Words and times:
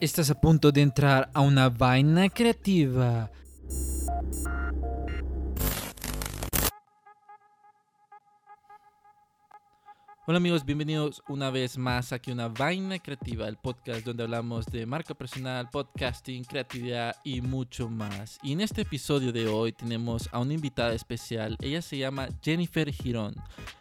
Estás 0.00 0.30
a 0.30 0.40
punto 0.40 0.72
de 0.72 0.80
entrar 0.80 1.30
a 1.34 1.42
una 1.42 1.68
vaina 1.68 2.30
creativa. 2.30 3.30
Hola 10.26 10.36
amigos, 10.36 10.66
bienvenidos 10.66 11.22
una 11.28 11.50
vez 11.50 11.78
más 11.78 12.12
aquí 12.12 12.30
a 12.30 12.34
una 12.34 12.48
vaina 12.48 12.98
creativa, 12.98 13.48
el 13.48 13.56
podcast 13.56 14.04
donde 14.04 14.22
hablamos 14.22 14.66
de 14.66 14.84
marca 14.84 15.14
personal, 15.14 15.70
podcasting, 15.70 16.44
creatividad 16.44 17.16
y 17.24 17.40
mucho 17.40 17.88
más. 17.88 18.38
Y 18.42 18.52
en 18.52 18.60
este 18.60 18.82
episodio 18.82 19.32
de 19.32 19.48
hoy 19.48 19.72
tenemos 19.72 20.28
a 20.30 20.38
una 20.38 20.52
invitada 20.52 20.92
especial. 20.92 21.56
Ella 21.62 21.80
se 21.80 21.96
llama 21.96 22.28
Jennifer 22.42 22.92
Girón. 22.92 23.34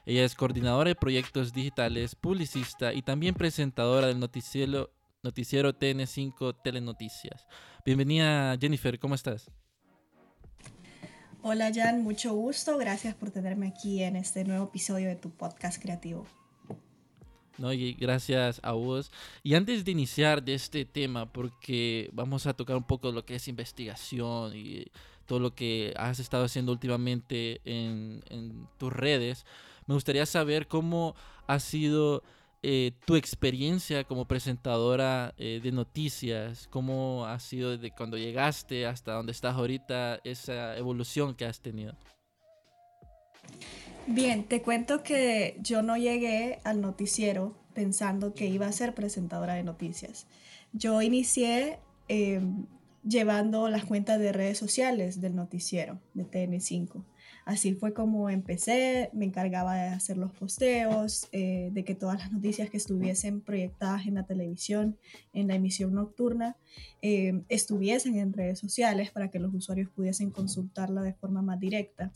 Ella 0.05 0.23
es 0.23 0.34
coordinadora 0.34 0.88
de 0.88 0.96
proyectos 0.96 1.52
digitales, 1.52 2.16
publicista 2.16 2.94
y 2.94 3.02
también 3.02 3.36
presentadora 3.36 4.08
del 4.08 4.20
noticiero 4.20 4.92
noticiero 5.21 5.77
TN5 5.77 6.55
Telenoticias. 6.63 7.46
Bienvenida 7.85 8.58
Jennifer, 8.58 8.98
¿cómo 8.98 9.16
estás? 9.16 9.52
Hola 11.41 11.71
Jan, 11.74 12.04
mucho 12.04 12.34
gusto. 12.34 12.77
Gracias 12.77 13.16
por 13.16 13.32
tenerme 13.32 13.68
aquí 13.68 14.04
en 14.04 14.16
este 14.16 14.44
nuevo 14.44 14.66
episodio 14.66 15.08
de 15.08 15.16
tu 15.16 15.30
podcast 15.32 15.82
creativo. 15.82 16.26
No, 17.59 17.73
y 17.73 17.94
gracias 17.94 18.62
a 18.63 18.72
vos. 18.72 19.12
Y 19.44 19.54
antes 19.54 19.84
de 19.84 19.91
iniciar 19.91 20.41
de 20.41 20.54
este 20.54 20.86
tema, 20.86 21.31
porque 21.31 22.09
vamos 22.13 22.48
a 22.48 22.54
tocar 22.54 22.77
un 22.77 22.85
poco 22.85 23.12
lo 23.12 23.26
que 23.26 23.35
es 23.35 23.49
investigación 23.49 24.55
y 24.55 24.85
todo 25.26 25.40
lo 25.40 25.54
que 25.54 25.94
has 25.98 26.20
estado 26.20 26.45
haciendo 26.45 26.72
últimamente 26.72 27.62
en, 27.66 28.23
en 28.30 28.68
tus 28.77 28.94
redes, 28.94 29.45
me 29.88 29.94
gustaría 29.94 30.26
saber 30.26 30.68
cómo 30.68 31.16
ha 31.48 31.59
sido 31.59 32.23
eh, 32.62 32.91
tu 33.05 33.16
experiencia 33.16 34.04
como 34.04 34.26
presentadora 34.26 35.34
eh, 35.38 35.62
de 35.63 35.71
noticias, 35.71 36.68
cómo 36.70 37.26
ha 37.26 37.40
sido 37.40 37.71
desde 37.71 37.91
cuando 37.91 38.18
llegaste 38.18 38.85
hasta 38.85 39.13
donde 39.13 39.32
estás 39.32 39.55
ahorita, 39.55 40.20
esa 40.24 40.77
evolución 40.77 41.35
que 41.35 41.46
has 41.46 41.62
tenido. 41.62 41.96
Bien, 44.08 44.44
te 44.44 44.62
cuento 44.62 45.04
que 45.04 45.58
yo 45.62 45.82
no 45.82 45.98
llegué 45.98 46.60
al 46.64 46.82
noticiero 46.82 47.55
pensando 47.74 48.34
que 48.34 48.48
iba 48.48 48.68
a 48.68 48.72
ser 48.72 48.94
presentadora 48.96 49.54
de 49.54 49.64
noticias. 49.64 50.28
Yo 50.74 51.02
inicié 51.02 51.80
em, 52.08 52.66
llevando 53.04 53.70
las 53.70 53.86
cuentas 53.86 54.20
de 54.20 54.32
redes 54.34 54.58
sociales 54.58 55.22
del 55.22 55.36
noticiero 55.36 56.00
de 56.14 56.26
TN5. 56.26 57.05
Así 57.46 57.74
fue 57.74 57.94
como 57.94 58.30
empecé, 58.30 59.10
me 59.14 59.26
encargaba 59.26 59.76
de 59.76 59.88
hacer 59.88 60.18
los 60.18 60.32
posteos, 60.32 61.27
eh, 61.32 61.70
de 61.72 61.84
que 61.84 61.96
todas 61.96 62.20
las 62.20 62.32
noticias 62.32 62.70
que 62.70 62.77
estuviesen 62.77 63.42
proyectadas 63.42 64.06
en 64.06 64.16
la 64.16 64.25
televisión, 64.25 64.97
en 65.34 65.47
la 65.47 65.56
emisión 65.56 65.94
nocturna, 65.94 66.58
eh, 67.02 67.42
estuviesen 67.50 68.18
en 68.18 68.34
redes 68.34 68.59
sociales 68.59 69.09
para 69.09 69.31
que 69.31 69.40
los 69.40 69.53
usuarios 69.53 69.90
pudiesen 69.90 70.30
consultarla 70.30 71.02
de 71.02 71.14
forma 71.14 71.42
más 71.42 71.59
directa. 71.59 72.12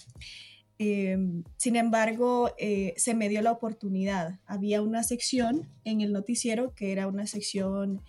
Eh, 0.79 1.17
sin 1.57 1.75
embargo, 1.75 2.51
se 2.95 3.13
me 3.13 3.29
dio 3.29 3.41
la 3.41 3.51
oportunidad. 3.51 4.39
Había 4.45 4.81
una 4.81 5.03
sección 5.03 5.69
en 5.83 6.01
el 6.01 6.11
noticiero 6.11 6.73
que 6.73 6.91
era 6.91 7.07
una 7.07 7.27
sección 7.27 8.01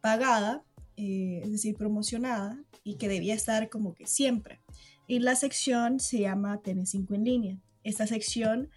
pagada, 0.00 0.64
es 0.96 1.50
decir, 1.50 1.74
promocionada, 1.76 2.58
y 2.84 2.96
que 2.96 3.08
debía 3.08 3.34
estar 3.34 3.68
como 3.68 3.94
que 3.94 4.06
siempre. 4.06 4.60
Y 5.06 5.18
la 5.18 5.36
sección 5.36 6.00
se 6.00 6.20
llama 6.20 6.62
TN5 6.62 7.14
en 7.14 7.24
línea. 7.24 7.58
Esta 7.84 8.06
sección, 8.06 8.70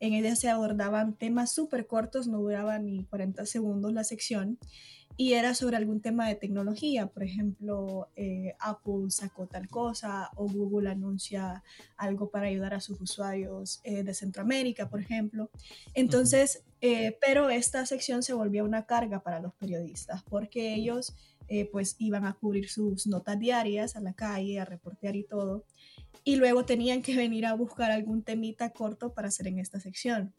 en 0.00 0.14
ella 0.14 0.36
se 0.36 0.48
abordaban 0.48 1.14
temas 1.16 1.52
súper 1.52 1.86
cortos, 1.86 2.28
no 2.28 2.38
duraba 2.38 2.78
ni 2.78 3.04
40 3.04 3.46
segundos 3.46 3.92
la 3.92 4.04
sección, 4.04 4.58
y 5.22 5.34
era 5.34 5.54
sobre 5.54 5.76
algún 5.76 6.00
tema 6.00 6.26
de 6.26 6.34
tecnología, 6.34 7.06
por 7.06 7.22
ejemplo, 7.22 8.08
eh, 8.16 8.56
Apple 8.58 9.08
sacó 9.10 9.46
tal 9.46 9.68
cosa 9.68 10.30
o 10.34 10.48
Google 10.48 10.90
anuncia 10.90 11.62
algo 11.96 12.28
para 12.28 12.48
ayudar 12.48 12.74
a 12.74 12.80
sus 12.80 13.00
usuarios 13.00 13.80
eh, 13.84 14.02
de 14.02 14.14
Centroamérica, 14.14 14.88
por 14.88 14.98
ejemplo. 14.98 15.48
Entonces, 15.94 16.64
eh, 16.80 17.16
pero 17.20 17.50
esta 17.50 17.86
sección 17.86 18.24
se 18.24 18.32
volvió 18.32 18.64
una 18.64 18.84
carga 18.84 19.22
para 19.22 19.38
los 19.38 19.54
periodistas 19.54 20.24
porque 20.24 20.74
ellos 20.74 21.14
pues 21.70 21.96
iban 21.98 22.24
a 22.24 22.32
cubrir 22.32 22.70
sus 22.70 23.06
notas 23.06 23.38
diarias 23.38 23.94
a 23.94 24.00
la 24.00 24.14
calle, 24.14 24.58
a 24.58 24.64
reportear 24.64 25.16
y 25.16 25.22
todo 25.22 25.64
y 26.24 26.36
luego 26.36 26.64
tenían 26.64 27.02
que 27.02 27.14
venir 27.14 27.46
a 27.46 27.54
buscar 27.54 27.90
algún 27.90 28.22
temita 28.22 28.70
corto 28.70 29.12
para 29.12 29.28
hacer 29.28 29.48
en 29.48 29.58
esta 29.58 29.78
sección. 29.78 30.32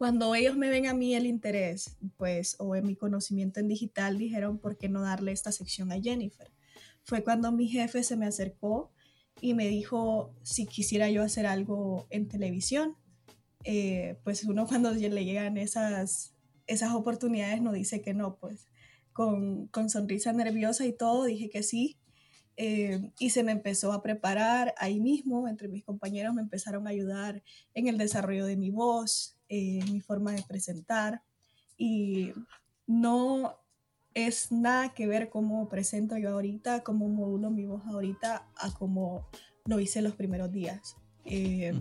Cuando 0.00 0.34
ellos 0.34 0.56
me 0.56 0.70
ven 0.70 0.86
a 0.86 0.94
mí 0.94 1.14
el 1.14 1.26
interés, 1.26 1.98
pues, 2.16 2.56
o 2.58 2.74
en 2.74 2.86
mi 2.86 2.96
conocimiento 2.96 3.60
en 3.60 3.68
digital, 3.68 4.16
dijeron, 4.16 4.56
¿por 4.56 4.78
qué 4.78 4.88
no 4.88 5.02
darle 5.02 5.30
esta 5.30 5.52
sección 5.52 5.92
a 5.92 6.00
Jennifer? 6.00 6.50
Fue 7.02 7.22
cuando 7.22 7.52
mi 7.52 7.68
jefe 7.68 8.02
se 8.02 8.16
me 8.16 8.24
acercó 8.24 8.90
y 9.42 9.52
me 9.52 9.68
dijo 9.68 10.34
si 10.42 10.64
quisiera 10.64 11.10
yo 11.10 11.22
hacer 11.22 11.44
algo 11.44 12.06
en 12.08 12.28
televisión. 12.28 12.96
Eh, 13.64 14.18
pues 14.24 14.42
uno 14.44 14.66
cuando 14.66 14.90
le 14.90 15.22
llegan 15.22 15.58
esas, 15.58 16.32
esas 16.66 16.94
oportunidades 16.94 17.60
no 17.60 17.70
dice 17.70 18.00
que 18.00 18.14
no, 18.14 18.36
pues 18.36 18.68
con, 19.12 19.66
con 19.66 19.90
sonrisa 19.90 20.32
nerviosa 20.32 20.86
y 20.86 20.94
todo, 20.94 21.26
dije 21.26 21.50
que 21.50 21.62
sí 21.62 21.98
eh, 22.56 23.10
y 23.18 23.30
se 23.30 23.42
me 23.42 23.52
empezó 23.52 23.92
a 23.92 24.02
preparar 24.02 24.74
ahí 24.78 24.98
mismo, 24.98 25.46
entre 25.46 25.68
mis 25.68 25.84
compañeros 25.84 26.34
me 26.34 26.42
empezaron 26.42 26.86
a 26.86 26.90
ayudar 26.90 27.42
en 27.74 27.86
el 27.86 27.98
desarrollo 27.98 28.46
de 28.46 28.56
mi 28.56 28.70
voz, 28.70 29.39
eh, 29.50 29.80
mi 29.92 30.00
forma 30.00 30.32
de 30.32 30.42
presentar. 30.42 31.22
Y 31.76 32.32
no 32.86 33.58
es 34.14 34.50
nada 34.50 34.94
que 34.94 35.06
ver 35.06 35.28
cómo 35.28 35.68
presento 35.68 36.16
yo 36.16 36.30
ahorita, 36.30 36.82
cómo 36.82 37.08
modulo 37.08 37.50
mi 37.50 37.66
voz 37.66 37.82
ahorita, 37.86 38.48
a 38.56 38.72
cómo 38.72 39.28
lo 39.66 39.78
hice 39.78 40.00
los 40.00 40.14
primeros 40.14 40.50
días. 40.50 40.96
Eh, 41.26 41.74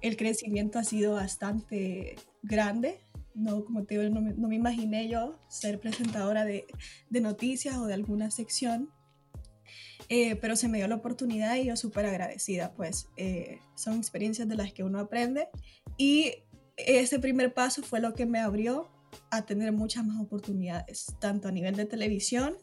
el 0.00 0.16
crecimiento 0.16 0.80
ha 0.80 0.84
sido 0.84 1.14
bastante 1.14 2.16
grande. 2.42 2.98
No, 3.34 3.64
como 3.64 3.84
te 3.84 3.96
digo, 3.96 4.12
no, 4.12 4.20
no 4.20 4.48
me 4.48 4.56
imaginé 4.56 5.08
yo 5.08 5.38
ser 5.48 5.78
presentadora 5.78 6.44
de, 6.44 6.66
de 7.08 7.20
noticias 7.20 7.76
o 7.76 7.86
de 7.86 7.94
alguna 7.94 8.32
sección 8.32 8.90
eh, 10.08 10.36
pero 10.36 10.56
se 10.56 10.68
me 10.68 10.78
dio 10.78 10.88
la 10.88 10.96
oportunidad 10.96 11.56
y 11.56 11.64
yo 11.64 11.76
súper 11.76 12.06
agradecida, 12.06 12.74
pues 12.74 13.08
eh, 13.16 13.60
son 13.74 13.96
experiencias 13.96 14.48
de 14.48 14.56
las 14.56 14.72
que 14.72 14.84
uno 14.84 14.98
aprende 14.98 15.48
y 15.96 16.34
ese 16.76 17.18
primer 17.18 17.54
paso 17.54 17.82
fue 17.82 18.00
lo 18.00 18.14
que 18.14 18.26
me 18.26 18.38
abrió 18.38 18.90
a 19.30 19.44
tener 19.44 19.72
muchas 19.72 20.06
más 20.06 20.20
oportunidades, 20.20 21.06
tanto 21.20 21.48
a 21.48 21.52
nivel 21.52 21.76
de 21.76 21.84
televisión 21.84 22.56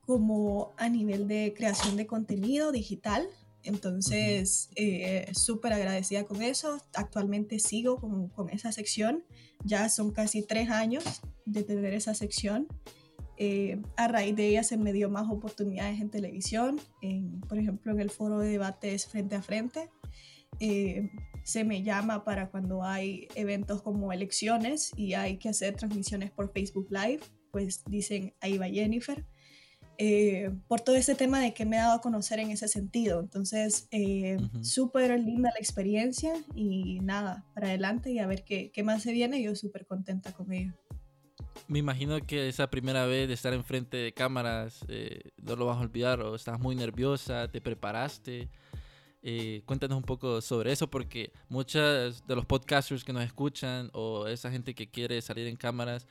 como 0.00 0.72
a 0.76 0.88
nivel 0.88 1.28
de 1.28 1.52
creación 1.56 1.96
de 1.96 2.06
contenido 2.06 2.72
digital. 2.72 3.28
Entonces, 3.62 4.70
eh, 4.76 5.30
súper 5.34 5.72
agradecida 5.72 6.24
con 6.24 6.42
eso. 6.42 6.80
Actualmente 6.94 7.58
sigo 7.58 8.00
con, 8.00 8.28
con 8.28 8.48
esa 8.50 8.72
sección. 8.72 9.24
Ya 9.64 9.88
son 9.88 10.12
casi 10.12 10.42
tres 10.42 10.70
años 10.70 11.04
de 11.44 11.62
tener 11.62 11.92
esa 11.92 12.14
sección. 12.14 12.66
Eh, 13.42 13.80
a 13.96 14.06
raíz 14.06 14.36
de 14.36 14.48
ella 14.48 14.62
se 14.62 14.76
me 14.76 14.92
dio 14.92 15.08
más 15.08 15.30
oportunidades 15.30 15.98
en 15.98 16.10
televisión, 16.10 16.78
por 17.48 17.58
ejemplo 17.58 17.90
en 17.90 18.00
el 18.00 18.10
foro 18.10 18.38
de 18.38 18.50
debates 18.50 19.06
frente 19.06 19.34
a 19.34 19.40
frente. 19.40 19.88
Eh, 20.58 21.10
se 21.42 21.64
me 21.64 21.82
llama 21.82 22.24
para 22.24 22.50
cuando 22.50 22.82
hay 22.84 23.28
eventos 23.34 23.82
como 23.82 24.12
elecciones 24.12 24.92
y 24.96 25.14
hay 25.14 25.38
que 25.38 25.48
hacer 25.48 25.76
transmisiones 25.76 26.30
por 26.30 26.52
Facebook 26.52 26.88
Live, 26.90 27.20
pues 27.50 27.82
dicen 27.84 28.34
ahí 28.40 28.58
va 28.58 28.68
Jennifer. 28.68 29.24
Eh, 30.02 30.50
por 30.66 30.80
todo 30.80 30.96
ese 30.96 31.14
tema 31.14 31.40
de 31.40 31.52
que 31.52 31.66
me 31.66 31.76
he 31.76 31.78
dado 31.78 31.92
a 31.92 32.00
conocer 32.00 32.38
en 32.38 32.50
ese 32.50 32.68
sentido. 32.68 33.20
Entonces, 33.20 33.86
súper 34.62 35.20
linda 35.20 35.50
la 35.52 35.58
experiencia 35.58 36.32
y 36.54 37.00
nada, 37.00 37.44
para 37.54 37.68
adelante 37.68 38.10
y 38.10 38.18
a 38.18 38.26
ver 38.26 38.42
qué, 38.42 38.70
qué 38.72 38.82
más 38.82 39.02
se 39.02 39.12
viene. 39.12 39.42
Yo 39.42 39.54
súper 39.54 39.86
contenta 39.86 40.32
con 40.32 40.52
ello 40.52 40.74
me 41.70 41.78
imagino 41.78 42.20
que 42.26 42.48
esa 42.48 42.68
primera 42.68 43.06
vez 43.06 43.28
de 43.28 43.34
estar 43.34 43.52
enfrente 43.52 43.96
de 43.96 44.12
cámaras 44.12 44.84
eh, 44.88 45.30
no 45.40 45.54
lo 45.54 45.66
vas 45.66 45.78
a 45.78 45.80
olvidar 45.80 46.20
o 46.20 46.34
estás 46.34 46.58
muy 46.58 46.74
nerviosa, 46.74 47.48
te 47.48 47.60
preparaste. 47.60 48.48
Eh, 49.22 49.62
cuéntanos 49.66 49.98
un 49.98 50.04
poco 50.04 50.40
sobre 50.40 50.72
eso 50.72 50.88
porque 50.88 51.32
muchos 51.48 52.26
de 52.26 52.34
los 52.34 52.46
podcasters 52.46 53.04
que 53.04 53.12
nos 53.12 53.22
escuchan 53.22 53.90
o 53.92 54.26
esa 54.26 54.50
gente 54.50 54.74
que 54.74 54.88
quiere 54.88 55.20
salir 55.20 55.46
en 55.46 55.56
cámaras, 55.56 56.06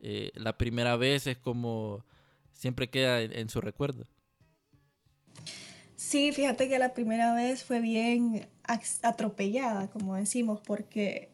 eh, 0.00 0.30
la 0.34 0.56
primera 0.56 0.96
vez 0.96 1.26
es 1.26 1.36
como 1.36 2.04
siempre 2.52 2.88
queda 2.88 3.20
en, 3.20 3.48
su 3.50 3.60
recuerdo. 3.60 4.06
Sí, 5.96 6.32
fíjate 6.32 6.68
que 6.68 6.78
la 6.78 6.94
primera 6.94 7.34
vez 7.34 7.64
fue 7.64 7.80
bien 7.80 8.48
atropellada, 9.02 9.88
como 9.88 10.14
decimos, 10.14 10.60
porque 10.64 11.30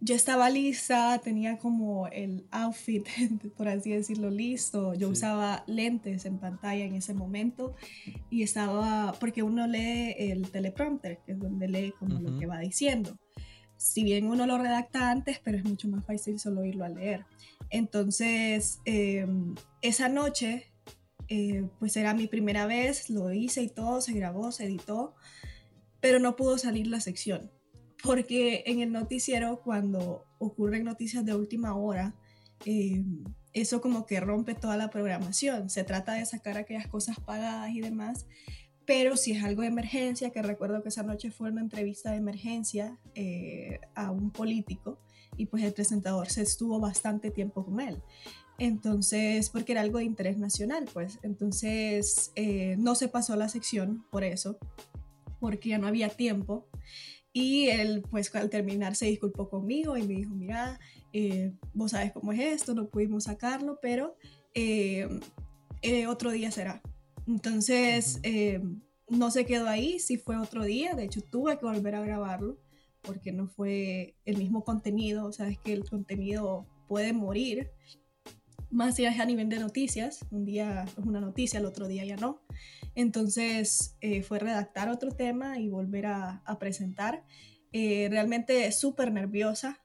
yo 0.00 0.14
estaba 0.14 0.48
lista, 0.48 1.18
tenía 1.18 1.58
como 1.58 2.06
el 2.08 2.46
outfit, 2.50 3.06
por 3.56 3.68
así 3.68 3.90
decirlo, 3.90 4.30
listo. 4.30 4.94
Yo 4.94 5.08
usaba 5.08 5.64
lentes 5.66 6.24
en 6.24 6.38
pantalla 6.38 6.84
en 6.84 6.94
ese 6.94 7.14
momento 7.14 7.74
y 8.30 8.42
estaba, 8.42 9.14
porque 9.18 9.42
uno 9.42 9.66
lee 9.66 10.14
el 10.18 10.50
teleprompter, 10.50 11.18
que 11.26 11.32
es 11.32 11.38
donde 11.38 11.68
lee 11.68 11.94
como 11.98 12.20
lo 12.20 12.38
que 12.38 12.46
va 12.46 12.58
diciendo. 12.58 13.18
si 13.76 14.02
bien 14.02 14.26
uno 14.26 14.44
lo 14.44 14.58
redacta 14.58 15.08
antes, 15.08 15.38
pero 15.38 15.56
es 15.56 15.64
mucho 15.64 15.86
más 15.88 16.04
fácil 16.04 16.40
solo 16.40 16.64
irlo 16.64 16.84
a 16.84 16.88
leer. 16.88 17.26
Entonces, 17.70 18.80
em, 18.84 19.54
esa 19.82 20.08
noche, 20.08 20.72
eh, 21.28 21.64
pues 21.78 21.96
era 21.96 22.12
mi 22.12 22.26
primera 22.26 22.66
vez, 22.66 23.08
lo 23.08 23.32
hice 23.32 23.62
y 23.62 23.68
todo, 23.68 24.00
se 24.00 24.14
grabó, 24.14 24.50
se 24.50 24.64
editó, 24.64 25.14
pero 26.00 26.18
no 26.18 26.34
pudo 26.34 26.58
salir 26.58 26.88
la 26.88 27.00
sección, 27.00 27.52
porque 28.02 28.64
en 28.66 28.80
el 28.80 28.92
noticiero, 28.92 29.60
cuando 29.62 30.24
ocurren 30.38 30.84
noticias 30.84 31.24
de 31.24 31.34
última 31.34 31.76
hora, 31.76 32.14
em, 32.64 33.24
eso 33.52 33.80
como 33.80 34.06
que 34.06 34.20
rompe 34.20 34.54
toda 34.54 34.76
la 34.76 34.90
programación. 34.90 35.70
Se 35.70 35.84
trata 35.84 36.14
de 36.14 36.26
sacar 36.26 36.58
aquellas 36.58 36.86
cosas 36.86 37.18
pagadas 37.20 37.70
y 37.70 37.80
demás, 37.80 38.26
pero 38.84 39.16
si 39.16 39.32
es 39.32 39.44
algo 39.44 39.62
de 39.62 39.68
emergencia, 39.68 40.30
que 40.30 40.42
recuerdo 40.42 40.82
que 40.82 40.88
esa 40.88 41.02
noche 41.02 41.30
fue 41.30 41.50
una 41.50 41.60
entrevista 41.60 42.10
de 42.10 42.16
emergencia 42.16 42.98
eh, 43.14 43.80
a 43.94 44.10
un 44.10 44.30
político 44.30 44.98
y 45.36 45.46
pues 45.46 45.62
el 45.62 45.72
presentador 45.72 46.28
se 46.30 46.42
estuvo 46.42 46.80
bastante 46.80 47.30
tiempo 47.30 47.64
con 47.64 47.80
él. 47.80 48.02
Entonces, 48.58 49.50
porque 49.50 49.72
era 49.72 49.82
algo 49.82 49.98
de 49.98 50.04
interés 50.04 50.38
nacional, 50.38 50.86
pues. 50.92 51.18
Entonces, 51.22 52.32
eh, 52.34 52.76
no 52.78 52.94
se 52.94 53.08
pasó 53.08 53.36
la 53.36 53.48
sección 53.48 54.04
por 54.10 54.24
eso, 54.24 54.58
porque 55.38 55.68
ya 55.68 55.78
no 55.78 55.86
había 55.86 56.08
tiempo. 56.08 56.66
Y 57.40 57.68
él, 57.68 58.02
pues 58.10 58.34
al 58.34 58.50
terminar, 58.50 58.96
se 58.96 59.06
disculpó 59.06 59.48
conmigo 59.48 59.96
y 59.96 60.02
me 60.02 60.14
dijo, 60.14 60.34
mira, 60.34 60.80
eh, 61.12 61.52
vos 61.72 61.92
sabes 61.92 62.10
cómo 62.10 62.32
es 62.32 62.40
esto, 62.40 62.74
no 62.74 62.88
pudimos 62.88 63.24
sacarlo, 63.24 63.78
pero 63.80 64.16
eh, 64.54 65.08
eh, 65.82 66.08
otro 66.08 66.32
día 66.32 66.50
será. 66.50 66.82
Entonces, 67.28 68.20
no 69.08 69.30
se 69.30 69.46
quedó 69.46 69.68
ahí, 69.68 70.00
sí 70.00 70.16
fue 70.16 70.36
otro 70.36 70.64
día, 70.64 70.94
de 70.94 71.04
hecho 71.04 71.20
tuve 71.20 71.56
que 71.58 71.64
volver 71.64 71.94
a 71.94 72.00
grabarlo 72.00 72.58
porque 73.02 73.30
no 73.30 73.46
fue 73.46 74.16
el 74.24 74.36
mismo 74.36 74.64
contenido, 74.64 75.32
sabes 75.32 75.58
que 75.60 75.72
el 75.72 75.88
contenido 75.88 76.66
puede 76.88 77.12
morir, 77.12 77.70
más 78.68 78.96
si 78.96 79.04
es 79.04 79.20
a 79.20 79.24
nivel 79.24 79.48
de 79.48 79.60
noticias, 79.60 80.26
un 80.32 80.44
día 80.44 80.84
es 80.84 81.04
una 81.04 81.20
noticia, 81.20 81.60
el 81.60 81.66
otro 81.66 81.86
día 81.86 82.04
ya 82.04 82.16
no. 82.16 82.40
Entonces 82.98 83.96
fue 84.26 84.38
redactar 84.38 84.88
otro 84.88 85.12
tema 85.12 85.58
y 85.58 85.68
volver 85.68 86.06
a, 86.06 86.42
a 86.44 86.58
presentar. 86.58 87.24
realmente 87.72 88.70
súper 88.72 89.12
nerviosa 89.12 89.80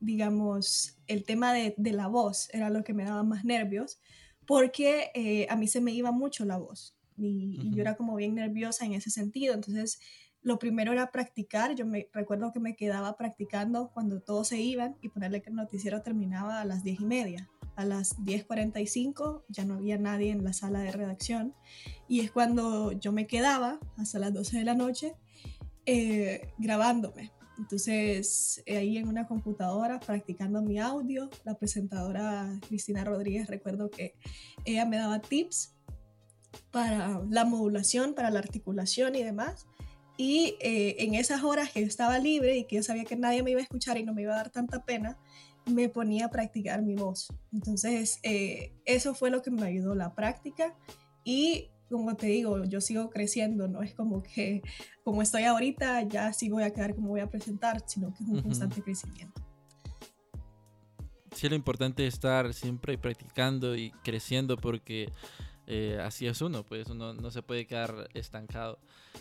digamos, 0.00 0.98
el 1.06 1.24
tema 1.24 1.52
de, 1.52 1.74
la 1.92 2.06
voz 2.08 2.48
era 2.52 2.70
lo 2.70 2.84
que 2.84 2.94
me 2.94 3.04
daba 3.04 3.22
más 3.22 3.44
nervios, 3.44 3.98
porque 4.46 5.10
eh, 5.14 5.46
a 5.50 5.56
mí 5.56 5.68
se 5.68 5.80
me 5.80 5.92
iba 5.92 6.12
mucho 6.12 6.44
la 6.44 6.58
voz 6.58 6.96
y, 7.16 7.70
yo 7.74 7.80
era 7.80 7.96
como 7.96 8.14
bien 8.16 8.34
nerviosa 8.34 8.84
en 8.84 8.92
ese 8.92 9.10
sentido. 9.10 9.54
Entonces, 9.54 10.00
lo 10.42 10.58
primero 10.58 10.92
era 10.92 11.10
practicar. 11.10 11.74
Yo 11.74 11.86
me 11.86 12.08
recuerdo 12.12 12.52
que 12.52 12.60
me 12.60 12.76
quedaba 12.76 13.16
practicando 13.16 13.90
cuando 13.92 14.20
todos 14.20 14.48
se 14.48 14.60
iban 14.60 14.96
y 15.00 15.08
ponerle 15.08 15.42
que 15.42 15.50
el 15.50 15.56
noticiero 15.56 16.02
terminaba 16.02 16.60
a 16.60 16.64
las 16.64 16.84
diez 16.84 17.00
y 17.00 17.06
media. 17.06 17.50
A 17.76 17.84
las 17.84 18.18
10.45 18.18 19.44
ya 19.48 19.64
no 19.64 19.74
había 19.74 19.98
nadie 19.98 20.32
en 20.32 20.42
la 20.42 20.52
sala 20.52 20.80
de 20.80 20.92
redacción 20.92 21.54
y 22.08 22.20
es 22.20 22.32
cuando 22.32 22.92
yo 22.92 23.12
me 23.12 23.26
quedaba 23.26 23.78
hasta 23.96 24.18
las 24.18 24.32
12 24.32 24.58
de 24.58 24.64
la 24.64 24.74
noche 24.74 25.14
eh, 25.84 26.52
grabándome 26.58 27.32
entonces, 27.58 28.62
eh, 28.66 28.76
ahí 28.76 28.98
en 28.98 29.08
una 29.08 29.26
computadora 29.26 29.98
practicando 29.98 30.62
mi 30.62 30.78
audio, 30.78 31.30
la 31.44 31.54
presentadora 31.54 32.58
Cristina 32.68 33.02
Rodríguez, 33.04 33.48
recuerdo 33.48 33.90
que 33.90 34.14
ella 34.64 34.84
me 34.84 34.98
daba 34.98 35.20
tips 35.20 35.74
para 36.70 37.22
la 37.30 37.44
modulación, 37.44 38.14
para 38.14 38.30
la 38.30 38.40
articulación 38.40 39.14
y 39.14 39.22
demás. 39.22 39.66
Y 40.18 40.56
eh, 40.60 40.96
en 40.98 41.14
esas 41.14 41.44
horas 41.44 41.70
que 41.70 41.80
yo 41.80 41.86
estaba 41.86 42.18
libre 42.18 42.56
y 42.56 42.64
que 42.64 42.76
yo 42.76 42.82
sabía 42.82 43.04
que 43.04 43.16
nadie 43.16 43.42
me 43.42 43.50
iba 43.50 43.60
a 43.60 43.62
escuchar 43.62 43.96
y 43.98 44.04
no 44.04 44.14
me 44.14 44.22
iba 44.22 44.34
a 44.34 44.36
dar 44.36 44.50
tanta 44.50 44.84
pena, 44.84 45.18
me 45.66 45.88
ponía 45.88 46.26
a 46.26 46.30
practicar 46.30 46.82
mi 46.82 46.94
voz. 46.94 47.28
Entonces, 47.52 48.18
eh, 48.22 48.72
eso 48.84 49.14
fue 49.14 49.30
lo 49.30 49.42
que 49.42 49.50
me 49.50 49.64
ayudó 49.64 49.94
la 49.94 50.14
práctica 50.14 50.74
y 51.24 51.70
como 51.88 52.16
te 52.16 52.26
digo, 52.26 52.64
yo 52.64 52.80
sigo 52.80 53.10
creciendo, 53.10 53.68
no 53.68 53.82
es 53.82 53.94
como 53.94 54.22
que 54.22 54.62
como 55.04 55.22
estoy 55.22 55.44
ahorita 55.44 56.02
ya 56.02 56.32
sí 56.32 56.48
voy 56.48 56.64
a 56.64 56.72
quedar 56.72 56.94
como 56.94 57.08
voy 57.10 57.20
a 57.20 57.30
presentar, 57.30 57.82
sino 57.86 58.12
que 58.12 58.24
es 58.24 58.28
un 58.28 58.42
constante 58.42 58.82
crecimiento. 58.82 59.40
Sí, 61.32 61.48
lo 61.48 61.54
importante 61.54 62.06
es 62.06 62.14
estar 62.14 62.52
siempre 62.54 62.96
practicando 62.96 63.76
y 63.76 63.90
creciendo 64.02 64.56
porque 64.56 65.12
eh, 65.66 65.98
así 66.00 66.26
es 66.26 66.40
uno, 66.40 66.62
pues 66.62 66.88
uno 66.88 67.12
no 67.12 67.30
se 67.30 67.42
puede 67.42 67.66
quedar 67.66 68.08
estancado. 68.14 68.78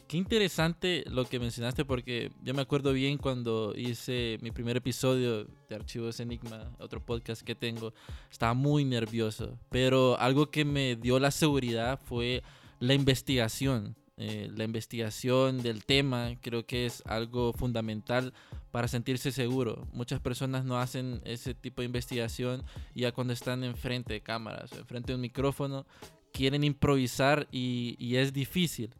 Qué 0.07 0.17
interesante 0.17 1.03
lo 1.07 1.25
que 1.25 1.39
mencionaste 1.39 1.85
porque 1.85 2.31
yo 2.43 2.53
me 2.53 2.61
acuerdo 2.61 2.93
bien 2.93 3.17
cuando 3.17 3.73
hice 3.75 4.37
mi 4.41 4.51
primer 4.51 4.77
episodio 4.77 5.45
de 5.45 5.75
Archivos 5.75 6.19
Enigma, 6.19 6.71
otro 6.79 7.03
podcast 7.03 7.41
que 7.41 7.55
tengo, 7.55 7.93
estaba 8.31 8.53
muy 8.53 8.85
nervioso, 8.85 9.57
pero 9.69 10.19
algo 10.19 10.51
que 10.51 10.65
me 10.65 10.95
dio 10.95 11.19
la 11.19 11.31
seguridad 11.31 11.99
fue 12.03 12.43
la 12.79 12.93
investigación. 12.93 13.95
Eh, 14.17 14.49
la 14.55 14.63
investigación 14.63 15.61
del 15.61 15.83
tema 15.83 16.37
creo 16.39 16.65
que 16.65 16.85
es 16.85 17.03
algo 17.05 17.51
fundamental 17.51 18.33
para 18.71 18.87
sentirse 18.87 19.31
seguro. 19.31 19.87
Muchas 19.91 20.21
personas 20.21 20.63
no 20.63 20.79
hacen 20.79 21.21
ese 21.25 21.53
tipo 21.53 21.81
de 21.81 21.87
investigación 21.87 22.63
ya 22.93 23.11
cuando 23.11 23.33
están 23.33 23.63
enfrente 23.65 24.13
de 24.13 24.21
cámaras 24.21 24.71
enfrente 24.73 25.11
de 25.11 25.15
un 25.15 25.21
micrófono 25.21 25.85
quieren 26.35 26.65
improvisar 26.65 27.47
y, 27.51 28.15
es 28.17 28.33
difícil. 28.33 28.93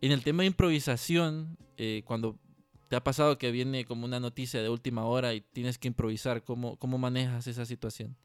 En 0.00 0.12
el 0.12 0.22
tema 0.22 0.44
de 0.44 0.46
improvisación, 0.46 1.58
eh, 1.76 2.02
cuando 2.04 2.38
te 2.88 2.94
ha 2.94 3.02
pasado 3.02 3.38
que 3.38 3.50
viene 3.50 3.84
como 3.84 4.04
una 4.04 4.20
noticia 4.20 4.62
de 4.62 4.68
última 4.68 5.04
hora 5.04 5.34
y 5.34 5.40
tienes 5.40 5.78
que 5.78 5.88
improvisar, 5.88 6.44
¿cómo, 6.44 6.76
cómo 6.76 6.96
manejas 6.96 7.48
esa 7.48 7.66
situación? 7.66 8.16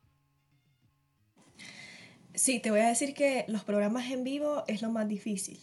Sí, 2.36 2.60
te 2.60 2.70
voy 2.70 2.82
a 2.82 2.90
decir 2.90 3.14
que 3.16 3.46
los 3.48 3.64
programas 3.64 4.12
en 4.12 4.24
vivo 4.24 4.64
es 4.68 4.82
lo 4.82 4.92
más 4.92 5.08
difícil. 5.08 5.60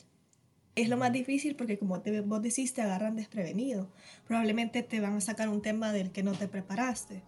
Es 0.75 0.89
lo 0.89 0.97
más 0.97 1.13
difícil 1.13 1.55
porque 1.55 1.79
como 1.79 2.01
te, 2.01 2.21
vos 2.23 2.43
decís, 2.43 2.75
te 2.75 2.83
agarran 2.83 3.15
desprevenido. 3.15 3.93
Probablemente 4.27 4.83
te 4.83 5.01
van 5.01 5.17
a 5.17 5.21
sacar 5.21 5.49
un 5.49 5.63
tema 5.63 5.93
del 5.93 6.11
que 6.11 6.23
no 6.23 6.33
te 6.33 6.49
preparaste. 6.49 7.23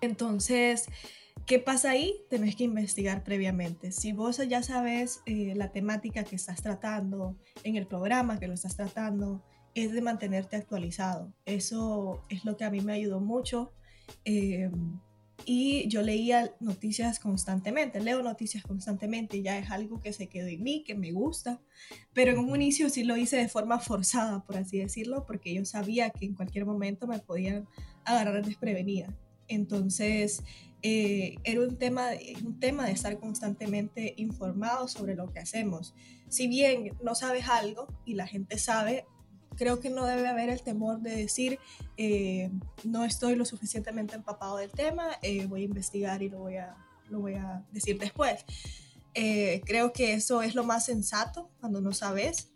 Entonces, 0.00 0.88
¿Qué 1.44 1.58
pasa 1.58 1.90
ahí? 1.90 2.14
Tenés 2.28 2.56
que 2.56 2.64
investigar 2.64 3.22
previamente. 3.22 3.92
Si 3.92 4.12
vos 4.12 4.40
ya 4.48 4.62
sabes 4.62 5.20
eh, 5.26 5.52
la 5.54 5.70
temática 5.70 6.24
que 6.24 6.36
estás 6.36 6.62
tratando 6.62 7.36
en 7.62 7.76
el 7.76 7.86
programa 7.86 8.40
que 8.40 8.48
lo 8.48 8.54
estás 8.54 8.76
tratando, 8.76 9.44
es 9.74 9.92
de 9.92 10.00
mantenerte 10.00 10.56
actualizado. 10.56 11.34
Eso 11.44 12.24
es 12.30 12.44
lo 12.44 12.56
que 12.56 12.64
a 12.64 12.70
mí 12.70 12.80
me 12.80 12.94
ayudó 12.94 13.20
mucho. 13.20 13.72
Eh, 14.24 14.70
y 15.44 15.86
yo 15.88 16.02
leía 16.02 16.54
noticias 16.60 17.20
constantemente, 17.20 18.00
leo 18.00 18.22
noticias 18.22 18.64
constantemente, 18.64 19.42
ya 19.42 19.58
es 19.58 19.70
algo 19.70 20.00
que 20.00 20.12
se 20.12 20.28
quedó 20.28 20.48
en 20.48 20.62
mí, 20.62 20.82
que 20.84 20.94
me 20.94 21.12
gusta, 21.12 21.60
pero 22.12 22.32
en 22.32 22.38
un 22.38 22.56
inicio 22.56 22.88
sí 22.88 23.04
lo 23.04 23.16
hice 23.16 23.36
de 23.36 23.48
forma 23.48 23.78
forzada, 23.78 24.44
por 24.44 24.56
así 24.56 24.78
decirlo, 24.78 25.24
porque 25.26 25.54
yo 25.54 25.64
sabía 25.64 26.10
que 26.10 26.24
en 26.24 26.34
cualquier 26.34 26.64
momento 26.64 27.06
me 27.06 27.18
podían 27.18 27.68
agarrar 28.04 28.44
desprevenida. 28.44 29.14
Entonces, 29.46 30.42
eh, 30.88 31.34
era 31.42 31.62
un 31.62 31.76
tema, 31.78 32.10
un 32.44 32.60
tema 32.60 32.86
de 32.86 32.92
estar 32.92 33.18
constantemente 33.18 34.14
informado 34.18 34.86
sobre 34.86 35.16
lo 35.16 35.32
que 35.32 35.40
hacemos. 35.40 35.94
Si 36.28 36.46
bien 36.46 36.96
no 37.02 37.16
sabes 37.16 37.48
algo 37.48 37.88
y 38.04 38.14
la 38.14 38.28
gente 38.28 38.56
sabe, 38.56 39.04
creo 39.56 39.80
que 39.80 39.90
no 39.90 40.06
debe 40.06 40.28
haber 40.28 40.48
el 40.48 40.62
temor 40.62 41.00
de 41.00 41.16
decir, 41.16 41.58
eh, 41.96 42.52
no 42.84 43.04
estoy 43.04 43.34
lo 43.34 43.44
suficientemente 43.44 44.14
empapado 44.14 44.58
del 44.58 44.70
tema, 44.70 45.08
eh, 45.22 45.46
voy 45.46 45.62
a 45.62 45.64
investigar 45.64 46.22
y 46.22 46.28
lo 46.28 46.38
voy 46.38 46.58
a, 46.58 46.76
lo 47.10 47.18
voy 47.18 47.34
a 47.34 47.66
decir 47.72 47.98
después. 47.98 48.44
creo 49.12 49.92
que 49.92 50.12
eso 50.12 50.40
es 50.40 50.54
lo 50.54 50.62
más 50.62 50.84
sensato 50.84 51.50
cuando 51.58 51.80
no 51.80 51.94
sabes, 51.94 52.52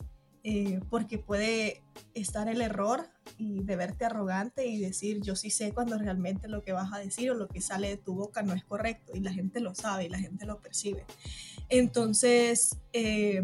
porque 0.89 1.19
puede 1.19 1.83
estar 2.15 2.47
el 2.49 2.61
error 2.61 3.09
y 3.39 3.63
de 3.63 3.77
verte 3.77 4.05
arrogante 4.05 4.67
y 4.67 4.79
decir 4.79 5.21
yo 5.23 5.37
sí 5.37 5.51
sé 5.51 5.73
cuando 5.73 5.99
realmente 5.99 6.49
lo 6.49 6.63
que 6.63 6.73
vas 6.73 6.93
a 6.93 6.99
decir 6.99 7.31
o 7.31 7.35
lo 7.35 7.49
que 7.49 7.61
sale 7.61 7.89
de 7.89 7.97
tu 7.97 8.15
boca 8.15 8.43
no 8.43 8.55
es 8.55 8.65
correcto 8.65 9.13
y 9.15 9.21
la 9.21 9.33
gente 9.33 9.61
lo 9.61 9.75
sabe 9.75 10.07
y 10.07 10.09
la 10.09 10.19
gente 10.19 10.47
lo 10.47 10.61
percibe. 10.61 11.05
Entonces, 11.69 12.77
eh, 12.93 13.43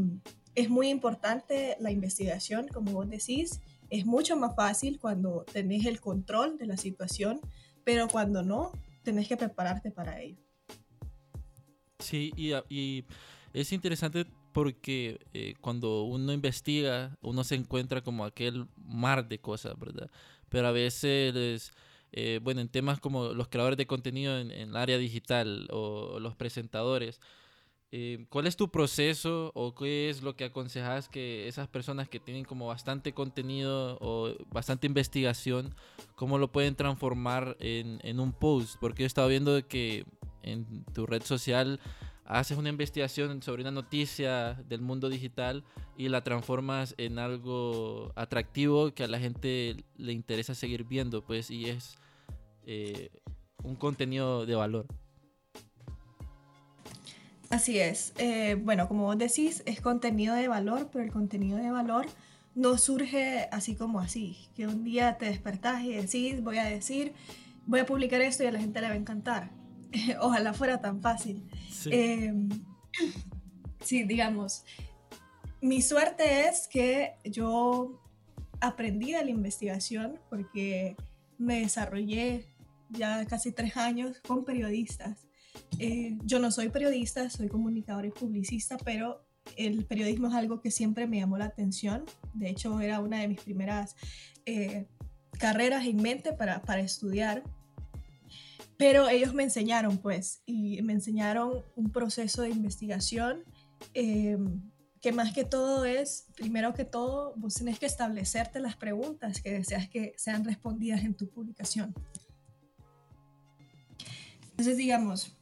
es 0.55 0.69
muy 0.69 0.89
importante 0.89 1.77
la 1.81 1.91
investigación, 1.91 2.69
como 2.69 2.93
vos 2.93 3.09
decís, 3.09 3.61
es 3.91 4.07
mucho 4.07 4.37
más 4.37 4.57
fácil 4.57 4.99
cuando 4.99 5.45
tenés 5.53 5.87
el 5.87 6.01
control 6.01 6.59
de 6.59 6.67
la 6.67 6.77
situación, 6.77 7.41
pero 7.85 8.09
cuando 8.09 8.43
no, 8.43 8.73
tenés 9.03 9.29
que 9.29 9.37
prepararte 9.37 9.91
para 9.91 10.21
ello. 10.21 10.43
Sí, 11.99 12.33
y, 12.37 12.53
y 12.69 13.05
es 13.53 13.73
interesante 13.73 14.27
porque 14.57 15.21
eh, 15.35 15.53
cuando 15.61 16.05
uno 16.05 16.33
investiga, 16.33 17.15
uno 17.21 17.45
se 17.45 17.57
encuentra 17.57 18.01
como 18.01 18.25
aquel 18.25 18.67
mar 18.79 19.29
de 19.29 19.39
cosas, 19.39 19.79
¿verdad? 19.79 20.11
Pero 20.49 20.67
a 20.67 20.73
veces, 20.73 21.73
eh, 22.11 22.41
bueno, 22.43 22.63
en 22.63 22.71
temas 22.71 22.99
como 22.99 23.35
los 23.35 23.49
creadores 23.49 23.77
de 23.77 23.87
contenido 23.87 24.39
en, 24.39 24.51
el 24.51 24.75
área 24.75 24.97
digital 24.97 25.69
o 25.71 26.19
los 26.21 26.37
presentadores, 26.37 27.21
eh, 27.93 28.25
¿cuál 28.31 28.47
es 28.47 28.57
tu 28.57 28.71
proceso 28.71 29.53
o 29.55 29.75
qué 29.75 30.09
es 30.09 30.23
lo 30.23 30.37
que 30.37 30.45
aconsejas 30.45 31.11
que 31.11 31.49
esas 31.49 31.69
personas 31.69 32.09
que 32.09 32.19
tienen 32.19 32.47
como 32.47 32.69
bastante 32.69 33.13
contenido 33.13 33.99
o 34.01 34.37
bastante 34.49 34.87
investigación, 34.87 35.75
cómo 36.15 36.39
lo 36.39 36.51
pueden 36.51 36.77
transformar 36.77 37.59
en, 37.61 38.01
en 38.05 38.21
un 38.21 38.33
post? 38.33 38.77
Porque 38.81 39.03
he 39.03 39.07
estado 39.07 39.29
viendo 39.29 39.69
que 39.69 40.07
en 40.43 40.83
tu 40.95 41.05
red 41.05 41.23
social 41.25 41.79
haces 42.27 42.59
una 42.59 42.69
investigación 42.69 43.43
sobre 43.43 43.63
una 43.63 43.71
noticia 43.71 44.55
del 44.69 44.81
mundo 44.81 45.09
digital 45.09 45.65
y 45.97 46.09
la 46.09 46.23
transformas 46.23 46.95
en 46.99 47.19
algo 47.19 48.13
atractivo 48.17 48.93
que 48.93 49.05
a 49.05 49.09
la 49.09 49.19
gente 49.19 49.85
le 49.97 50.13
interesa 50.13 50.55
seguir 50.55 50.85
viendo, 50.85 51.25
pues, 51.25 51.51
y 51.51 51.67
es 51.67 51.97
eh, 52.67 53.11
un 53.63 53.77
contenido 53.77 54.45
de 54.45 54.55
valor. 54.55 54.87
Así 57.49 57.79
es. 57.79 58.13
Eh, 58.19 58.57
bueno, 58.61 58.89
como 58.89 59.05
vos 59.05 59.19
decís, 59.19 59.63
es 59.67 59.81
contenido 59.81 60.35
de 60.35 60.49
valor, 60.49 60.89
pero 60.93 61.05
el 61.05 61.13
contenido 61.13 61.59
de 61.59 61.71
valor 61.71 62.07
no 62.57 62.77
surge 62.79 63.49
así 63.53 63.77
como 63.77 64.01
así, 64.01 64.49
que 64.57 64.67
un 64.67 64.83
día 64.83 65.17
te 65.19 65.27
despertás 65.27 65.85
y 65.85 65.93
decís, 65.93 66.43
voy 66.43 66.59
a 66.59 66.65
decir, 66.65 67.13
voy 67.67 67.81
a 67.81 67.87
publicar 67.87 68.21
esto 68.21 68.43
y 68.43 68.47
a 68.47 68.53
la 68.53 68.59
gente 68.59 68.81
le 68.81 68.89
va 68.89 68.95
a 68.95 68.97
encantar. 68.97 69.51
Ojalá 70.21 70.53
fuera 70.53 70.81
tan 70.81 71.01
fácil. 71.01 71.43
Em, 71.91 72.49
sí. 73.85 74.05
digamos, 74.05 74.65
mi 75.61 75.83
suerte 75.83 76.49
es 76.49 76.69
que 76.69 77.15
yo 77.25 78.01
aprendí 78.61 79.13
de 79.13 79.25
la 79.25 79.31
investigación 79.31 80.19
porque 80.29 80.97
me 81.39 81.61
desarrollé 81.61 82.47
ya 82.91 83.25
casi 83.27 83.53
tres 83.53 83.77
años 83.77 84.21
con 84.27 84.45
periodistas. 84.45 85.27
Eh, 85.79 86.17
yo 86.25 86.39
no 86.39 86.51
soy 86.51 86.69
periodista, 86.69 87.29
soy 87.31 87.49
comunicador 87.49 88.07
y 88.07 88.11
publicista, 88.11 88.77
pero 88.79 89.27
el 89.57 89.85
periodismo 89.85 90.29
es 90.29 90.35
algo 90.35 90.61
que 90.61 90.71
siempre 90.71 91.07
me 91.07 91.19
llamó 91.19 91.39
la 91.39 91.47
atención. 91.47 92.05
De 92.35 92.51
hecho, 92.51 92.81
era 92.81 93.01
una 93.01 93.21
de 93.21 93.29
mis 93.29 93.41
primeras 93.41 93.97
eh, 94.45 94.87
carreras 95.39 95.87
en 95.87 95.97
mente 95.97 96.33
para, 96.33 96.63
para 96.63 96.81
estudiar. 96.81 97.43
Pero 98.79 99.09
ellos 99.09 99.33
me 99.33 99.43
enseñaron, 99.43 99.99
pues, 99.99 100.43
y 100.45 100.83
me 100.83 100.93
enseñaron 100.93 101.65
un 101.77 101.91
proceso 101.91 102.43
de 102.43 102.51
investigación 102.51 103.45
em, 103.95 104.71
que 105.01 105.13
más 105.13 105.33
que 105.33 105.45
todo 105.45 105.85
es, 105.85 106.27
primero 106.35 106.75
que 106.75 106.85
todo, 106.85 107.35
vos 107.37 107.55
tenés 107.55 107.79
que 107.79 107.87
establecerte 107.87 108.61
las 108.61 108.77
preguntas 108.77 109.41
que 109.41 109.53
deseas 109.53 109.89
que 109.89 110.15
sean 110.17 110.45
respondidas 110.45 111.05
en 111.05 111.15
tu 111.15 111.29
publicación. 111.29 111.95
Entonces, 114.51 114.77
digamos, 114.77 115.37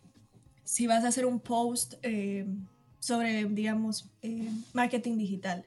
si 0.64 0.86
vas 0.86 1.04
a 1.04 1.08
hacer 1.08 1.26
un 1.26 1.40
post 1.40 1.94
em, 2.02 2.66
sobre, 2.98 3.44
digamos, 3.46 4.10
em, 4.22 4.62
marketing 4.72 5.18
digital, 5.18 5.64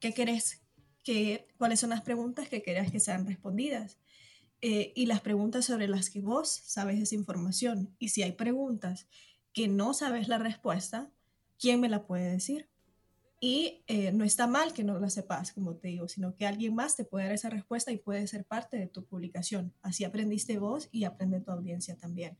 ¿qué 0.00 0.12
querés? 0.12 0.62
Que, 1.02 1.46
¿Cuáles 1.58 1.80
son 1.80 1.90
las 1.90 2.02
preguntas 2.02 2.48
que 2.48 2.62
querés 2.62 2.90
que 2.90 3.00
sean 3.00 3.26
respondidas? 3.26 3.98
Eh, 4.66 4.94
y 4.96 5.04
las 5.04 5.20
preguntas 5.20 5.66
sobre 5.66 5.88
las 5.88 6.08
que 6.08 6.22
vos 6.22 6.48
sabes 6.48 6.98
esa 6.98 7.14
información. 7.14 7.94
Y 7.98 8.08
si 8.08 8.22
hay 8.22 8.32
preguntas 8.32 9.08
que 9.52 9.68
no 9.68 9.92
sabes 9.92 10.26
la 10.26 10.38
respuesta, 10.38 11.12
¿quién 11.58 11.82
me 11.82 11.90
la 11.90 12.06
puede 12.06 12.30
decir? 12.30 12.70
Y 13.40 13.84
eh, 13.88 14.10
no 14.12 14.24
está 14.24 14.46
mal 14.46 14.72
que 14.72 14.82
no 14.82 14.98
la 14.98 15.10
sepas, 15.10 15.52
como 15.52 15.76
te 15.76 15.88
digo, 15.88 16.08
sino 16.08 16.34
que 16.34 16.46
alguien 16.46 16.74
más 16.74 16.96
te 16.96 17.04
puede 17.04 17.26
dar 17.26 17.34
esa 17.34 17.50
respuesta 17.50 17.92
y 17.92 17.98
puede 17.98 18.26
ser 18.26 18.46
parte 18.46 18.78
de 18.78 18.86
tu 18.86 19.04
publicación. 19.04 19.74
Así 19.82 20.02
aprendiste 20.02 20.56
vos 20.56 20.88
y 20.90 21.04
aprende 21.04 21.42
tu 21.42 21.50
audiencia 21.50 21.98
también. 21.98 22.38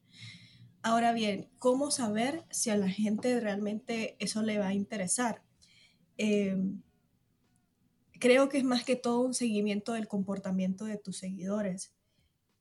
Ahora 0.80 1.12
bien, 1.12 1.50
¿cómo 1.58 1.90
saber 1.90 2.46
si 2.48 2.70
a 2.70 2.78
la 2.78 2.88
gente 2.88 3.38
realmente 3.38 4.16
eso 4.18 4.40
le 4.40 4.58
va 4.58 4.68
a 4.68 4.74
interesar? 4.74 5.42
Em, 6.16 6.80
creo 8.18 8.48
que 8.48 8.56
es 8.56 8.64
más 8.64 8.82
que 8.82 8.96
todo 8.96 9.20
un 9.20 9.34
seguimiento 9.34 9.92
del 9.92 10.08
comportamiento 10.08 10.86
de 10.86 10.96
tus 10.96 11.18
seguidores. 11.18 11.92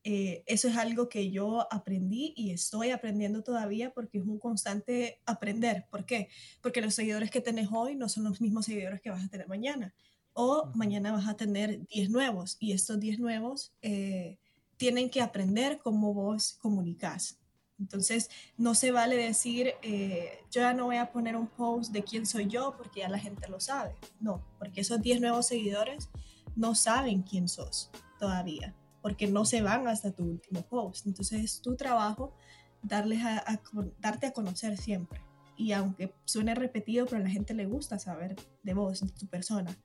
Eh, 0.06 0.44
eso 0.48 0.68
es 0.68 0.76
algo 0.76 1.08
que 1.08 1.32
yo 1.32 1.66
aprendí 1.72 2.34
y 2.36 2.52
estoy 2.52 2.92
aprendiendo 2.92 3.42
todavía 3.42 3.94
porque 3.94 4.18
es 4.18 4.26
un 4.26 4.38
constante 4.38 5.22
aprender. 5.26 5.86
¿Por 5.90 6.06
qué? 6.06 6.28
Porque 6.62 6.82
los 6.82 6.94
seguidores 6.94 7.32
que 7.32 7.40
tenés 7.40 7.70
hoy 7.72 7.96
no 7.96 8.10
son 8.10 8.26
los 8.26 8.42
mismos 8.42 8.66
seguidores 8.66 9.02
que 9.02 9.10
vas 9.10 9.24
a 9.24 9.30
tener 9.30 9.48
mañana. 9.48 9.94
O 10.34 10.72
mañana 10.76 11.14
vas 11.14 11.28
a 11.28 11.38
tener 11.38 11.86
10 11.88 12.10
nuevos 12.10 12.58
y 12.60 12.74
estos 12.74 13.00
10 13.00 13.20
nuevos 13.20 13.72
eh, 13.82 14.40
tienen 14.78 15.10
que 15.10 15.22
aprender 15.22 15.80
cómo 15.82 16.14
vos 16.14 16.58
comunicas. 16.62 17.40
Entonces, 17.80 18.30
no 18.58 18.76
se 18.76 18.92
vale 18.92 19.16
decir, 19.16 19.74
eh, 19.84 20.40
yo 20.52 20.62
ya 20.62 20.74
no 20.74 20.86
voy 20.86 20.98
a 20.98 21.12
poner 21.12 21.36
un 21.36 21.48
post 21.48 21.92
de 21.92 22.04
quién 22.04 22.26
soy 22.26 22.48
yo 22.48 22.76
porque 22.78 23.02
ya 23.02 23.10
la 23.10 23.20
gente 23.20 23.48
lo 23.48 23.60
sabe. 23.60 23.96
No, 24.20 24.44
porque 24.60 24.82
esos 24.82 25.02
10 25.02 25.22
nuevos 25.22 25.48
seguidores 25.48 26.10
no 26.56 26.76
saben 26.76 27.22
quién 27.22 27.48
sos 27.48 27.90
todavía 28.20 28.76
porque 29.04 29.28
no 29.28 29.44
se 29.44 29.62
van 29.62 29.88
hasta 29.88 30.16
tu 30.16 30.24
último 30.24 30.62
post. 30.64 31.06
Entonces 31.06 31.44
es 31.44 31.62
tu 31.62 31.76
trabajo 31.76 32.34
darles 32.82 33.22
a, 33.24 33.62
darte 34.00 34.28
a 34.28 34.32
conocer 34.32 34.78
siempre. 34.78 35.22
Y 35.58 35.74
aunque 35.74 36.16
suene 36.26 36.56
repetido, 36.56 37.06
pero 37.06 37.18
a 37.18 37.24
la 37.24 37.30
gente 37.30 37.54
le 37.54 37.66
gusta 37.66 38.00
saber 38.00 38.36
de 38.64 38.74
vos, 38.74 39.02
de 39.02 39.10
tu 39.10 39.28
persona. 39.28 39.78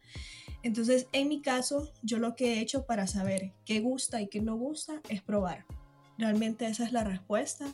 Entonces, 0.62 1.08
en 1.12 1.28
mi 1.28 1.42
caso, 1.42 1.92
yo 2.02 2.18
lo 2.18 2.36
que 2.36 2.54
he 2.54 2.60
hecho 2.60 2.86
para 2.86 3.06
saber 3.06 3.52
qué 3.64 3.80
gusta 3.80 4.22
y 4.22 4.28
qué 4.28 4.40
no 4.40 4.56
gusta 4.56 5.02
es 5.08 5.20
probar. 5.20 5.66
Realmente 6.16 6.66
esa 6.66 6.84
es 6.84 6.92
la 6.92 7.04
respuesta. 7.04 7.66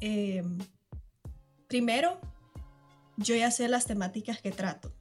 Em, 0.00 0.58
primero, 1.68 2.20
yo 3.16 3.36
ya 3.36 3.52
sé 3.52 3.68
las 3.68 3.86
temáticas 3.86 4.40
que 4.40 4.50
trato. 4.50 4.92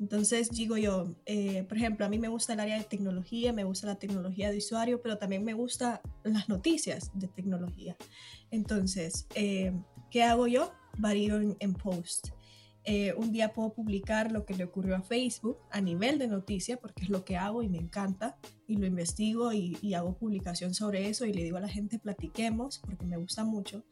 Entonces 0.00 0.50
digo 0.50 0.76
yo, 0.76 1.16
eh, 1.26 1.64
por 1.64 1.76
ejemplo, 1.76 2.06
a 2.06 2.08
mí 2.08 2.18
me 2.18 2.28
gusta 2.28 2.52
el 2.52 2.60
área 2.60 2.78
de 2.78 2.84
tecnología, 2.84 3.52
me 3.52 3.64
gusta 3.64 3.88
la 3.88 3.96
tecnología 3.96 4.50
de 4.50 4.58
usuario, 4.58 5.02
pero 5.02 5.18
también 5.18 5.44
me 5.44 5.54
gustan 5.54 6.00
las 6.22 6.48
noticias 6.48 7.10
de 7.14 7.28
tecnología. 7.28 7.96
Entonces, 8.50 9.26
eh, 9.34 9.72
¿qué 10.10 10.22
hago 10.22 10.46
yo? 10.46 10.72
Varío 10.98 11.40
en, 11.58 11.74
post. 11.74 12.28
Eh, 12.84 13.12
un 13.16 13.32
día 13.32 13.52
puedo 13.52 13.74
publicar 13.74 14.32
lo 14.32 14.46
que 14.46 14.54
le 14.54 14.64
ocurrió 14.64 14.96
a 14.96 15.02
Facebook 15.02 15.58
a 15.70 15.80
nivel 15.80 16.18
de 16.18 16.28
noticia, 16.28 16.78
porque 16.78 17.02
es 17.02 17.10
lo 17.10 17.24
que 17.24 17.36
hago 17.36 17.62
y 17.62 17.68
me 17.68 17.78
encanta, 17.78 18.38
y 18.66 18.76
lo 18.76 18.86
investigo 18.86 19.52
y, 19.52 19.76
y 19.82 19.94
hago 19.94 20.16
publicación 20.16 20.74
sobre 20.74 21.08
eso 21.08 21.26
y 21.26 21.32
le 21.32 21.42
digo 21.42 21.56
a 21.56 21.60
la 21.60 21.68
gente 21.68 21.98
platiquemos, 21.98 22.78
porque 22.78 23.04
me 23.04 23.16
gusta 23.16 23.44
mucho. 23.44 23.84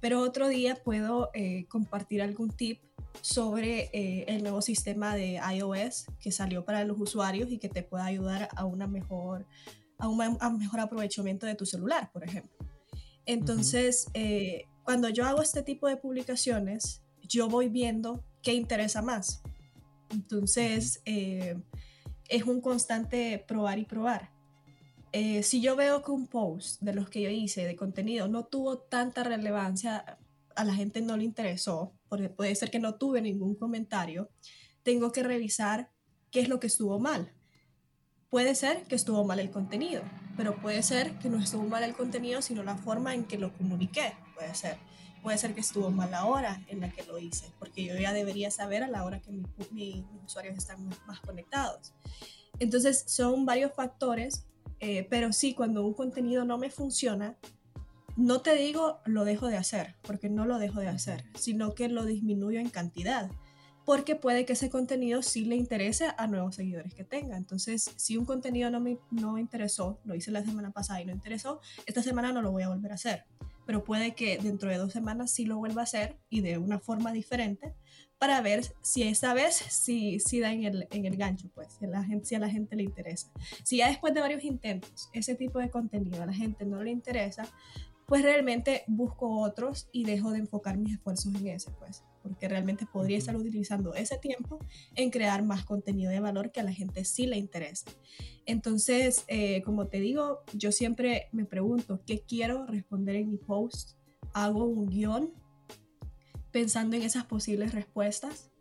Pero 0.00 0.20
otro 0.20 0.48
día 0.48 0.76
puedo 0.76 1.30
compartir 1.68 2.20
algún 2.20 2.50
tip 2.50 2.80
sobre 3.20 3.90
eh, 3.92 4.24
el 4.28 4.42
nuevo 4.42 4.62
sistema 4.62 5.14
de 5.14 5.40
iOS 5.54 6.06
que 6.20 6.32
salió 6.32 6.64
para 6.64 6.84
los 6.84 7.00
usuarios 7.00 7.50
y 7.50 7.58
que 7.58 7.68
te 7.68 7.82
pueda 7.82 8.04
ayudar 8.04 8.48
a, 8.54 8.64
una 8.64 8.86
mejor, 8.86 9.46
a 9.98 10.08
un 10.08 10.58
mejor 10.58 10.80
aprovechamiento 10.80 11.46
de 11.46 11.54
tu 11.54 11.66
celular, 11.66 12.10
por 12.12 12.24
ejemplo. 12.24 12.52
Entonces, 13.24 14.08
eh, 14.14 14.66
cuando 14.84 15.08
yo 15.08 15.24
hago 15.24 15.42
este 15.42 15.62
tipo 15.62 15.88
de 15.88 15.96
publicaciones, 15.96 17.02
yo 17.22 17.48
voy 17.48 17.68
viendo 17.68 18.24
qué 18.42 18.54
interesa 18.54 19.02
más. 19.02 19.42
Entonces, 20.10 21.02
eh, 21.04 21.56
es 22.28 22.44
un 22.44 22.60
constante 22.60 23.44
probar 23.46 23.78
y 23.78 23.84
probar. 23.84 24.30
si 25.42 25.60
yo 25.62 25.76
veo 25.76 26.02
que 26.02 26.10
un 26.10 26.26
post 26.26 26.82
de 26.82 26.92
los 26.92 27.08
que 27.08 27.22
yo 27.22 27.30
hice 27.30 27.64
de 27.64 27.74
contenido 27.74 28.28
no 28.28 28.44
tuvo 28.44 28.78
tanta 28.78 29.24
relevancia 29.24 30.18
a 30.56 30.64
la 30.64 30.74
gente 30.74 31.00
no 31.02 31.16
le 31.16 31.24
interesó, 31.24 31.92
porque 32.08 32.28
puede 32.28 32.54
ser 32.54 32.70
que 32.70 32.78
no 32.78 32.96
tuve 32.96 33.20
ningún 33.20 33.54
comentario, 33.54 34.30
tengo 34.82 35.12
que 35.12 35.22
revisar 35.22 35.90
qué 36.30 36.40
es 36.40 36.48
lo 36.48 36.60
que 36.60 36.66
estuvo 36.66 36.98
mal. 36.98 37.32
Puede 38.30 38.54
ser 38.54 38.84
que 38.84 38.94
estuvo 38.94 39.24
mal 39.24 39.38
el 39.38 39.50
contenido, 39.50 40.02
pero 40.36 40.60
puede 40.60 40.82
ser 40.82 41.18
que 41.18 41.28
no 41.28 41.40
estuvo 41.40 41.64
mal 41.64 41.82
el 41.82 41.94
contenido, 41.94 42.42
sino 42.42 42.62
la 42.62 42.76
forma 42.76 43.14
en 43.14 43.24
que 43.24 43.38
lo 43.38 43.56
comuniqué. 43.56 44.12
Puede 44.34 44.54
ser. 44.54 44.76
Puede 45.22 45.38
ser 45.38 45.54
que 45.54 45.60
estuvo 45.60 45.90
mal 45.90 46.10
la 46.10 46.24
hora 46.24 46.62
en 46.68 46.80
la 46.80 46.90
que 46.90 47.02
lo 47.04 47.18
hice, 47.18 47.50
porque 47.58 47.84
yo 47.84 47.96
ya 47.96 48.12
debería 48.12 48.50
saber 48.50 48.82
a 48.82 48.88
la 48.88 49.04
hora 49.04 49.20
que 49.20 49.32
mis 49.72 50.04
usuarios 50.24 50.56
están 50.56 50.88
más 51.06 51.20
conectados. 51.20 51.94
Entonces, 52.58 53.04
son 53.06 53.44
varios 53.44 53.72
factores, 53.74 54.46
eh, 54.78 55.06
pero 55.10 55.32
sí, 55.32 55.54
cuando 55.54 55.84
un 55.84 55.94
contenido 55.94 56.44
no 56.44 56.58
me 56.58 56.70
funciona, 56.70 57.36
no 58.16 58.40
te 58.40 58.56
digo 58.56 59.00
lo 59.04 59.24
dejo 59.24 59.48
de 59.48 59.56
hacer, 59.56 59.94
porque 60.02 60.28
no 60.28 60.46
lo 60.46 60.58
dejo 60.58 60.80
de 60.80 60.88
hacer, 60.88 61.24
sino 61.34 61.74
que 61.74 61.88
lo 61.88 62.04
disminuyo 62.04 62.58
en 62.58 62.70
cantidad, 62.70 63.30
porque 63.84 64.16
puede 64.16 64.44
que 64.44 64.54
ese 64.54 64.68
contenido 64.68 65.22
sí 65.22 65.44
le 65.44 65.54
interese 65.54 66.08
a 66.16 66.26
nuevos 66.26 66.56
seguidores 66.56 66.92
que 66.92 67.04
tenga. 67.04 67.36
Entonces, 67.36 67.90
si 67.96 68.16
un 68.16 68.24
contenido 68.24 68.68
no 68.68 68.80
me, 68.80 68.98
no 69.10 69.38
interesó, 69.38 70.00
lo 70.04 70.14
hice 70.16 70.32
la 70.32 70.44
semana 70.44 70.72
pasada 70.72 71.00
y 71.00 71.04
no 71.04 71.12
interesó, 71.12 71.60
esta 71.86 72.02
semana 72.02 72.32
no 72.32 72.42
lo 72.42 72.50
voy 72.50 72.64
a 72.64 72.68
volver 72.68 72.90
a 72.90 72.96
hacer. 72.96 73.24
Pero 73.64 73.84
puede 73.84 74.14
que 74.14 74.38
dentro 74.38 74.70
de 74.70 74.78
dos 74.78 74.92
semanas 74.92 75.30
sí 75.30 75.44
lo 75.44 75.58
vuelva 75.58 75.82
a 75.82 75.84
hacer 75.84 76.16
y 76.28 76.40
de 76.40 76.58
una 76.58 76.80
forma 76.80 77.12
diferente 77.12 77.74
para 78.18 78.40
ver 78.40 78.64
si 78.80 79.02
esta 79.02 79.34
vez 79.34 79.54
sí, 79.68 80.18
sí 80.20 80.40
da 80.40 80.52
en 80.52 80.64
el, 80.64 80.88
en 80.90 81.04
el 81.04 81.16
gancho, 81.16 81.48
pues, 81.54 81.78
la 81.80 82.02
gente, 82.02 82.26
si 82.26 82.34
a 82.34 82.38
la 82.38 82.48
gente 82.48 82.74
le 82.74 82.82
interesa. 82.82 83.28
Si 83.62 83.76
ya 83.78 83.88
después 83.88 84.14
de 84.14 84.20
varios 84.20 84.42
intentos 84.44 85.10
ese 85.12 85.34
tipo 85.34 85.58
de 85.58 85.70
contenido 85.70 86.22
a 86.22 86.26
la 86.26 86.32
gente 86.32 86.64
no 86.64 86.82
le 86.82 86.90
interesa, 86.90 87.46
pues 88.06 88.22
realmente 88.22 88.84
busco 88.86 89.40
otros 89.40 89.88
y 89.92 90.04
dejo 90.04 90.30
de 90.30 90.38
enfocar 90.38 90.78
mis 90.78 90.94
esfuerzos 90.94 91.34
en 91.34 91.48
ese, 91.48 91.72
pues, 91.72 92.04
porque 92.22 92.48
realmente 92.48 92.86
podría 92.86 93.18
estar 93.18 93.36
utilizando 93.36 93.94
ese 93.94 94.16
tiempo 94.18 94.60
en 94.94 95.10
crear 95.10 95.44
más 95.44 95.64
contenido 95.64 96.10
de 96.10 96.20
valor 96.20 96.52
que 96.52 96.60
a 96.60 96.64
la 96.64 96.72
gente 96.72 97.04
sí 97.04 97.26
le 97.26 97.36
interese. 97.36 97.86
Entonces, 98.46 99.24
eh, 99.26 99.60
como 99.62 99.88
te 99.88 100.00
digo, 100.00 100.44
yo 100.52 100.70
siempre 100.70 101.28
me 101.32 101.44
pregunto 101.44 102.00
qué 102.06 102.20
quiero 102.20 102.64
responder 102.66 103.16
en 103.16 103.30
mi 103.30 103.38
post, 103.38 103.98
hago 104.32 104.64
un 104.64 104.86
guion 104.86 105.32
pensando 106.52 106.96
en 106.96 107.02
esas 107.02 107.24
posibles 107.24 107.74
respuestas, 107.74 108.52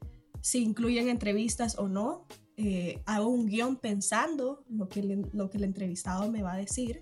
si 0.42 0.64
incluyen 0.64 1.08
entrevistas 1.08 1.78
o 1.78 1.88
no, 1.88 2.26
eh, 2.58 3.02
hago 3.06 3.28
un 3.28 3.46
guion 3.46 3.76
pensando 3.76 4.64
lo 4.70 4.90
que, 4.90 5.02
lo 5.34 5.50
que 5.50 5.58
el 5.58 5.66
entrevistado 5.66 6.32
me 6.32 6.42
va 6.42 6.54
a 6.54 6.58
decir 6.58 7.02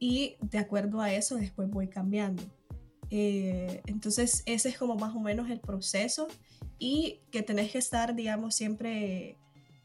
y 0.00 0.38
de 0.40 0.58
acuerdo 0.58 1.00
a 1.00 1.12
eso 1.12 1.36
después 1.36 1.70
voy 1.70 1.86
cambiando. 1.86 2.42
Eh, 3.10 3.82
entonces 3.86 4.42
ese 4.46 4.70
es 4.70 4.78
como 4.78 4.96
más 4.96 5.14
o 5.14 5.20
menos 5.20 5.50
el 5.50 5.60
proceso 5.60 6.26
y 6.78 7.20
que 7.30 7.42
tenés 7.42 7.70
que 7.70 7.78
estar, 7.78 8.16
digamos, 8.16 8.54
siempre 8.54 9.36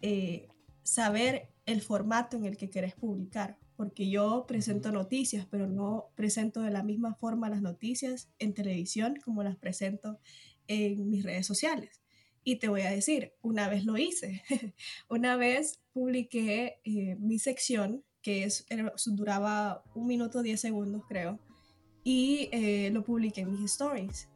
eh, 0.01 0.47
saber 0.83 1.49
el 1.65 1.81
formato 1.81 2.37
en 2.37 2.45
el 2.45 2.57
que 2.57 2.69
querés 2.69 2.95
publicar, 2.95 3.57
porque 3.75 4.09
yo 4.09 4.45
presento 4.47 4.91
noticias, 4.91 5.45
pero 5.49 5.67
no 5.67 6.11
presento 6.15 6.61
de 6.61 6.71
la 6.71 6.83
misma 6.83 7.15
forma 7.15 7.49
las 7.49 7.61
noticias 7.61 8.29
en 8.39 8.53
televisión 8.53 9.19
como 9.23 9.43
las 9.43 9.57
presento 9.57 10.19
en 10.67 11.09
mis 11.09 11.23
redes 11.23 11.45
sociales. 11.45 12.01
Y 12.43 12.57
te 12.57 12.69
voy 12.69 12.81
a 12.81 12.91
decir, 12.91 13.33
una 13.41 13.67
vez 13.67 13.83
lo 13.83 13.97
hice, 13.97 14.43
una 15.09 15.35
vez 15.35 15.81
publiqué 15.91 16.79
eh, 16.85 17.15
mi 17.19 17.39
sección, 17.39 18.05
que 18.25 18.43
es, 18.43 18.65
duraba 19.05 19.83
un 19.93 20.07
minuto 20.07 20.41
10 20.41 20.59
segundos 20.59 21.03
creo, 21.07 21.37
y 22.03 22.49
eh, 22.51 22.89
lo 22.91 23.03
publiqué 23.03 23.41
en 23.41 23.51
mis 23.51 23.73
stories. 23.73 24.29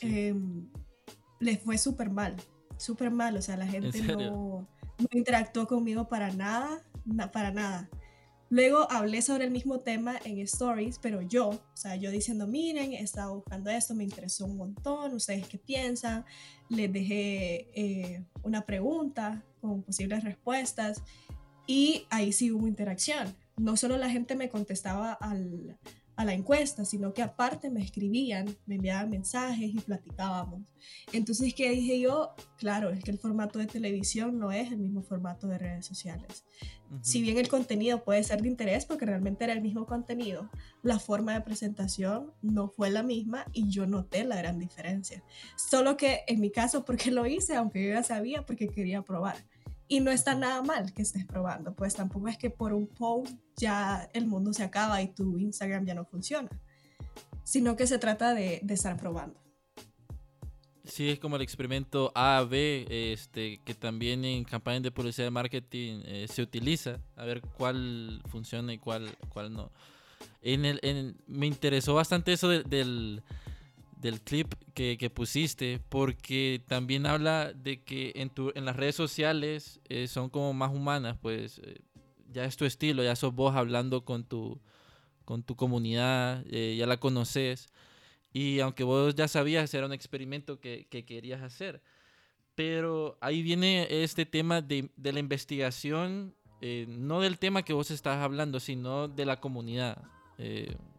Em, 0.00 0.66
les 1.38 1.60
fue 1.60 1.76
súper 1.76 2.08
mal, 2.08 2.36
súper 2.78 3.10
mal, 3.10 3.36
o 3.36 3.42
sea, 3.42 3.58
la 3.58 3.66
gente 3.66 4.00
no, 4.00 4.16
no, 4.16 4.66
interactuó 5.10 5.66
conmigo 5.66 6.08
para 6.08 6.32
nada, 6.32 6.82
para 7.30 7.50
nada. 7.50 7.90
Luego 8.48 8.90
hablé 8.90 9.20
sobre 9.20 9.44
el 9.44 9.50
mismo 9.50 9.80
tema 9.80 10.18
en 10.24 10.38
stories, 10.38 10.98
pero 10.98 11.20
yo, 11.20 11.50
o 11.50 11.76
sea, 11.76 11.96
yo 11.96 12.10
diciendo, 12.10 12.46
miren, 12.46 12.94
he 12.94 13.02
estado 13.02 13.34
buscando 13.34 13.68
esto, 13.68 13.94
me 13.94 14.04
interesó 14.04 14.46
un 14.46 14.56
montón, 14.56 15.12
ustedes 15.12 15.46
qué 15.48 15.58
piensan, 15.58 16.24
les 16.70 16.90
dejé 16.90 17.68
eh, 17.74 18.24
una 18.42 18.64
pregunta 18.64 19.44
con 19.60 19.82
posibles 19.82 20.24
respuestas 20.24 21.02
y 21.68 22.06
ahí 22.08 22.32
sí 22.32 22.50
hubo 22.50 22.66
interacción. 22.66 23.36
No 23.56 23.76
solo 23.76 23.96
la 23.98 24.10
gente 24.10 24.34
me 24.34 24.48
contestaba 24.48 25.12
al, 25.12 25.78
a 26.16 26.24
la 26.24 26.32
encuesta, 26.32 26.84
sino 26.84 27.14
que 27.14 27.22
aparte 27.22 27.70
me 27.70 27.80
escribían, 27.80 28.56
me 28.66 28.74
enviaban 28.74 29.08
mensajes 29.08 29.70
y 29.72 29.78
platicábamos. 29.78 30.62
Entonces, 31.12 31.54
¿qué 31.54 31.70
dije 31.70 32.00
yo? 32.00 32.34
Claro, 32.56 32.90
es 32.90 33.04
que 33.04 33.12
el 33.12 33.18
formato 33.18 33.60
de 33.60 33.66
televisión 33.66 34.36
no 34.36 34.50
es 34.50 34.72
el 34.72 34.78
mismo 34.78 35.02
formato 35.02 35.46
de 35.46 35.58
redes 35.58 35.86
sociales. 35.86 36.44
Si 37.02 37.20
bien 37.20 37.38
el 37.38 37.48
contenido 37.48 38.02
puede 38.02 38.24
ser 38.24 38.42
de 38.42 38.48
interés 38.48 38.84
porque 38.84 39.06
realmente 39.06 39.44
era 39.44 39.52
el 39.52 39.60
mismo 39.60 39.86
contenido, 39.86 40.50
la 40.82 40.98
forma 40.98 41.34
de 41.34 41.42
presentación 41.42 42.32
no 42.42 42.68
fue 42.68 42.90
la 42.90 43.02
misma 43.02 43.44
y 43.52 43.68
yo 43.68 43.86
noté 43.86 44.24
la 44.24 44.36
gran 44.36 44.58
diferencia. 44.58 45.22
Solo 45.54 45.96
que 45.96 46.22
en 46.26 46.40
mi 46.40 46.50
caso, 46.50 46.84
porque 46.84 47.10
lo 47.12 47.26
hice, 47.26 47.54
aunque 47.54 47.84
yo 47.84 47.92
ya 47.92 48.02
sabía, 48.02 48.44
porque 48.44 48.68
quería 48.68 49.02
probar. 49.02 49.36
Y 49.88 50.00
no 50.00 50.10
está 50.10 50.34
nada 50.34 50.62
mal 50.62 50.92
que 50.92 51.02
estés 51.02 51.24
probando, 51.24 51.74
pues 51.74 51.94
tampoco 51.94 52.28
es 52.28 52.36
que 52.36 52.50
por 52.50 52.74
un 52.74 52.86
post 52.86 53.34
ya 53.56 54.08
el 54.12 54.26
mundo 54.26 54.52
se 54.52 54.62
acaba 54.62 55.00
y 55.00 55.08
tu 55.08 55.38
Instagram 55.38 55.86
ya 55.86 55.94
no 55.94 56.04
funciona, 56.04 56.50
sino 57.42 57.74
que 57.74 57.86
se 57.86 57.98
trata 57.98 58.34
de, 58.34 58.60
de 58.62 58.74
estar 58.74 58.96
probando. 58.98 59.40
Sí, 60.88 61.10
es 61.10 61.18
como 61.18 61.36
el 61.36 61.42
experimento 61.42 62.10
A, 62.14 62.46
B, 62.48 62.86
este, 63.12 63.60
que 63.62 63.74
también 63.74 64.24
en 64.24 64.44
campañas 64.44 64.82
de 64.82 64.90
publicidad 64.90 65.26
de 65.26 65.30
marketing 65.30 66.00
eh, 66.04 66.26
se 66.28 66.40
utiliza, 66.40 66.98
a 67.14 67.26
ver 67.26 67.42
cuál 67.42 68.22
funciona 68.26 68.72
y 68.72 68.78
cuál, 68.78 69.14
cuál 69.28 69.52
no. 69.52 69.70
En 70.40 70.64
el, 70.64 70.80
en, 70.82 71.16
me 71.26 71.46
interesó 71.46 71.94
bastante 71.94 72.32
eso 72.32 72.48
del, 72.48 73.22
del 74.00 74.20
clip 74.20 74.54
que, 74.74 75.10
pusiste, 75.10 75.80
porque 75.88 76.62
también 76.68 77.06
habla 77.06 77.52
de 77.52 77.82
que 77.82 78.12
en, 78.14 78.30
tu, 78.30 78.52
en 78.54 78.64
las 78.64 78.76
redes 78.76 78.94
sociales 78.94 79.80
eh, 79.88 80.06
son 80.06 80.30
como 80.30 80.52
más 80.54 80.72
humanas, 80.72 81.16
pues 81.20 81.60
eh, 81.64 81.80
ya 82.30 82.44
es 82.44 82.56
tu 82.56 82.64
estilo, 82.64 83.02
ya 83.02 83.16
sos 83.16 83.34
vos 83.34 83.56
hablando 83.56 84.04
con 84.04 84.24
tu, 84.24 84.60
con 85.24 85.42
tu 85.42 85.56
comunidad, 85.56 86.44
eh, 86.48 86.76
ya 86.78 86.86
la 86.86 86.98
conoces, 86.98 87.68
y 88.32 88.60
aunque 88.60 88.84
vos 88.84 89.16
ya 89.16 89.26
sabías, 89.26 89.74
era 89.74 89.86
un 89.86 89.92
experimento 89.92 90.60
que, 90.60 90.86
que 90.88 91.04
querías 91.04 91.42
hacer. 91.42 91.82
Pero 92.54 93.18
ahí 93.20 93.42
viene 93.42 93.86
este 93.90 94.26
tema 94.26 94.62
de, 94.62 94.90
de 94.96 95.12
la 95.12 95.20
investigación, 95.20 96.34
no 96.88 97.20
del 97.20 97.38
tema 97.38 97.62
que 97.62 97.72
vos 97.72 97.92
estás 97.92 98.18
hablando, 98.18 98.58
sino 98.58 99.06
de 99.06 99.24
la 99.24 99.38
comunidad. 99.40 100.02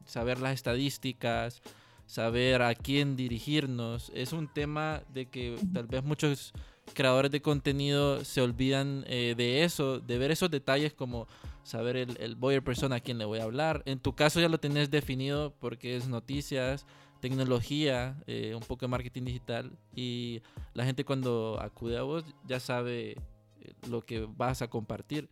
saber 0.05 0.39
las 0.39 0.53
estadísticas, 0.53 1.61
saber 2.09 2.63
a 2.63 2.73
quién 2.73 3.15
dirigirnos. 3.15 4.11
Es 4.15 4.33
un 4.33 4.47
tema 4.51 5.03
de 5.13 5.27
que 5.27 5.55
tal 5.71 5.85
vez 5.85 6.03
muchos 6.03 6.53
creadores 6.95 7.29
de 7.29 7.39
contenido 7.39 8.25
se 8.25 8.41
olvidan 8.41 9.05
eh, 9.07 9.35
de 9.37 9.63
eso, 9.63 9.99
de 9.99 10.17
ver 10.17 10.31
esos 10.31 10.49
detalles 10.49 10.91
como 10.91 11.27
saber 11.61 11.95
el, 11.95 12.17
el 12.19 12.35
buyer 12.35 12.63
persona 12.63 12.95
a 12.95 12.99
quién 12.99 13.19
le 13.19 13.25
voy 13.25 13.37
a 13.37 13.43
hablar. 13.43 13.83
En 13.85 13.99
tu 13.99 14.15
caso 14.15 14.41
ya 14.41 14.49
lo 14.49 14.59
tenés 14.59 14.89
definido 14.89 15.53
porque 15.59 15.95
es 15.95 16.07
noticias, 16.07 16.87
tecnología, 17.19 18.17
eh, 18.25 18.55
un 18.55 18.61
poco 18.61 18.85
de 18.85 18.87
marketing 18.87 19.25
digital 19.25 19.71
y 19.95 20.41
la 20.73 20.85
gente 20.85 21.05
cuando 21.05 21.59
acude 21.61 21.99
a 21.99 22.01
vos 22.01 22.23
ya 22.47 22.59
sabe 22.59 23.11
eh, 23.11 23.17
lo 23.87 24.01
que 24.01 24.27
vas 24.35 24.63
a 24.63 24.67
compartir 24.67 25.29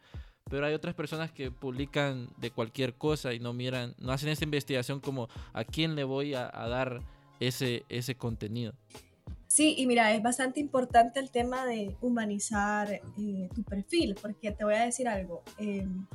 pero 0.50 0.66
hay 0.66 0.74
otras 0.74 0.96
personas 0.96 1.32
que 1.32 1.52
publican 1.52 2.30
de 2.38 2.52
cualquier 2.52 2.94
cosa 2.96 3.34
y 3.34 3.40
no 3.40 3.54
miran, 3.54 3.96
no 4.00 4.12
hacen 4.12 4.30
esa 4.30 4.44
investigación 4.44 5.00
como 5.00 5.28
a 5.54 5.64
quién 5.64 5.96
le 5.96 6.04
voy 6.04 6.34
a, 6.34 6.50
dar 6.50 7.02
ese, 7.40 7.84
ese 7.90 8.16
contenido. 8.16 8.74
Sí, 9.48 9.76
y 9.78 9.88
mira, 9.88 10.14
es 10.14 10.22
bastante 10.22 10.60
importante 10.60 11.20
el 11.20 11.32
tema 11.32 11.66
de 11.66 11.96
humanizar 12.02 12.92
eh, 12.92 13.50
tu 13.56 13.64
perfil, 13.64 14.16
porque 14.22 14.52
te 14.52 14.64
voy 14.64 14.76
a 14.76 14.86
decir 14.86 15.08
algo. 15.08 15.42
Em, 15.58 16.06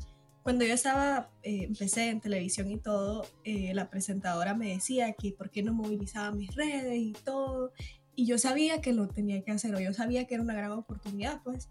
cuando 0.42 0.64
yo 0.64 0.74
estaba, 0.74 1.30
eh, 1.42 1.64
empecé 1.64 2.10
en 2.10 2.20
televisión 2.20 2.70
y 2.70 2.76
todo, 2.76 3.26
eh, 3.44 3.72
la 3.74 3.88
presentadora 3.88 4.54
me 4.54 4.68
decía 4.68 5.14
que 5.14 5.32
por 5.32 5.50
qué 5.50 5.62
no 5.62 5.72
movilizaba 5.72 6.30
mis 6.30 6.54
redes 6.54 6.98
y 6.98 7.12
todo, 7.24 7.72
y 8.14 8.26
yo 8.26 8.38
sabía 8.38 8.82
que 8.82 8.92
lo 8.92 9.08
tenía 9.08 9.42
que 9.42 9.52
hacer, 9.52 9.74
o 9.74 9.80
yo 9.80 9.94
sabía 9.94 10.26
que 10.26 10.34
era 10.34 10.42
una 10.42 10.54
gran 10.54 10.72
oportunidad, 10.72 11.42
pues, 11.42 11.68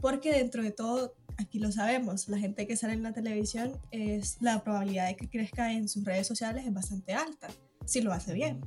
porque 0.00 0.32
dentro 0.32 0.62
de 0.62 0.70
todo 0.70 1.12
aquí 1.38 1.58
lo 1.58 1.72
sabemos, 1.72 2.28
la 2.28 2.38
gente 2.38 2.66
que 2.66 2.76
sale 2.76 2.94
en 2.94 3.02
la 3.02 3.12
televisión 3.12 3.80
es 3.90 4.38
la 4.40 4.62
probabilidad 4.62 5.08
de 5.08 5.16
que 5.16 5.28
crezca 5.28 5.72
en 5.72 5.88
sus 5.88 6.04
redes 6.04 6.26
sociales 6.26 6.66
es 6.66 6.72
bastante 6.72 7.14
alta, 7.14 7.48
si 7.84 8.00
lo 8.00 8.12
hace 8.12 8.32
bien. 8.32 8.60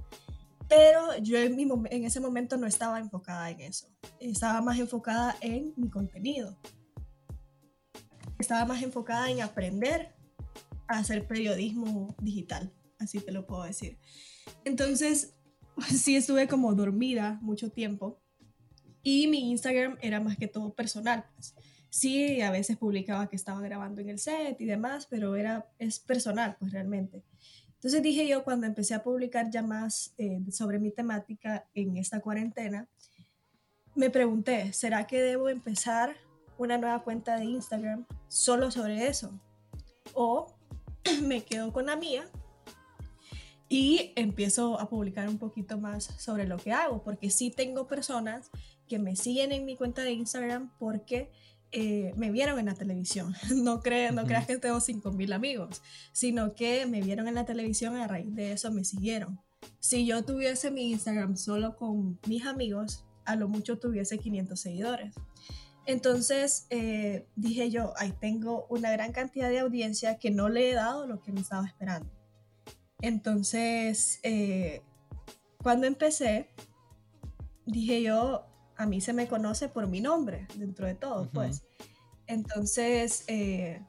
Pero 0.67 1.17
yo 1.19 1.38
en, 1.38 2.06
ese 2.06 2.19
momento 2.19 2.58
no 2.58 2.65
estaba 2.65 2.99
enfocada 2.99 3.51
en 3.51 3.62
eso, 3.62 3.88
estaba 4.19 4.62
más 4.62 4.80
enfocada 4.80 5.36
en 5.41 5.73
mi 5.75 5.89
contenido. 5.89 6.58
Estaba 8.39 8.65
más 8.65 8.82
enfocada 8.82 9.30
en 9.30 9.41
aprender 9.41 10.15
a 10.88 10.99
hacer 10.99 11.28
periodismo 11.28 12.15
digital, 12.19 12.73
así 12.99 13.19
te 13.19 13.32
lo 13.32 13.45
puedo 13.45 13.63
decir. 13.63 13.99
Entonces, 14.65 15.36
sí 15.89 16.15
estuve 16.15 16.47
como 16.47 16.73
dormida 16.73 17.39
mucho 17.41 17.71
tiempo 17.71 18.19
y 19.04 19.28
mi 19.28 19.51
Instagram 19.51 19.97
era 20.01 20.19
más 20.19 20.36
que 20.36 20.47
todo 20.47 20.73
personal. 20.73 21.25
Pues 21.36 21.54
sí, 21.95 22.41
a 22.41 22.51
veces 22.51 22.75
publicaba 22.75 23.29
que 23.29 23.38
estaba 23.38 23.62
grabando 23.62 24.01
en 24.01 24.10
el 24.10 24.19
set 24.19 24.60
y 24.60 24.65
demás, 24.65 25.08
pero 25.10 25.38
era, 25.38 25.65
es 25.79 25.99
personal, 25.99 26.58
pues 26.60 26.73
realmente. 26.73 27.23
Entonces 27.75 28.03
dije 28.03 28.27
yo, 28.27 28.43
cuando 28.43 28.67
empecé 28.67 28.95
a 28.95 29.03
publicar 29.03 29.49
ya 29.49 29.62
más 29.62 30.13
eh, 30.17 30.41
sobre 30.51 30.77
mi 30.77 30.91
temática 30.91 31.65
en 31.73 31.95
esta 31.95 32.19
cuarentena, 32.19 32.89
me 33.95 34.10
pregunté, 34.10 34.73
¿será 34.73 35.08
que 35.08 35.21
debo 35.21 35.47
empezar 35.47 36.17
una 36.58 36.77
nueva 36.77 37.01
cuenta 37.01 37.38
de 37.38 37.45
Instagram 37.45 38.05
solo 38.27 38.71
sobre 38.71 39.08
eso? 39.08 39.31
O 40.13 40.53
me 41.23 41.45
quedo 41.45 41.71
con 41.71 41.86
la 41.86 41.95
mía 41.95 42.29
y 43.69 44.12
empiezo 44.17 44.81
a 44.81 44.89
publicar 44.89 45.29
un 45.29 45.38
poquito 45.38 45.77
más 45.77 46.03
sobre 46.17 46.45
lo 46.45 46.58
que 46.58 46.73
hago, 46.73 47.01
porque 47.03 47.29
sí 47.29 47.51
tengo 47.51 47.88
personas 47.88 48.51
que 48.89 48.99
me 48.99 49.15
siguen 49.15 49.53
en 49.53 49.63
mi 49.63 49.77
cuenta 49.77 50.03
de 50.03 50.12
Instagram 50.12 50.71
porque 50.77 51.31
eh, 51.77 52.13
me 52.15 52.31
vieron 52.31 52.57
en 52.57 52.67
la 52.67 52.73
televisión. 52.73 53.35
No, 53.53 53.81
creas, 53.81 54.13
no 54.13 54.25
creas 54.25 54.47
que 54.47 54.57
tengo 54.57 54.77
5.000 54.77 55.33
amigos, 55.33 55.81
sino 56.13 56.55
que 56.55 56.85
me 56.85 57.01
vieron 57.01 57.27
en 57.27 57.35
la 57.35 57.43
televisión 57.43 57.97
y 57.97 58.01
a 58.01 58.07
raíz 58.07 58.33
de 58.33 58.53
eso 58.53 58.71
me 58.71 58.85
siguieron. 58.85 59.41
Si 59.79 60.05
yo 60.05 60.23
tuviese 60.23 60.71
mi 60.71 60.91
Instagram 60.91 61.35
solo 61.35 61.75
con 61.75 62.17
mis 62.27 62.45
amigos, 62.45 63.03
a 63.25 63.35
lo 63.35 63.49
mucho 63.49 63.77
tuviese 63.77 64.17
500 64.19 64.57
seguidores. 64.57 65.15
Entonces 65.85 66.65
eh, 66.69 67.27
dije 67.35 67.69
yo, 67.69 67.93
ahí 67.97 68.13
tengo 68.21 68.67
una 68.69 68.91
gran 68.91 69.11
cantidad 69.11 69.49
de 69.49 69.59
audiencia 69.59 70.17
que 70.17 70.31
no 70.31 70.47
le 70.47 70.69
he 70.69 70.73
dado 70.73 71.07
lo 71.07 71.21
que 71.21 71.33
me 71.33 71.41
estaba 71.41 71.67
esperando. 71.67 72.09
Entonces, 73.01 74.19
eh, 74.23 74.81
cuando 75.61 75.88
empecé, 75.88 76.49
dije 77.65 78.01
yo, 78.01 78.45
a 78.77 78.85
mí 78.85 79.01
se 79.01 79.13
me 79.13 79.27
conoce 79.27 79.67
por 79.67 79.88
mi 79.88 79.99
nombre, 79.99 80.47
dentro 80.55 80.88
de 80.88 80.95
todo, 80.95 81.29
pues. 81.31 81.64
Entonces, 82.27 83.23
eh, 83.27 83.81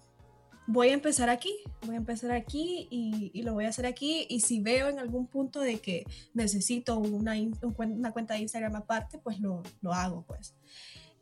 voy 0.67 0.89
a 0.89 0.95
empezar 0.95 1.29
aquí, 1.29 1.55
voy 1.85 1.95
a 1.95 1.99
empezar 1.99 2.33
aquí 2.33 2.89
y, 2.91 3.43
lo 3.43 3.55
voy 3.55 3.65
a 3.67 3.69
hacer 3.69 3.87
aquí. 3.87 4.27
Y 4.29 4.41
si 4.41 4.61
veo 4.61 4.89
en 4.89 4.99
algún 4.99 5.27
punto 5.27 5.61
de 5.61 5.79
que 5.79 6.05
necesito 6.35 6.99
una, 6.99 7.35
una 7.79 8.13
cuenta 8.13 8.35
de 8.35 8.41
Instagram 8.41 8.77
aparte, 8.77 9.19
pues 9.19 9.41
lo, 9.41 9.63
lo 9.81 9.93
hago, 9.93 10.25
pues. 10.27 10.55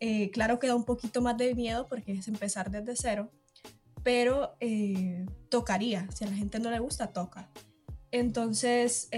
Eh, 0.00 0.30
claro 0.30 0.58
que 0.58 0.66
da 0.66 0.74
un 0.74 0.84
poquito 0.84 1.22
más 1.22 1.36
de 1.36 1.54
miedo 1.54 1.88
porque 1.88 2.12
es 2.12 2.28
empezar 2.28 2.70
desde 2.70 2.96
cero, 2.96 3.30
pero 4.02 4.56
eh, 4.60 5.24
tocaría, 5.48 6.10
si 6.10 6.24
a 6.24 6.28
la 6.28 6.36
gente 6.36 6.58
no 6.58 6.70
le 6.70 6.78
gusta, 6.78 7.12
toca. 7.12 7.50
Entonces, 8.10 9.08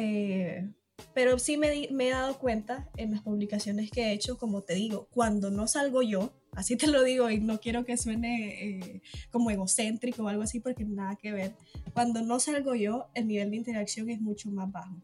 pero 1.14 1.38
sí 1.38 1.56
me, 1.56 1.88
he 1.88 2.10
dado 2.10 2.38
cuenta 2.38 2.90
en 2.96 3.12
las 3.12 3.22
publicaciones 3.22 3.90
que 3.90 4.04
he 4.04 4.12
hecho, 4.12 4.38
como 4.38 4.62
te 4.62 4.74
digo, 4.74 5.08
cuando 5.10 5.50
no 5.50 5.66
salgo 5.66 6.02
yo, 6.02 6.32
así 6.56 6.76
te 6.76 6.88
lo 6.88 7.04
digo 7.04 7.30
y 7.30 7.38
no 7.38 7.60
quiero 7.60 7.84
que 7.84 7.96
suene 7.96 9.02
como 9.30 9.50
egocéntrico 9.50 10.24
o 10.24 10.28
algo 10.28 10.42
así 10.42 10.58
porque 10.58 10.84
nada 10.84 11.14
que 11.14 11.30
ver, 11.30 11.54
cuando 11.94 12.22
no 12.22 12.40
salgo 12.40 12.74
yo, 12.74 13.06
el 13.14 13.28
nivel 13.28 13.50
de 13.52 13.58
interacción 13.58 14.10
es 14.10 14.20
mucho 14.20 14.50
más 14.50 14.70
bajo 14.72 15.00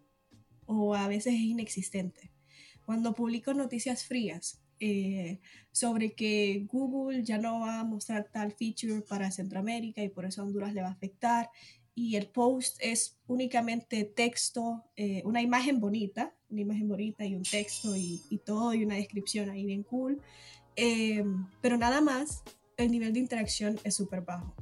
o 0.66 0.94
a 0.94 1.08
veces 1.08 1.34
es 1.34 1.40
inexistente. 1.40 2.32
Cuando 2.84 3.14
publico 3.14 3.54
noticias 3.54 4.04
frías, 4.04 4.62
eh, 4.84 5.38
sobre 5.70 6.12
que 6.14 6.66
Google 6.68 7.22
ya 7.22 7.38
no 7.38 7.60
va 7.60 7.78
a 7.78 7.84
mostrar 7.84 8.28
tal 8.32 8.52
feature 8.52 9.02
para 9.02 9.30
Centroamérica 9.30 10.02
y 10.02 10.08
por 10.08 10.24
eso 10.24 10.42
a 10.42 10.44
Honduras 10.44 10.74
le 10.74 10.82
va 10.82 10.88
a 10.88 10.92
afectar. 10.92 11.50
Y 11.94 12.16
el 12.16 12.26
post 12.26 12.78
es 12.80 13.16
únicamente 13.28 14.04
texto, 14.04 14.82
eh, 14.96 15.22
una 15.24 15.40
imagen 15.40 15.78
bonita, 15.78 16.34
una 16.50 16.62
imagen 16.62 16.88
bonita 16.88 17.24
y 17.24 17.36
un 17.36 17.44
texto 17.44 17.94
y, 17.96 18.40
todo 18.44 18.74
y 18.74 18.82
una 18.82 18.96
descripción 18.96 19.50
ahí 19.50 19.66
bien 19.66 19.84
cool. 19.84 20.20
Eh, 20.76 21.24
pero 21.60 21.76
nada 21.76 22.00
más, 22.00 22.42
el 22.76 22.90
nivel 22.90 23.12
de 23.12 23.20
interacción 23.20 23.78
es 23.84 23.96
súper 23.96 24.22
bajo. 24.22 24.54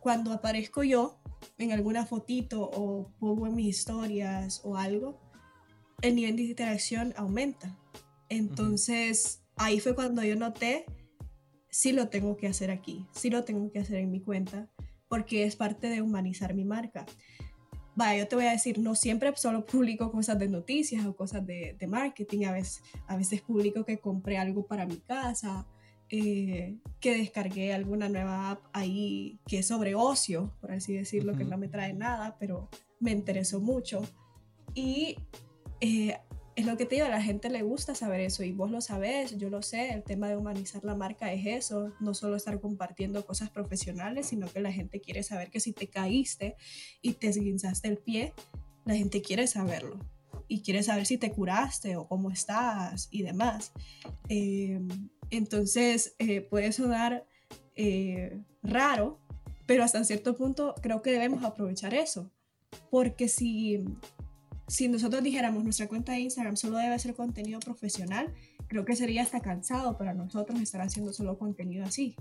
cuando 0.00 0.32
aparezco 0.32 0.84
yo 0.84 1.18
en 1.58 1.72
alguna 1.72 2.06
fotito 2.06 2.62
o 2.62 3.12
pongo 3.18 3.46
en 3.46 3.56
mis 3.56 3.76
historias 3.76 4.60
o 4.64 4.76
algo, 4.76 5.20
el 6.02 6.14
nivel 6.14 6.36
de 6.36 6.42
interacción 6.42 7.12
aumenta 7.16 7.76
entonces, 8.28 9.42
ahí 9.56 9.80
fue 9.80 9.94
cuando 9.94 10.22
yo 10.22 10.36
noté, 10.36 10.84
sí 11.70 11.92
lo 11.92 12.08
tengo 12.08 12.36
que 12.36 12.48
hacer 12.48 12.70
aquí, 12.70 13.06
sí 13.12 13.30
lo 13.30 13.44
tengo 13.44 13.70
que 13.70 13.78
hacer 13.78 13.96
en 13.96 14.10
mi 14.10 14.20
cuenta, 14.20 14.68
porque 15.08 15.44
es 15.44 15.56
parte 15.56 15.88
de 15.88 16.02
humanizar 16.02 16.54
mi 16.54 16.64
marca. 16.64 17.06
Vaya, 17.96 18.18
yo 18.18 18.28
te 18.28 18.36
voy 18.36 18.44
a 18.44 18.50
decir, 18.50 18.78
no 18.78 18.94
siempre 18.94 19.34
solo 19.36 19.64
publico 19.64 20.12
cosas 20.12 20.38
de 20.38 20.48
noticias 20.48 21.06
o 21.06 21.16
cosas 21.16 21.46
de, 21.46 21.76
marketing, 21.88 22.44
a 22.44 22.52
veces, 22.52 22.82
a 23.06 23.16
veces 23.16 23.40
publico 23.40 23.86
que 23.86 23.98
compré 23.98 24.36
algo 24.36 24.66
para 24.66 24.84
mi 24.84 24.98
casa, 24.98 25.66
eh, 26.10 26.76
que 27.00 27.16
descargué 27.16 27.72
alguna 27.72 28.10
nueva 28.10 28.50
app 28.50 28.60
ahí 28.74 29.40
que 29.46 29.60
es 29.60 29.66
sobre 29.66 29.94
ocio, 29.94 30.52
por 30.60 30.72
así 30.72 30.92
decirlo, 30.92 31.34
que 31.38 31.44
no 31.44 31.56
me 31.56 31.68
trae 31.68 31.94
nada, 31.94 32.36
pero 32.38 32.68
me 33.00 33.12
interesó 33.12 33.60
mucho. 33.60 34.02
Y 34.74 35.16
eh, 35.80 36.18
es 36.56 36.64
lo 36.64 36.78
que 36.78 36.86
te 36.86 36.94
digo, 36.94 37.06
a 37.06 37.10
la 37.10 37.20
gente 37.20 37.50
le 37.50 37.62
gusta 37.62 37.94
saber 37.94 38.20
eso 38.20 38.42
y 38.42 38.50
vos 38.50 38.70
lo 38.70 38.80
sabés, 38.80 39.36
yo 39.36 39.50
lo 39.50 39.60
sé, 39.60 39.92
el 39.92 40.02
tema 40.02 40.28
de 40.28 40.38
humanizar 40.38 40.82
la 40.84 40.94
marca 40.94 41.30
es 41.30 41.44
eso, 41.44 41.92
no 42.00 42.14
solo 42.14 42.34
estar 42.34 42.58
compartiendo 42.60 43.26
cosas 43.26 43.50
profesionales, 43.50 44.28
sino 44.28 44.50
que 44.50 44.60
la 44.60 44.72
gente 44.72 45.02
quiere 45.02 45.22
saber 45.22 45.50
que 45.50 45.60
si 45.60 45.74
te 45.74 45.88
caíste 45.88 46.56
y 47.02 47.12
te 47.12 47.28
esguinzaste 47.28 47.88
el 47.88 47.98
pie, 47.98 48.32
la 48.86 48.94
gente 48.94 49.20
quiere 49.20 49.46
saberlo 49.46 49.98
y 50.48 50.62
quiere 50.62 50.82
saber 50.82 51.04
si 51.04 51.18
te 51.18 51.30
curaste 51.30 51.96
o 51.96 52.08
cómo 52.08 52.30
estás 52.30 53.08
y 53.10 53.22
demás. 53.22 53.72
Eh, 54.30 54.80
entonces 55.28 56.14
eh, 56.18 56.40
puede 56.40 56.72
sonar 56.72 57.26
eh, 57.74 58.40
raro, 58.62 59.20
pero 59.66 59.84
hasta 59.84 60.02
cierto 60.04 60.34
punto 60.36 60.74
creo 60.80 61.02
que 61.02 61.12
debemos 61.12 61.44
aprovechar 61.44 61.92
eso, 61.92 62.30
porque 62.90 63.28
si 63.28 63.84
si 64.68 64.88
nosotros 64.88 65.22
dijéramos 65.22 65.62
nuestra 65.62 65.88
cuenta 65.88 66.12
de 66.12 66.20
Instagram 66.20 66.56
solo 66.56 66.78
debe 66.78 66.98
ser 66.98 67.14
contenido 67.14 67.60
profesional, 67.60 68.32
creo 68.66 68.84
que 68.84 68.96
sería 68.96 69.22
hasta 69.22 69.40
cansado 69.40 69.96
para 69.96 70.14
nosotros 70.14 70.60
estar 70.60 70.80
haciendo 70.80 71.12
solo 71.12 71.38
contenido 71.38 71.84
así. 71.84 72.16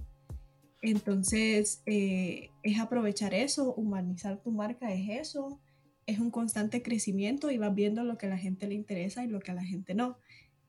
Entonces, 0.81 1.81
eh, 1.87 2.51
es 2.61 2.79
aprovechar 2.79 3.33
eso, 3.33 3.73
humanizar 3.73 4.41
tu 4.41 4.51
marca 4.51 4.93
es 4.93 5.09
eso, 5.09 5.59
es 6.05 6.19
un 6.19 6.29
constante 6.29 6.83
crecimiento 6.83 7.49
y 7.49 7.57
vas 7.57 7.73
viendo 7.73 8.03
lo 8.03 8.17
que 8.17 8.27
a 8.27 8.29
la 8.29 8.37
gente 8.37 8.67
le 8.67 8.75
interesa 8.75 9.23
y 9.23 9.27
lo 9.27 9.39
que 9.39 9.51
a 9.51 9.55
la 9.55 9.63
gente 9.63 9.95
no. 9.95 10.19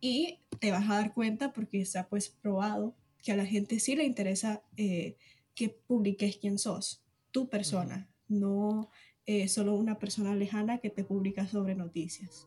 Y 0.01 0.41
te 0.59 0.71
vas 0.71 0.89
a 0.89 0.95
dar 0.95 1.13
cuenta, 1.13 1.53
porque 1.53 1.81
está 1.81 2.09
pues 2.09 2.31
probado, 2.31 2.97
que 3.23 3.33
a 3.33 3.37
la 3.37 3.45
gente 3.45 3.79
sí 3.81 3.95
le 3.97 4.05
interesa 4.05 4.63
eh, 4.79 5.17
que 5.55 5.69
publiques 5.69 6.39
quién 6.39 6.59
sos, 6.59 7.03
tu 7.31 7.49
persona, 7.49 8.09
no 8.29 8.89
eh, 9.27 9.49
solo 9.49 9.75
una 9.75 9.99
persona 9.99 10.35
lejana 10.35 10.79
que 10.79 10.91
te 10.91 11.05
publica 11.05 11.47
sobre 11.47 11.75
noticias. 11.75 12.47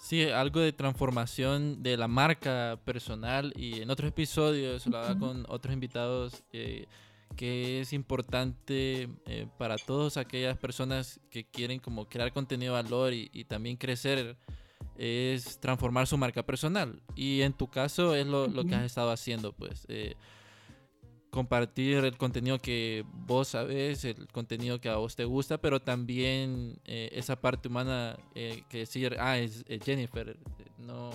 Sí, 0.00 0.22
algo 0.24 0.60
de 0.60 0.72
transformación 0.72 1.82
de 1.82 1.96
la 1.96 2.08
marca 2.08 2.80
personal 2.84 3.52
y 3.54 3.82
en 3.82 3.90
otros 3.90 4.08
episodios 4.08 4.86
lo 4.86 4.96
hablaba 4.96 5.18
con 5.18 5.44
otros 5.48 5.74
invitados 5.74 6.42
eh, 6.52 6.86
que 7.36 7.80
es 7.80 7.92
importante 7.92 9.08
eh, 9.26 9.46
para 9.58 9.76
todas 9.76 10.16
aquellas 10.16 10.56
personas 10.56 11.20
que 11.30 11.44
quieren 11.44 11.80
como 11.80 12.08
crear 12.08 12.32
contenido 12.32 12.76
de 12.76 12.82
valor 12.82 13.12
y, 13.12 13.28
y, 13.32 13.44
también 13.44 13.76
crecer 13.76 14.38
es 14.96 15.58
transformar 15.60 16.06
su 16.06 16.16
marca 16.16 16.44
personal. 16.44 17.02
Y 17.14 17.42
en 17.42 17.52
tu 17.52 17.68
caso 17.68 18.14
es 18.14 18.26
lo, 18.26 18.46
lo 18.48 18.64
que 18.64 18.74
has 18.74 18.84
estado 18.84 19.10
haciendo 19.10 19.52
pues 19.52 19.86
compartir 21.30 22.04
el 22.04 22.16
contenido 22.16 22.58
que 22.58 23.04
vos 23.12 23.48
sabes, 23.48 24.04
el 24.04 24.26
contenido 24.28 24.80
que 24.80 24.88
a 24.88 24.96
vos 24.96 25.16
te 25.16 25.24
gusta, 25.24 25.58
pero 25.58 25.80
también 25.80 26.78
eh, 26.84 27.10
esa 27.12 27.40
parte 27.40 27.68
humana 27.68 28.16
eh, 28.34 28.64
que 28.68 28.78
decir, 28.78 29.16
ah, 29.18 29.38
es, 29.38 29.64
Jennifer, 29.84 30.36
no 30.78 31.10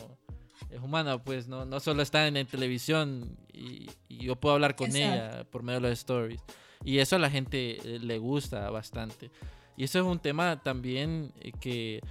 es 0.70 0.82
humana, 0.82 1.22
pues 1.22 1.48
no, 1.48 1.66
no 1.66 1.80
solo 1.80 2.02
está 2.02 2.28
en, 2.28 2.36
la 2.36 2.46
televisión 2.46 3.38
y, 3.54 3.90
yo 4.10 4.38
puedo 4.38 4.56
hablar 4.56 4.76
con 4.76 4.96
ella 4.96 5.46
por 5.52 5.62
medio 5.62 5.82
de 5.82 5.90
los 5.90 6.00
stories. 6.00 6.42
Y 6.84 7.00
eso 7.00 7.18
a 7.18 7.20
la 7.20 7.30
gente 7.30 7.78
eh, 7.84 8.00
le 8.00 8.18
gusta 8.18 8.70
bastante. 8.70 9.30
Y 9.78 9.84
eso 9.84 10.00
es 10.00 10.06
un 10.06 10.20
tema 10.20 10.64
también 10.64 11.34
que 11.60 12.02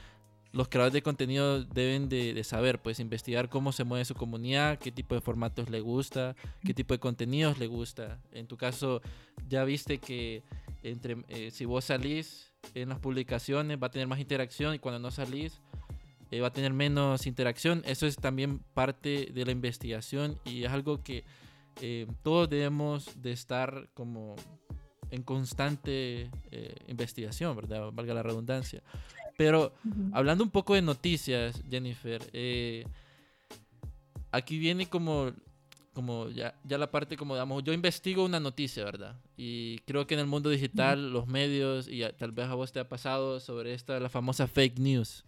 los 0.54 0.68
creadores 0.68 0.92
de 0.92 1.02
contenido 1.02 1.64
deben 1.64 2.08
de, 2.08 2.42
saber, 2.44 2.80
pues 2.80 3.00
investigar 3.00 3.48
cómo 3.48 3.72
se 3.72 3.82
mueve 3.82 4.04
su 4.04 4.14
comunidad, 4.14 4.78
qué 4.78 4.92
tipo 4.92 5.16
de 5.16 5.20
formatos 5.20 5.68
le 5.68 5.80
gusta, 5.80 6.36
qué 6.64 6.72
tipo 6.72 6.94
de 6.94 7.00
contenidos 7.00 7.58
le 7.58 7.66
gusta. 7.66 8.20
En 8.30 8.46
tu 8.46 8.56
caso, 8.56 9.02
ya 9.48 9.64
viste 9.64 9.98
que 9.98 10.44
entre, 10.84 11.16
eh, 11.28 11.50
si 11.50 11.64
vos 11.64 11.86
salís 11.86 12.52
en 12.74 12.90
las 12.90 13.00
publicaciones 13.00 13.78
va 13.82 13.88
a 13.88 13.90
tener 13.90 14.06
más 14.06 14.20
interacción 14.20 14.76
y 14.76 14.78
cuando 14.78 15.00
no 15.00 15.10
salís 15.10 15.60
eh, 16.30 16.40
va 16.40 16.48
a 16.48 16.52
tener 16.52 16.72
menos 16.72 17.26
interacción. 17.26 17.82
Eso 17.84 18.06
es 18.06 18.14
también 18.14 18.60
parte 18.74 19.30
de 19.34 19.44
la 19.44 19.50
investigación 19.50 20.38
y 20.44 20.62
es 20.62 20.70
algo 20.70 21.02
que 21.02 21.24
eh, 21.80 22.06
todos 22.22 22.48
debemos 22.48 23.20
de 23.20 23.32
estar 23.32 23.88
como 23.92 24.36
en 25.10 25.22
constante 25.22 26.30
investigación, 26.86 27.54
¿verdad? 27.56 27.90
Valga 27.92 28.14
la 28.14 28.22
redundancia. 28.22 28.82
Pero 29.36 29.72
hablando 30.12 30.44
un 30.44 30.50
poco 30.50 30.74
de 30.74 30.82
noticias, 30.82 31.62
Jennifer, 31.68 32.22
eh, 32.32 32.86
aquí 34.30 34.58
viene 34.58 34.86
como, 34.86 35.32
como 35.92 36.28
ya, 36.28 36.54
ya 36.64 36.78
la 36.78 36.90
parte 36.90 37.16
como, 37.16 37.34
digamos, 37.34 37.64
yo 37.64 37.72
investigo 37.72 38.24
una 38.24 38.40
noticia, 38.40 38.84
¿verdad? 38.84 39.16
Y 39.36 39.78
creo 39.80 40.06
que 40.06 40.14
en 40.14 40.20
el 40.20 40.26
mundo 40.26 40.50
digital, 40.50 41.12
los 41.12 41.26
medios, 41.26 41.88
y 41.88 42.02
tal 42.16 42.32
vez 42.32 42.46
a 42.46 42.54
vos 42.54 42.72
te 42.72 42.80
ha 42.80 42.88
pasado 42.88 43.40
sobre 43.40 43.74
esta, 43.74 43.98
la 43.98 44.08
famosa 44.08 44.46
fake 44.46 44.78
news, 44.78 45.24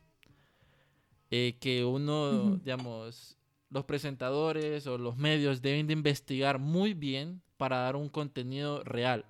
eh, 1.31 1.57
que 1.61 1.85
uno, 1.85 2.57
digamos, 2.59 3.37
los 3.71 3.85
presentadores 3.85 4.87
o 4.87 4.99
los 4.99 5.17
medios 5.17 5.63
deben 5.63 5.89
de 5.89 5.93
investigar 5.93 6.59
muy 6.59 6.95
bien 6.95 7.43
para 7.57 7.79
dar 7.79 7.97
un 7.97 8.09
contenido 8.09 8.85
real. 8.85 9.25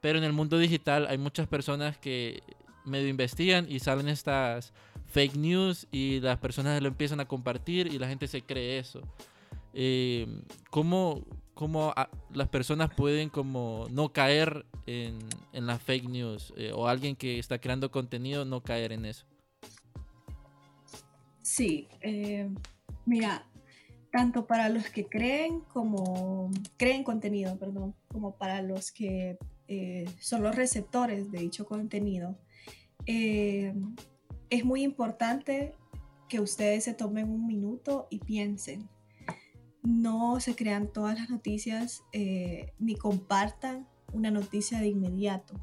Pero 0.00 0.18
en 0.18 0.24
el 0.24 0.32
mundo 0.32 0.58
digital 0.58 1.06
hay 1.08 1.18
muchas 1.18 1.48
personas 1.48 1.96
que 1.98 2.42
medio 2.84 3.08
investigan 3.08 3.66
y 3.68 3.80
salen 3.80 4.08
estas 4.08 4.72
fake 5.06 5.36
news 5.36 5.86
y 5.92 6.20
las 6.20 6.38
personas 6.38 6.80
lo 6.80 6.88
empiezan 6.88 7.20
a 7.20 7.26
compartir 7.26 7.86
y 7.86 7.98
la 7.98 8.08
gente 8.08 8.26
se 8.26 8.42
cree 8.42 8.78
eso. 8.78 9.02
Eh, 9.74 10.26
¿Cómo, 10.70 11.24
cómo 11.54 11.94
las 12.32 12.48
personas 12.48 12.90
pueden 12.94 13.28
como 13.28 13.86
no 13.90 14.12
caer 14.12 14.64
en, 14.86 15.18
en 15.52 15.66
las 15.66 15.82
fake 15.82 16.08
news 16.08 16.52
eh, 16.56 16.72
o 16.74 16.88
alguien 16.88 17.14
que 17.14 17.38
está 17.38 17.58
creando 17.58 17.90
contenido 17.90 18.44
no 18.44 18.62
caer 18.62 18.92
en 18.92 19.04
eso? 19.04 19.26
Sí, 21.42 21.88
eh, 22.00 22.48
mira, 23.04 23.44
tanto 24.10 24.46
para 24.46 24.68
los 24.68 24.88
que 24.88 25.06
creen 25.06 25.60
como 25.60 26.50
creen 26.76 27.04
contenido, 27.04 27.58
perdón, 27.58 27.94
como 28.08 28.36
para 28.36 28.62
los 28.62 28.92
que 28.92 29.38
son 30.20 30.42
los 30.42 30.54
receptores 30.54 31.32
de 31.32 31.38
dicho 31.38 31.64
contenido, 31.64 32.36
eh, 33.06 33.74
es 34.50 34.64
muy 34.64 34.82
importante 34.82 35.74
que 36.28 36.40
ustedes 36.40 36.84
se 36.84 36.94
tomen 36.94 37.28
un 37.28 37.46
minuto 37.46 38.06
y 38.10 38.18
piensen. 38.18 38.88
No 39.82 40.40
se 40.40 40.54
crean 40.54 40.92
todas 40.92 41.18
las 41.18 41.28
noticias 41.28 42.04
eh, 42.12 42.72
ni 42.78 42.94
compartan 42.94 43.88
una 44.12 44.30
noticia 44.30 44.78
de 44.78 44.88
inmediato. 44.88 45.54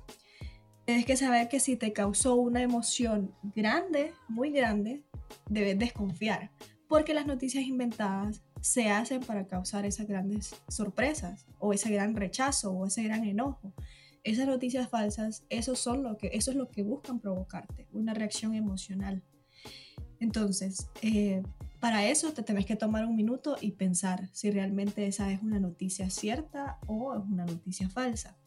Tienes 0.86 1.06
que 1.06 1.18
saber 1.18 1.50
que 1.50 1.60
si 1.60 1.76
te 1.76 1.94
causó 1.94 2.36
una 2.36 2.62
emoción 2.62 3.34
grande, 3.56 4.14
muy 4.28 4.52
grande, 4.52 5.04
debes 5.48 5.78
desconfiar, 5.78 6.52
porque 6.88 7.14
las 7.14 7.28
noticias 7.28 7.64
inventadas 7.64 8.42
se 8.62 8.90
hacen 8.90 9.22
para 9.22 9.48
causar 9.48 9.86
esas 9.86 10.08
grandes 10.08 10.56
sorpresas 10.68 11.46
o 11.60 11.74
ese 11.74 11.92
gran 11.92 12.16
rechazo 12.16 12.72
o 12.72 12.88
ese 12.88 13.04
gran 13.04 13.24
enojo. 13.24 13.74
Esas 14.24 14.48
noticias 14.48 14.90
falsas, 14.90 15.46
eso, 15.50 15.76
son 15.76 16.04
lo 16.04 16.18
que, 16.18 16.32
eso 16.34 16.52
es 16.52 16.58
lo 16.58 16.70
que 16.70 16.84
buscan 16.84 17.20
provocarte, 17.20 17.88
una 17.92 18.14
reacción 18.14 18.54
emocional. 18.54 19.24
Entonces, 20.20 20.90
eh, 21.02 21.42
para 21.80 22.08
eso 22.08 22.34
te 22.34 22.44
tenés 22.44 22.66
que 22.66 22.76
tomar 22.76 23.06
un 23.06 23.16
minuto 23.16 23.56
y 23.62 23.72
pensar 23.72 24.30
si 24.34 24.52
realmente 24.52 25.08
esa 25.08 25.32
es 25.32 25.42
una 25.42 25.60
noticia 25.60 26.10
cierta 26.10 26.78
o 26.88 27.16
es 27.16 27.24
una 27.24 27.46
noticia 27.46 27.90
falsa. 27.90 28.38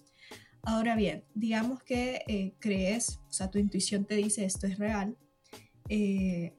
Ahora 0.62 0.94
bien, 0.94 1.24
digamos 1.34 1.82
que 1.82 2.22
eh, 2.28 2.54
crees, 2.60 3.20
o 3.28 3.32
sea, 3.32 3.50
tu 3.50 3.58
intuición 3.58 4.04
te 4.04 4.16
dice 4.16 4.44
esto 4.44 4.66
es 4.66 4.78
real, 4.78 5.16
eh, 5.88 6.54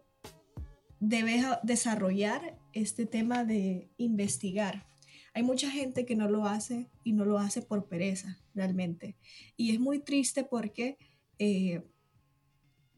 debes 1.00 1.46
desarrollar 1.64 2.58
este 2.74 3.06
tema 3.06 3.46
de 3.46 3.90
investigar. 3.98 4.88
Hay 5.34 5.44
mucha 5.44 5.70
gente 5.70 6.06
que 6.06 6.16
no 6.16 6.28
lo 6.28 6.46
hace 6.46 6.90
y 7.04 7.14
no 7.14 7.24
lo 7.24 7.40
hace 7.40 7.62
por 7.62 7.88
pereza, 7.88 8.40
realmente. 8.54 9.16
Y 9.58 9.72
es 9.72 9.80
muy 9.80 10.00
triste 10.00 10.44
porque 10.44 10.98
eh, 11.40 11.82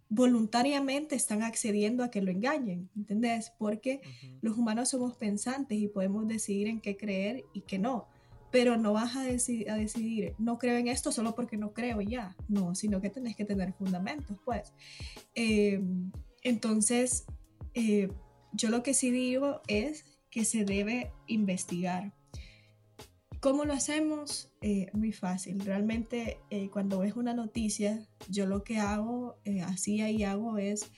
voluntariamente 0.10 1.16
están 1.16 1.44
accediendo 1.44 2.04
a 2.04 2.12
que 2.12 2.22
lo 2.22 2.32
engañen, 2.32 2.90
¿entendés? 2.96 3.52
Porque 3.58 4.02
los 4.42 4.58
humanos 4.58 4.90
somos 4.90 5.16
pensantes 5.16 5.78
y 5.78 5.88
podemos 5.88 6.28
decidir 6.28 6.68
en 6.68 6.80
qué 6.80 6.96
creer 6.96 7.44
y 7.54 7.62
qué 7.62 7.80
no. 7.80 8.08
Pero 8.52 8.78
no 8.78 8.94
vas 8.94 9.16
a, 9.16 9.22
a 9.22 9.78
decidir, 9.78 10.34
no 10.38 10.58
creo 10.58 10.78
en 10.78 10.88
esto 10.88 11.12
solo 11.12 11.36
porque 11.36 11.58
no 11.58 11.74
creo 11.74 12.00
ya. 12.02 12.36
No, 12.48 12.76
sino 12.76 13.02
que 13.02 13.10
tenés 13.10 13.36
que 13.36 13.46
tener 13.46 13.74
fundamentos, 13.74 14.38
pues. 14.46 14.74
Eh, 15.34 15.82
entonces, 16.44 17.26
eh, 17.74 18.10
yo 18.54 18.70
lo 18.70 18.84
que 18.84 18.94
sí 18.94 19.12
digo 19.12 19.62
es 19.68 20.06
que 20.30 20.46
se 20.46 20.64
debe 20.64 21.12
investigar. 21.28 22.14
¿Cómo 23.46 23.64
lo 23.64 23.74
hacemos? 23.74 24.50
Eh, 24.62 24.88
muy 24.94 25.12
fácil. 25.12 25.60
Realmente 25.60 26.40
eh, 26.50 26.72
cuando 26.72 26.98
ves 26.98 27.16
una 27.16 27.36
noticia, 27.36 28.04
yo 28.28 28.48
lo 28.48 28.64
que 28.64 28.80
hago, 28.80 29.38
así 29.68 30.02
ahí 30.02 30.24
hago, 30.24 30.58
es 30.58 30.92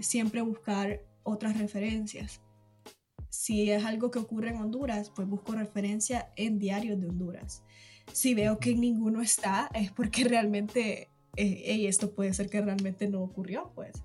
siempre 0.00 0.40
buscar 0.40 1.02
otras 1.24 1.58
referencias. 1.58 2.42
Si 3.28 3.72
es 3.72 3.84
algo 3.84 4.12
que 4.12 4.20
ocurre 4.20 4.50
en 4.50 4.58
Honduras, 4.58 5.10
pues 5.10 5.26
busco 5.26 5.50
referencia 5.50 6.32
en 6.36 6.60
diarios 6.60 7.00
de 7.00 7.08
Honduras. 7.08 7.64
Si 8.12 8.34
veo 8.34 8.60
que 8.60 8.76
ninguno 8.76 9.20
está, 9.20 9.68
es 9.74 9.90
porque 9.90 10.22
realmente, 10.22 11.08
esto 11.34 12.14
puede 12.14 12.34
ser 12.34 12.50
que 12.50 12.60
realmente 12.60 13.08
no 13.08 13.20
ocurrió, 13.20 13.72
pues. 13.74 14.04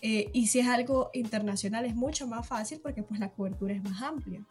Eh, 0.00 0.30
y 0.32 0.46
si 0.46 0.60
es 0.60 0.66
algo 0.66 1.10
internacional 1.12 1.84
es 1.84 1.94
mucho 1.94 2.26
más 2.26 2.46
fácil 2.46 2.80
porque 2.82 3.02
pues 3.02 3.20
la 3.20 3.30
cobertura 3.30 3.74
es 3.74 3.82
más 3.82 4.02
amplia. 4.02 4.44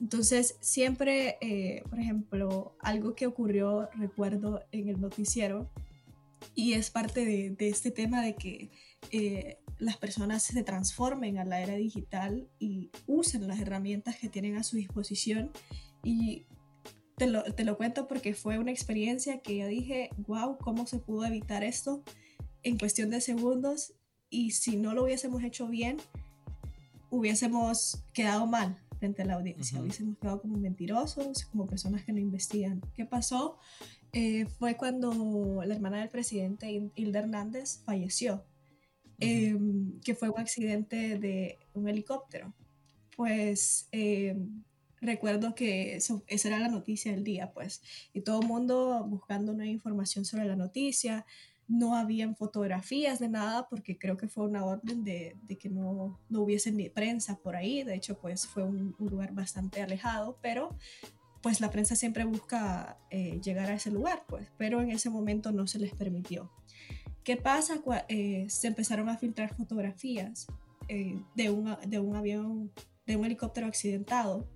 Entonces 0.00 0.56
siempre, 0.60 1.38
eh, 1.40 1.82
por 1.88 2.00
ejemplo, 2.00 2.76
algo 2.80 3.14
que 3.14 3.26
ocurrió, 3.26 3.88
recuerdo 3.94 4.62
en 4.72 4.88
el 4.88 5.00
noticiero, 5.00 5.70
y 6.54 6.74
es 6.74 6.90
parte 6.90 7.24
de, 7.24 7.68
este 7.68 7.90
tema 7.90 8.22
de 8.22 8.34
que 8.34 8.70
eh, 9.10 9.58
las 9.78 9.96
personas 9.96 10.42
se 10.42 10.62
transformen 10.62 11.38
a 11.38 11.44
la 11.44 11.60
era 11.60 11.74
digital 11.74 12.48
y 12.58 12.90
usen 13.06 13.46
las 13.46 13.60
herramientas 13.60 14.16
que 14.16 14.28
tienen 14.28 14.56
a 14.56 14.62
su 14.62 14.76
disposición. 14.76 15.50
Y 16.02 16.46
te 17.16 17.26
lo, 17.26 17.42
te 17.42 17.64
lo 17.64 17.76
cuento 17.76 18.06
porque 18.06 18.34
fue 18.34 18.58
una 18.58 18.70
experiencia 18.70 19.40
que 19.40 19.58
yo 19.58 19.66
dije, 19.66 20.10
wow, 20.18 20.56
¿cómo 20.58 20.86
se 20.86 20.98
pudo 20.98 21.24
evitar 21.24 21.64
esto 21.64 22.02
en 22.62 22.78
cuestión 22.78 23.10
de 23.10 23.20
segundos? 23.20 23.94
Y 24.36 24.50
si 24.50 24.76
no 24.76 24.92
lo 24.92 25.04
hubiésemos 25.04 25.42
hecho 25.42 25.66
bien, 25.66 25.96
hubiésemos 27.08 28.02
quedado 28.12 28.46
mal 28.46 28.76
frente 28.98 29.22
a 29.22 29.24
la 29.24 29.34
audiencia, 29.34 29.80
hubiésemos 29.80 30.18
quedado 30.18 30.42
como 30.42 30.58
mentirosos, 30.58 31.46
como 31.46 31.66
personas 31.66 32.04
que 32.04 32.12
no 32.12 32.18
investigan. 32.18 32.82
¿Qué 32.94 33.06
pasó? 33.06 33.58
Eh, 34.12 34.44
fue 34.58 34.76
cuando 34.76 35.62
la 35.64 35.74
hermana 35.74 36.00
del 36.00 36.10
presidente, 36.10 36.90
Hilda 36.94 37.20
Hernández, 37.20 37.80
falleció, 37.86 38.44
em, 39.20 39.98
que 40.00 40.14
fue 40.14 40.28
un 40.28 40.38
accidente 40.38 41.18
de 41.18 41.58
un 41.72 41.88
helicóptero. 41.88 42.54
Pues 43.16 43.88
em, 43.90 44.64
recuerdo 45.00 45.54
que 45.54 45.96
esa 45.96 46.48
era 46.48 46.58
la 46.58 46.68
noticia 46.68 47.12
del 47.12 47.24
día, 47.24 47.52
pues, 47.54 47.80
y 48.12 48.20
todo 48.20 48.42
el 48.42 48.46
mundo 48.46 49.02
buscando 49.08 49.52
una 49.52 49.66
información 49.66 50.26
sobre 50.26 50.44
la 50.44 50.56
noticia, 50.56 51.24
no 51.68 51.96
habían 51.96 52.36
fotografías 52.36 53.18
de 53.18 53.28
nada 53.28 53.68
porque 53.68 53.98
creo 53.98 54.16
que 54.16 54.28
fue 54.28 54.44
una 54.44 54.64
orden 54.64 55.02
de, 55.02 55.36
que 55.58 55.68
no, 55.68 56.20
no, 56.28 56.42
hubiese 56.42 56.70
ni 56.70 56.88
prensa 56.88 57.36
por 57.36 57.56
ahí, 57.56 57.82
de 57.82 57.94
hecho 57.94 58.18
pues 58.18 58.46
fue 58.46 58.62
un, 58.62 58.94
lugar 58.98 59.32
bastante 59.32 59.82
alejado, 59.82 60.38
pero 60.40 60.76
pues 61.42 61.60
la 61.60 61.70
prensa 61.70 61.96
siempre 61.96 62.24
busca 62.24 62.98
eh, 63.10 63.40
llegar 63.42 63.70
a 63.70 63.74
ese 63.74 63.90
lugar, 63.90 64.24
pues, 64.28 64.48
pero 64.56 64.80
en 64.80 64.90
ese 64.90 65.10
momento 65.10 65.52
no 65.52 65.66
se 65.66 65.78
les 65.78 65.94
permitió. 65.94 66.50
¿Qué 67.22 67.36
pasa? 67.36 67.80
Eh, 68.08 68.46
se 68.48 68.68
empezaron 68.68 69.08
a 69.08 69.16
filtrar 69.16 69.54
fotografías 69.54 70.46
eh, 70.88 71.20
de, 71.34 71.50
un, 71.50 71.76
de 71.86 71.98
un 71.98 72.16
avión, 72.16 72.72
de 73.06 73.16
un 73.16 73.24
helicóptero 73.24 73.66
accidentado, 73.66 74.48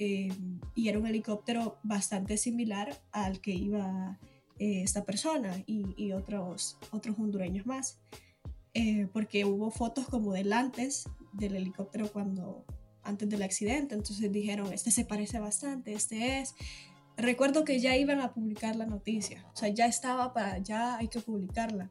y 0.00 0.88
era 0.88 0.96
un 0.96 1.08
helicóptero 1.08 1.80
bastante 1.82 2.36
similar 2.36 3.02
al 3.10 3.40
que 3.40 3.50
iba 3.50 4.20
eh, 4.58 4.82
esta 4.82 5.04
persona 5.04 5.62
y, 5.66 6.12
otros, 6.12 6.78
otros 6.90 7.18
hondureños 7.18 7.66
más. 7.66 7.98
Eh, 8.74 9.08
porque 9.12 9.44
hubo 9.44 9.70
fotos 9.70 10.06
como 10.06 10.32
del 10.32 10.52
antes 10.52 11.08
del 11.32 11.56
helicóptero 11.56 12.12
cuando 12.12 12.64
antes 13.02 13.28
del 13.28 13.42
accidente, 13.42 13.94
entonces 13.94 14.30
dijeron, 14.30 14.72
este 14.72 14.90
se 14.90 15.04
parece 15.04 15.40
bastante, 15.40 15.94
este 15.94 16.40
es. 16.40 16.54
Recuerdo 17.16 17.64
que 17.64 17.80
ya 17.80 17.96
iban 17.96 18.20
a 18.20 18.32
publicar 18.32 18.76
la 18.76 18.86
noticia, 18.86 19.44
o 19.52 19.56
sea, 19.56 19.68
ya 19.68 19.86
estaba 19.86 20.32
para, 20.32 20.58
ya 20.58 20.98
hay 20.98 21.08
que 21.08 21.20
publicarla. 21.20 21.90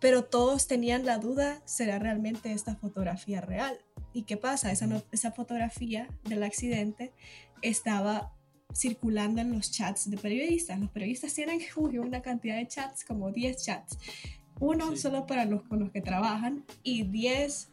Pero 0.00 0.24
todos 0.24 0.66
tenían 0.66 1.06
la 1.06 1.18
duda, 1.18 1.62
¿será 1.64 1.98
realmente 1.98 2.52
esta 2.52 2.74
fotografía 2.76 3.40
real? 3.40 3.78
¿Y 4.12 4.24
qué 4.24 4.36
pasa? 4.36 4.70
Esa, 4.70 4.86
esa 5.12 5.32
fotografía 5.32 6.08
del 6.24 6.42
accidente 6.42 7.12
estaba 7.62 8.33
circulando 8.74 9.40
en 9.40 9.52
los 9.52 9.70
chats 9.70 10.10
de 10.10 10.16
periodistas. 10.16 10.78
Los 10.80 10.90
periodistas 10.90 11.32
tienen 11.32 11.60
una 11.76 12.20
cantidad 12.20 12.56
de 12.56 12.66
chats, 12.66 13.04
como 13.04 13.30
10 13.30 13.64
chats. 13.64 13.98
Uno 14.60 14.96
solo 14.96 15.26
para 15.26 15.44
los 15.44 15.62
con 15.62 15.80
los 15.80 15.90
que 15.90 16.00
trabajan 16.00 16.64
y 16.82 17.04
10 17.04 17.68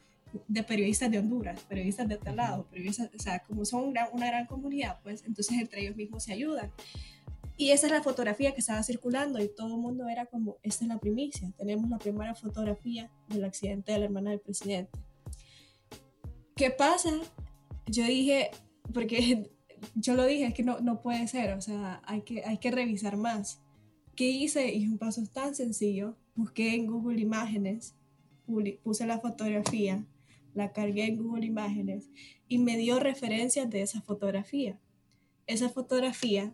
de 0.48 0.64
periodistas 0.64 1.12
de 1.12 1.20
Honduras, 1.20 1.60
periodistas 1.68 2.08
de 2.08 2.18
tal 2.18 2.38
lado, 2.38 2.66
periodistas, 2.70 3.10
o 3.14 3.20
sea, 3.20 3.40
como 3.40 3.66
son 3.66 3.84
una, 3.90 4.08
una 4.10 4.28
gran 4.28 4.46
comunidad, 4.46 5.00
pues 5.04 5.24
entonces 5.26 5.58
entre 5.60 5.82
ellos 5.82 5.96
mismos 5.96 6.24
se 6.24 6.34
ayudan. 6.34 6.72
Y 7.58 7.72
esa 7.72 7.88
es 7.88 7.94
la 7.94 8.02
fotografía 8.02 8.54
que 8.54 8.62
estaba 8.62 8.82
circulando 8.82 9.42
y 9.42 9.50
todo 9.50 9.76
el 9.76 9.82
mundo 9.82 10.08
era 10.08 10.26
como, 10.26 10.58
esta 10.64 10.86
es 10.86 10.88
la 10.88 11.00
primicia, 11.00 11.52
tenemos 11.58 11.90
la 11.90 12.00
primera 12.00 12.34
fotografía 12.34 13.12
del 13.28 13.44
accidente 13.44 13.92
de 13.92 14.00
la 14.00 14.06
hermana 14.06 14.32
del 14.32 14.40
presidente. 14.40 14.92
¿Qué 16.56 16.72
pasa? 16.72 17.12
Yo 17.88 18.06
dije, 18.06 18.52
porque 18.94 19.52
yo 19.96 20.15
lo 20.15 20.26
dije, 20.26 20.46
es 20.46 20.54
que 20.54 20.63
no, 20.63 20.80
no 20.80 21.02
puede 21.02 21.28
ser, 21.28 21.54
o 21.54 21.62
sea, 21.62 22.02
hay 22.06 22.22
que, 22.22 22.44
hay 22.46 22.58
que 22.58 22.72
revisar 22.72 23.17
más. 23.17 23.62
¿Qué 24.15 24.30
hice? 24.30 24.74
Y 24.74 24.88
un 24.88 24.98
paso 24.98 25.24
tan 25.32 25.56
sencillo. 25.56 26.15
Busqué 26.36 26.76
en 26.76 26.88
Google 26.88 27.20
Imágenes, 27.20 27.96
puse 28.84 29.06
la 29.06 29.20
fotografía, 29.20 30.06
la 30.54 30.72
cargué 30.72 31.06
en 31.06 31.17
Google 31.17 31.46
Imágenes 31.46 32.10
y 32.48 32.58
me 32.58 32.78
dio 32.78 33.00
referencias 33.00 33.70
de 33.70 33.82
esa 33.82 34.02
fotografía. 34.02 34.80
Esa 35.48 35.70
fotografía 35.70 36.54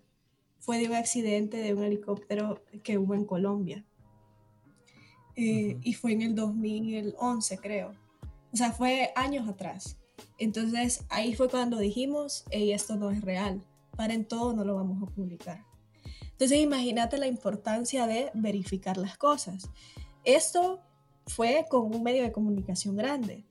fue 0.60 0.80
de 0.80 0.88
un 0.88 0.96
accidente 0.96 1.58
de 1.58 1.74
un 1.74 1.84
helicóptero 1.84 2.63
que 2.84 2.98
hubo 2.98 3.13
en 3.13 3.26
Colombia. 3.26 3.86
Eh, 5.36 5.78
y 5.82 5.94
fue 5.94 6.13
en 6.13 6.24
el 6.24 6.36
2011, 6.36 7.58
creo. 7.60 7.94
O 8.52 8.58
sea, 8.58 8.72
fue 8.72 9.12
años 9.16 9.48
atrás. 9.48 9.97
Entonces 10.38 11.06
ahí 11.10 11.34
fue 11.34 11.50
cuando 11.50 11.78
dijimos, 11.80 12.45
hey, 12.52 12.71
esto 12.71 12.95
no 12.95 13.12
es 13.12 13.21
real, 13.21 13.63
paren 13.95 14.26
todo, 14.26 14.54
no 14.54 14.63
lo 14.63 14.76
vamos 14.76 15.02
a 15.02 15.13
publicar. 15.13 15.65
Entonces 16.32 16.60
imagínate 16.60 17.17
la 17.17 17.28
importancia 17.28 18.06
de 18.06 18.30
verificar 18.34 18.97
las 18.97 19.17
cosas. 19.17 19.69
Esto 20.23 20.82
fue 21.26 21.65
con 21.69 21.93
un 21.93 22.04
medio 22.04 22.23
de 22.23 22.32
comunicación 22.32 22.95
grande 22.95 23.45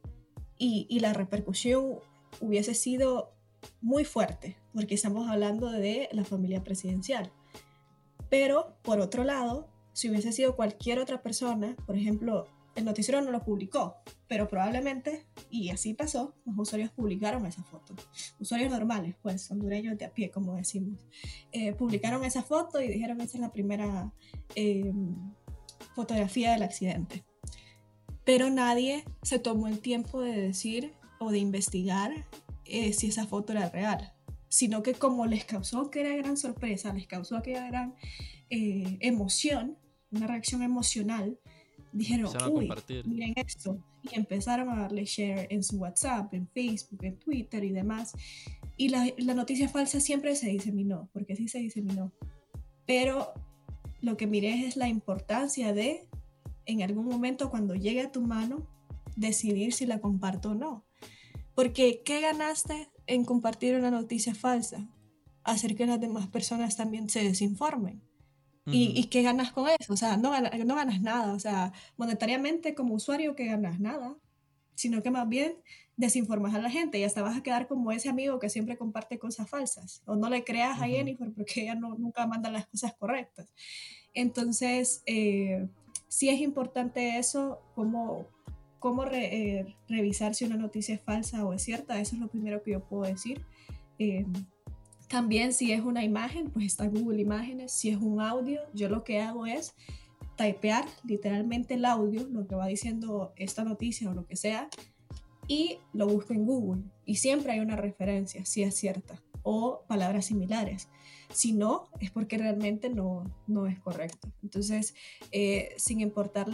y, 0.57 0.87
y 0.89 1.01
la 1.01 1.13
repercusión 1.13 1.99
hubiese 2.41 2.75
sido 2.75 3.33
muy 3.81 4.05
fuerte, 4.05 4.57
porque 4.73 4.95
estamos 4.95 5.29
hablando 5.29 5.71
de 5.71 6.09
la 6.13 6.25
familia 6.25 6.63
presidencial. 6.63 7.33
Pero, 8.29 8.77
por 8.83 9.01
otro 9.01 9.25
lado, 9.25 9.69
si 9.93 10.11
hubiese 10.11 10.33
sido 10.33 10.57
cualquier 10.57 10.99
otra 10.99 11.23
persona, 11.23 11.75
por 11.87 11.97
ejemplo, 11.97 12.47
el 12.77 12.85
noticiero 12.85 13.23
no 13.23 13.31
lo 13.31 13.43
publicó, 13.43 13.97
pero 14.29 14.49
probablemente, 14.49 15.27
y 15.51 15.71
así 15.71 15.95
pasó, 15.95 16.35
los 16.45 16.57
usuarios 16.59 16.91
publicaron 16.91 17.47
esa 17.47 17.63
foto. 17.65 17.95
Usuarios 18.39 18.71
normales, 18.71 19.17
pues, 19.23 19.51
hondureños 19.51 19.99
de 19.99 20.05
a 20.05 20.13
pie, 20.13 20.31
como 20.31 20.55
decimos. 20.55 21.07
Eh, 21.53 21.73
publicaron 21.73 22.23
esa 22.25 22.43
foto 22.43 22.81
y 22.81 22.89
dijeron 22.89 23.21
esa 23.21 23.39
es 23.39 23.41
la 23.41 23.51
primera 23.51 24.13
em, 24.55 25.17
fotografía 25.95 26.53
del 26.53 26.63
accidente. 26.63 27.25
Pero 28.25 28.51
nadie 28.51 29.05
se 29.23 29.39
tomó 29.39 29.69
el 29.69 29.81
tiempo 29.81 30.21
de 30.21 30.37
decir 30.37 30.93
o 31.19 31.31
de 31.31 31.39
investigar 31.39 32.27
eh, 32.67 32.93
si 32.93 33.07
esa 33.07 33.27
foto 33.27 33.53
era 33.53 33.71
real, 33.71 34.13
sino 34.49 34.83
que 34.83 34.95
como 34.95 35.27
les 35.27 35.45
causó 35.45 35.91
que 35.91 36.01
era 36.01 36.15
gran 36.17 36.37
sorpresa, 36.37 36.93
les 36.93 37.07
causó 37.07 37.37
aquella 37.37 37.67
gran 37.67 37.95
eh, 38.51 38.99
emoción, 39.01 39.79
una 40.11 40.27
reacción 40.27 40.63
emocional, 40.63 41.39
dijeron, 41.97 42.31
uy, 42.51 42.69
miren 43.05 43.35
esto. 43.37 43.79
Y 44.03 44.17
empezaron 44.17 44.69
a 44.71 44.77
darle 44.77 45.05
share 45.05 45.47
en 45.51 45.63
su 45.63 45.79
WhatsApp, 45.79 46.33
en 46.35 46.47
Facebook, 46.49 47.03
en 47.03 47.19
Twitter 47.19 47.65
y 47.65 47.71
demás. 47.71 48.13
Y 48.77 48.89
la, 48.89 49.09
la 49.19 49.35
noticia 49.35 49.69
falsa 49.69 50.01
siempre 50.01 50.37
se 50.37 50.49
diseminó, 50.49 51.09
porque 51.13 51.35
sí 51.35 51.49
se 51.49 51.59
diseminó. 51.59 52.13
Pero 52.87 53.33
lo 54.01 54.17
que 54.17 54.27
miré 54.27 54.67
es 54.67 54.77
la 54.77 54.89
importancia 54.89 55.73
de, 55.73 56.09
en 56.67 56.83
algún 56.83 57.07
momento 57.07 57.51
cuando 57.51 57.75
llegue 57.75 58.03
a 58.03 58.13
tu 58.13 58.21
mano, 58.21 58.69
decidir 59.17 59.73
si 59.73 59.87
la 59.87 60.01
comparto 60.01 60.51
o 60.51 60.55
no. 60.55 60.85
Porque, 61.55 62.03
¿qué 62.05 62.21
ganaste 62.21 62.91
en 63.07 63.25
compartir 63.25 63.75
una 63.77 63.91
noticia 63.91 64.35
falsa? 64.35 64.89
Hacer 65.43 65.75
que 65.75 65.87
las 65.87 66.01
demás 66.01 66.29
personas 66.29 66.77
también 66.77 67.09
se 67.09 67.25
desinformen. 67.25 68.03
¿Y, 68.67 69.05
qué 69.05 69.23
ganas 69.23 69.53
con 69.53 69.69
eso? 69.69 69.93
O 69.93 69.97
sea, 69.97 70.17
no, 70.17 70.33
no 70.41 70.75
ganas 70.75 71.01
nada. 71.01 71.33
O 71.33 71.39
sea, 71.39 71.73
monetariamente 71.97 72.75
como 72.75 72.95
usuario, 72.95 73.37
¿qué 73.37 73.47
ganas? 73.47 73.79
Nada. 73.79 74.17
Sino 74.75 75.03
que 75.03 75.11
más 75.11 75.29
bien 75.29 75.57
desinformas 75.97 76.55
a 76.55 76.59
la 76.59 76.71
gente 76.71 76.99
y 76.99 77.05
hasta 77.05 77.23
vas 77.23 77.37
a 77.37 77.43
quedar 77.43 77.69
como 77.69 77.91
ese 77.91 78.09
amigo 78.09 78.39
que 78.39 78.51
siempre 78.51 78.77
comparte 78.77 79.19
cosas 79.19 79.49
falsas. 79.49 80.03
O 80.05 80.17
no 80.17 80.29
le 80.29 80.45
creas 80.45 80.81
a 80.81 80.87
Jennifer 80.87 81.33
porque 81.33 81.63
ella 81.63 81.75
no, 81.75 81.95
nunca 81.97 82.27
manda 82.27 82.51
las 82.51 82.67
cosas 82.67 82.95
correctas. 82.95 83.49
Entonces, 84.13 85.03
eh, 85.07 85.69
sí 86.09 86.29
es 86.29 86.41
importante 86.41 87.19
eso, 87.19 87.61
cómo, 87.75 88.27
cómo 88.79 89.05
eh, 89.07 89.77
revisar 89.89 90.35
si 90.35 90.45
una 90.45 90.57
noticia 90.57 90.95
es 90.95 91.01
falsa 91.01 91.45
o 91.45 91.53
es 91.53 91.63
cierta. 91.63 92.01
Eso 92.01 92.17
es 92.17 92.21
lo 92.21 92.29
primero 92.29 92.63
que 92.63 92.73
yo 92.73 92.81
puedo 92.81 93.05
decir. 93.05 93.45
Eh, 93.99 94.27
también 95.09 95.53
si 95.53 95.73
es 95.73 95.81
una 95.83 96.05
imagen, 96.05 96.51
pues 96.51 96.67
está 96.67 96.87
Google 96.89 97.21
Imágenes. 97.21 97.73
Si 97.73 97.91
es 97.91 97.99
un 97.99 98.21
audio, 98.21 98.61
yo 98.75 98.89
lo 98.89 99.05
que 99.05 99.21
hago 99.21 99.47
es 99.47 99.75
typear 100.37 100.85
literalmente 101.05 101.75
el 101.75 101.85
audio, 101.85 102.27
lo 102.29 102.47
que 102.47 102.55
va 102.55 102.67
diciendo 102.67 103.33
esta 103.37 103.65
noticia 103.65 104.11
o 104.11 104.15
lo 104.15 104.27
que 104.27 104.37
sea, 104.37 104.69
y 105.49 105.79
lo 105.93 106.07
busco 106.07 106.33
en 106.33 106.45
Google. 106.45 106.83
Y 107.05 107.17
siempre 107.17 107.53
hay 107.53 107.61
una 107.61 107.77
referencia, 107.77 108.45
si 108.45 108.63
es 108.63 108.75
cierta, 108.75 109.23
o 109.49 109.85
palabras 109.87 110.27
similares. 110.27 110.89
Si 111.33 111.53
no, 111.53 111.89
es 112.01 112.11
porque 112.11 112.37
realmente 112.37 112.91
no, 112.91 113.23
no 113.47 113.69
es 113.69 113.79
correcto. 113.79 114.29
Entonces, 114.43 114.95
eh, 115.31 115.69
sin 115.77 116.01
importar 116.01 116.49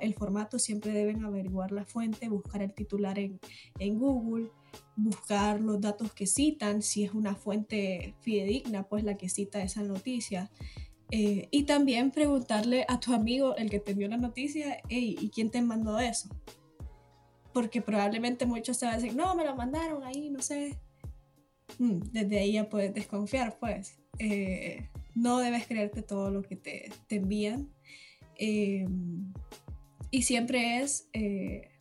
el 0.00 0.14
formato, 0.14 0.60
siempre 0.60 0.92
deben 0.92 1.24
averiguar 1.24 1.72
la 1.72 1.84
fuente, 1.84 2.28
buscar 2.28 2.62
el 2.62 2.72
titular 2.72 3.18
en, 3.18 3.40
en 3.80 3.98
Google 3.98 4.50
buscar 4.94 5.60
los 5.60 5.80
datos 5.80 6.12
que 6.12 6.26
citan, 6.26 6.82
si 6.82 7.04
es 7.04 7.12
una 7.12 7.34
fuente 7.34 8.14
fidedigna, 8.20 8.84
pues 8.84 9.04
la 9.04 9.16
que 9.16 9.28
cita 9.28 9.62
esa 9.62 9.82
noticia. 9.82 10.50
Eh, 11.10 11.48
y 11.50 11.64
también 11.64 12.10
preguntarle 12.10 12.84
a 12.88 13.00
tu 13.00 13.12
amigo, 13.14 13.56
el 13.56 13.70
que 13.70 13.80
te 13.80 13.92
envió 13.92 14.08
la 14.08 14.18
noticia, 14.18 14.78
¿y 14.88 15.30
quién 15.30 15.50
te 15.50 15.62
mandó 15.62 15.98
eso? 15.98 16.28
Porque 17.52 17.80
probablemente 17.80 18.46
muchos 18.46 18.78
te 18.78 18.86
van 18.86 18.94
a 18.94 18.98
decir, 18.98 19.16
no, 19.16 19.34
me 19.34 19.44
lo 19.44 19.56
mandaron 19.56 20.04
ahí, 20.04 20.30
no 20.30 20.42
sé. 20.42 20.78
Mm, 21.78 22.00
desde 22.12 22.38
ahí 22.38 22.52
ya 22.52 22.68
puedes 22.68 22.94
desconfiar, 22.94 23.58
pues. 23.58 23.98
Eh, 24.18 24.88
no 25.14 25.38
debes 25.38 25.66
creerte 25.66 26.02
todo 26.02 26.30
lo 26.30 26.42
que 26.42 26.56
te, 26.56 26.90
te 27.06 27.16
envían. 27.16 27.68
Eh, 28.38 28.86
y 30.10 30.22
siempre 30.22 30.78
es 30.82 31.08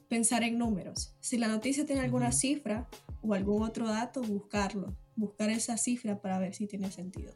pensar 0.08 0.44
en 0.44 0.58
números. 0.58 1.16
Si 1.20 1.38
la 1.38 1.48
noticia 1.48 1.86
tiene 1.86 2.02
alguna 2.02 2.32
cifra 2.32 2.88
o 3.22 3.34
algún 3.34 3.64
otro 3.64 3.88
dato, 3.88 4.22
buscarlo, 4.22 4.96
buscar 5.16 5.50
esa 5.50 5.78
cifra 5.78 6.22
para 6.22 6.40
ver 6.40 6.54
si 6.54 6.68
tiene 6.68 6.92
sentido. 6.92 7.34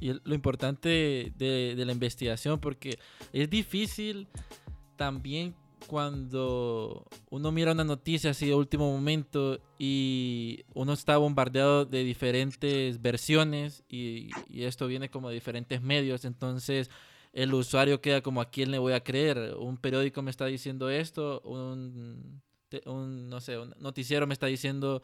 Y 0.00 0.14
lo 0.24 0.34
importante 0.34 1.32
de, 1.36 1.74
la 1.76 1.92
investigación, 1.92 2.58
porque 2.58 2.98
es 3.32 3.50
difícil 3.50 4.28
también 4.96 5.54
cuando 5.86 7.06
uno 7.30 7.52
mira 7.52 7.72
una 7.72 7.84
noticia 7.84 8.30
así 8.30 8.46
de 8.46 8.54
último 8.54 8.90
momento 8.92 9.60
y 9.78 10.64
uno 10.74 10.92
está 10.92 11.16
bombardeado 11.16 11.84
de 11.84 12.04
diferentes 12.04 13.00
versiones 13.00 13.84
y, 13.88 14.30
esto 14.50 14.86
viene 14.86 15.10
como 15.10 15.28
de 15.28 15.34
diferentes 15.34 15.82
medios, 15.82 16.24
entonces 16.24 16.90
el 17.32 17.54
usuario 17.54 18.00
queda 18.00 18.22
como 18.22 18.40
a 18.40 18.50
quién 18.50 18.70
le 18.70 18.78
voy 18.78 18.92
a 18.92 19.04
creer. 19.04 19.54
Un 19.58 19.76
periódico 19.76 20.22
me 20.22 20.30
está 20.30 20.46
diciendo 20.46 20.90
esto, 20.90 21.40
un, 21.44 22.42
no 22.84 23.40
sé, 23.40 23.58
un 23.58 23.74
noticiero 23.78 24.26
me 24.26 24.34
está 24.34 24.46
diciendo 24.46 25.02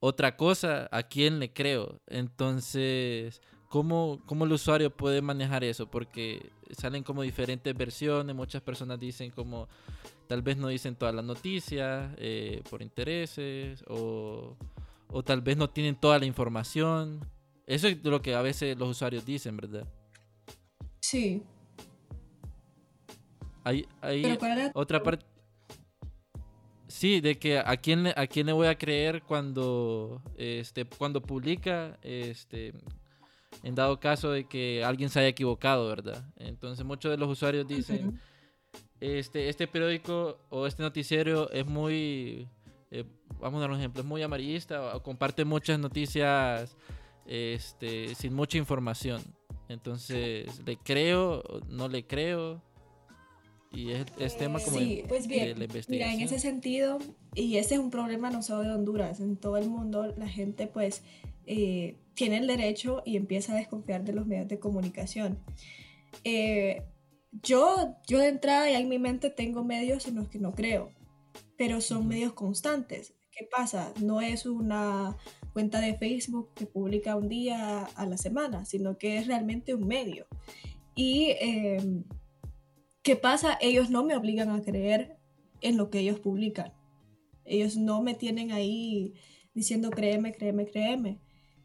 otra 0.00 0.36
cosa, 0.36 0.88
¿a 0.90 1.02
quién 1.02 1.38
le 1.38 1.52
creo? 1.52 2.00
Entonces, 2.06 3.40
¿cómo, 3.70 4.20
¿cómo 4.26 4.44
el 4.44 4.52
usuario 4.52 4.94
puede 4.94 5.22
manejar 5.22 5.64
eso? 5.64 5.90
Porque 5.90 6.50
salen 6.76 7.02
como 7.02 7.22
diferentes 7.22 7.74
versiones, 7.74 8.36
muchas 8.36 8.60
personas 8.60 9.00
dicen 9.00 9.30
como, 9.30 9.66
tal 10.26 10.42
vez 10.42 10.58
no 10.58 10.68
dicen 10.68 10.94
todas 10.94 11.14
las 11.14 11.24
noticias 11.24 12.12
eh, 12.18 12.62
por 12.68 12.82
intereses, 12.82 13.82
o, 13.88 14.54
o 15.08 15.22
tal 15.22 15.40
vez 15.40 15.56
no 15.56 15.70
tienen 15.70 15.96
toda 15.96 16.18
la 16.18 16.26
información. 16.26 17.20
Eso 17.66 17.88
es 17.88 18.04
lo 18.04 18.20
que 18.20 18.34
a 18.34 18.42
veces 18.42 18.78
los 18.78 18.90
usuarios 18.90 19.24
dicen, 19.24 19.56
¿verdad? 19.56 19.86
Sí, 21.00 21.42
hay, 23.64 23.86
otra 24.74 25.02
parte. 25.02 25.24
Sí, 26.88 27.20
de 27.20 27.38
que 27.38 27.58
a 27.58 27.76
quién, 27.76 28.08
a 28.08 28.26
quién 28.26 28.46
le 28.46 28.52
voy 28.52 28.66
a 28.66 28.76
creer 28.76 29.22
cuando, 29.22 30.22
este, 30.36 30.84
cuando 30.84 31.22
publica, 31.22 31.98
este, 32.02 32.74
en 33.62 33.74
dado 33.74 34.00
caso 34.00 34.30
de 34.30 34.44
que 34.44 34.84
alguien 34.84 35.10
se 35.10 35.20
haya 35.20 35.28
equivocado, 35.28 35.88
¿verdad? 35.88 36.24
Entonces 36.36 36.84
muchos 36.84 37.10
de 37.10 37.16
los 37.16 37.28
usuarios 37.28 37.66
dicen, 37.66 38.20
este, 39.00 39.48
este 39.48 39.66
periódico 39.66 40.38
o 40.50 40.66
este 40.66 40.82
noticiero 40.82 41.50
es 41.50 41.66
muy, 41.66 42.48
eh, 42.90 43.04
vamos 43.40 43.58
a 43.58 43.60
dar 43.62 43.70
un 43.70 43.78
ejemplo, 43.78 44.02
es 44.02 44.06
muy 44.06 44.22
amarillista 44.22 44.96
o 44.96 45.02
comparte 45.02 45.44
muchas 45.44 45.78
noticias 45.78 46.76
este, 47.26 48.14
sin 48.14 48.34
mucha 48.34 48.58
información. 48.58 49.22
Entonces, 49.68 50.62
¿le 50.66 50.76
creo? 50.76 51.42
¿No 51.68 51.88
le 51.88 52.04
creo? 52.06 52.60
Y 53.72 53.92
es, 53.92 54.36
tema 54.36 54.58
como 54.58 54.78
sí, 54.78 55.04
pues 55.06 55.28
bien, 55.28 55.56
la 55.56 55.64
investigación. 55.64 56.10
Mira, 56.10 56.12
en 56.12 56.20
ese 56.26 56.40
sentido, 56.40 56.98
y 57.36 57.56
ese 57.56 57.74
es 57.74 57.80
un 57.80 57.90
problema 57.90 58.28
no 58.30 58.42
solo 58.42 58.64
de 58.64 58.74
Honduras, 58.74 59.20
en 59.20 59.36
todo 59.36 59.58
el 59.58 59.68
mundo 59.68 60.12
la 60.16 60.28
gente 60.28 60.66
pues 60.66 61.04
eh, 61.46 61.96
tiene 62.20 62.36
el 62.36 62.46
derecho 62.46 63.00
y 63.06 63.16
empieza 63.16 63.54
a 63.54 63.56
desconfiar 63.56 64.04
de 64.04 64.12
los 64.12 64.26
medios 64.26 64.46
de 64.46 64.58
comunicación. 64.58 65.38
Eh, 66.22 66.82
yo, 67.32 67.96
yo 68.06 68.18
de 68.18 68.28
entrada 68.28 68.68
ya 68.68 68.78
en 68.78 68.90
mi 68.90 68.98
mente 68.98 69.30
tengo 69.30 69.64
medios 69.64 70.06
en 70.06 70.16
los 70.16 70.28
que 70.28 70.38
no 70.38 70.52
creo, 70.52 70.90
pero 71.56 71.80
son 71.80 72.06
medios 72.06 72.34
constantes. 72.34 73.14
¿Qué 73.30 73.48
pasa? 73.50 73.94
No 74.02 74.20
es 74.20 74.44
una 74.44 75.16
cuenta 75.54 75.80
de 75.80 75.96
Facebook 75.96 76.52
que 76.54 76.66
publica 76.66 77.16
un 77.16 77.30
día 77.30 77.84
a 77.84 78.04
la 78.04 78.18
semana, 78.18 78.66
sino 78.66 78.98
que 78.98 79.16
es 79.16 79.26
realmente 79.26 79.74
un 79.74 79.86
medio. 79.86 80.26
Y 80.94 81.30
eh, 81.40 82.02
¿Qué 83.02 83.16
pasa? 83.16 83.56
Ellos 83.62 83.88
no 83.88 84.04
me 84.04 84.14
obligan 84.14 84.50
a 84.50 84.60
creer 84.60 85.16
en 85.62 85.78
lo 85.78 85.88
que 85.88 86.00
ellos 86.00 86.20
publican. 86.20 86.74
Ellos 87.46 87.78
no 87.78 88.02
me 88.02 88.12
tienen 88.12 88.52
ahí 88.52 89.14
diciendo 89.54 89.88
créeme, 89.88 90.32
créeme, 90.34 90.66
créeme. 90.66 91.18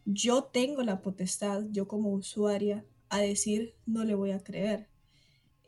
Yo 0.05 0.43
tengo 0.43 0.83
la 0.83 1.01
potestad, 1.01 1.63
yo 1.71 1.87
como 1.87 2.11
usuaria, 2.11 2.85
a 3.09 3.19
decir 3.19 3.75
no 3.85 4.03
le 4.03 4.15
voy 4.15 4.31
a 4.31 4.43
creer. 4.43 4.87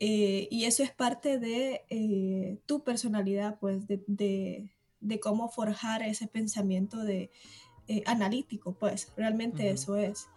Eh, 0.00 0.48
y 0.50 0.64
eso 0.64 0.82
es 0.82 0.92
parte 0.92 1.38
de 1.38 1.82
eh, 1.90 2.58
tu 2.66 2.84
personalidad, 2.84 3.58
pues, 3.58 3.86
de, 3.88 4.70
cómo 5.20 5.48
forjar 5.48 6.02
ese 6.02 6.28
pensamiento 6.28 7.02
de, 7.02 7.30
eh, 7.88 8.02
analítico, 8.06 8.74
pues, 8.74 9.12
realmente 9.16 9.70
eso 9.70 9.96
es 9.96 10.28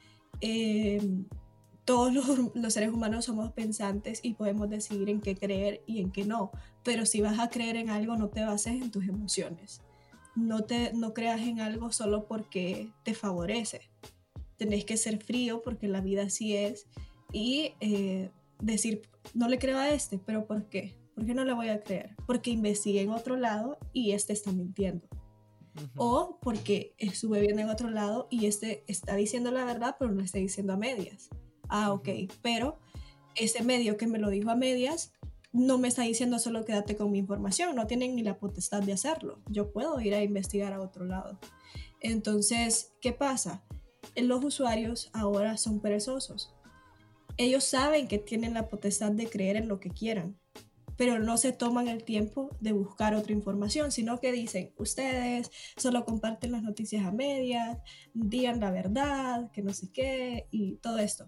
todos 1.86 2.14
los, 2.54 2.74
seres 2.74 2.90
humanos 2.90 3.26
somos 3.26 3.52
pensantes 3.52 4.20
y 4.24 4.34
podemos 4.34 4.70
decidir 4.70 5.10
en 5.10 5.22
qué 5.22 5.36
creer 5.36 5.82
y 5.86 6.00
en 6.02 6.12
qué 6.12 6.26
no. 6.26 6.52
Pero 6.84 7.06
si 7.06 7.22
vas 7.22 7.40
a 7.40 7.50
creer 7.50 7.76
en 7.76 7.90
algo, 7.90 8.16
no 8.16 8.30
te 8.30 8.46
bases 8.46 8.82
en 8.82 8.92
tus 8.92 9.08
emociones. 9.08 9.82
No, 10.36 10.64
te, 10.64 10.94
no 10.94 11.14
creas 11.14 11.42
en 11.42 11.60
algo 11.60 11.92
solo 11.92 12.28
porque 12.28 12.92
te 13.04 13.14
favorece. 13.14 13.82
Tenés 14.58 14.86
que 14.86 14.98
ser 14.98 15.24
frío 15.24 15.62
porque 15.62 15.88
la 15.88 16.02
vida 16.02 16.24
así 16.24 16.56
es 16.56 16.88
y 17.32 17.74
eh, 17.80 18.32
decir, 18.62 19.02
no 19.34 19.48
le 19.48 19.60
creo 19.60 19.78
a 19.78 19.90
este, 19.90 20.18
pero 20.18 20.46
¿por 20.46 20.70
qué? 20.70 20.96
¿Por 21.16 21.26
qué 21.26 21.34
no 21.34 21.46
le 21.46 21.54
voy 21.54 21.70
a 21.70 21.82
creer? 21.82 22.16
Porque 22.26 22.52
investigué 22.52 23.02
en 23.02 23.12
otro 23.12 23.38
lado 23.38 23.78
y 23.94 24.12
este 24.12 24.34
está 24.34 24.52
mintiendo. 24.52 25.08
O 25.96 26.38
porque 26.42 26.94
estuve 26.98 27.40
viendo 27.40 27.62
en 27.62 27.70
otro 27.70 27.90
lado 27.90 28.28
y 28.30 28.46
este 28.46 28.84
está 28.88 29.16
diciendo 29.16 29.52
la 29.52 29.64
verdad, 29.64 29.96
pero 29.98 30.12
no 30.12 30.22
está 30.22 30.38
diciendo 30.40 30.74
a 30.74 30.78
medias. 30.78 31.30
Ah, 31.70 31.94
ok, 31.94 32.10
pero 32.42 32.78
ese 33.36 33.64
medio 33.64 33.98
que 33.98 34.08
me 34.08 34.20
lo 34.20 34.30
dijo 34.30 34.50
a 34.50 34.56
medias 34.56 35.14
no 35.54 35.78
me 35.78 35.88
está 35.88 36.04
diciendo 36.04 36.40
solo 36.40 36.66
quédate 36.66 36.96
con 36.96 37.12
mi 37.12 37.20
información, 37.20 37.76
no 37.76 37.88
tienen 37.88 38.16
ni 38.16 38.24
la 38.24 38.38
potestad 38.38 38.82
de 38.82 38.94
hacerlo. 38.94 39.40
Yo 39.50 39.72
puedo 39.72 40.00
ir 40.00 40.14
a 40.14 40.24
investigar 40.24 40.74
a 40.74 40.82
otro 40.82 41.06
lado. 41.06 41.40
Entonces, 42.00 42.94
¿qué 43.02 43.12
pasa? 43.12 43.64
Los 44.16 44.44
usuarios 44.44 45.10
ahora 45.14 45.58
son 45.58 45.80
perezosos. 45.80 46.54
Ellos 47.38 47.64
saben 47.64 48.08
que 48.08 48.18
tienen 48.18 48.54
la 48.54 48.70
potestad 48.70 49.12
de 49.12 49.28
creer 49.28 49.56
en 49.56 49.68
lo 49.68 49.80
que 49.80 49.90
quieran, 49.90 50.38
pero 50.98 51.20
no 51.20 51.38
se 51.38 51.54
toman 51.54 51.88
el 51.88 52.04
tiempo 52.04 52.50
de 52.60 52.74
buscar 52.74 53.16
otra 53.16 53.34
información, 53.34 53.92
sino 53.92 54.20
que 54.20 54.32
dicen, 54.32 54.74
ustedes 54.78 55.50
solo 55.78 56.06
comparten 56.06 56.52
las 56.52 56.64
noticias 56.64 57.06
a 57.06 57.12
medias, 57.12 57.80
digan 58.14 58.60
la 58.60 58.72
verdad, 58.72 59.52
que 59.52 59.62
no 59.62 59.74
sé 59.74 59.92
qué, 59.92 60.48
y 60.52 60.76
todo 60.76 61.00
esto. 61.00 61.28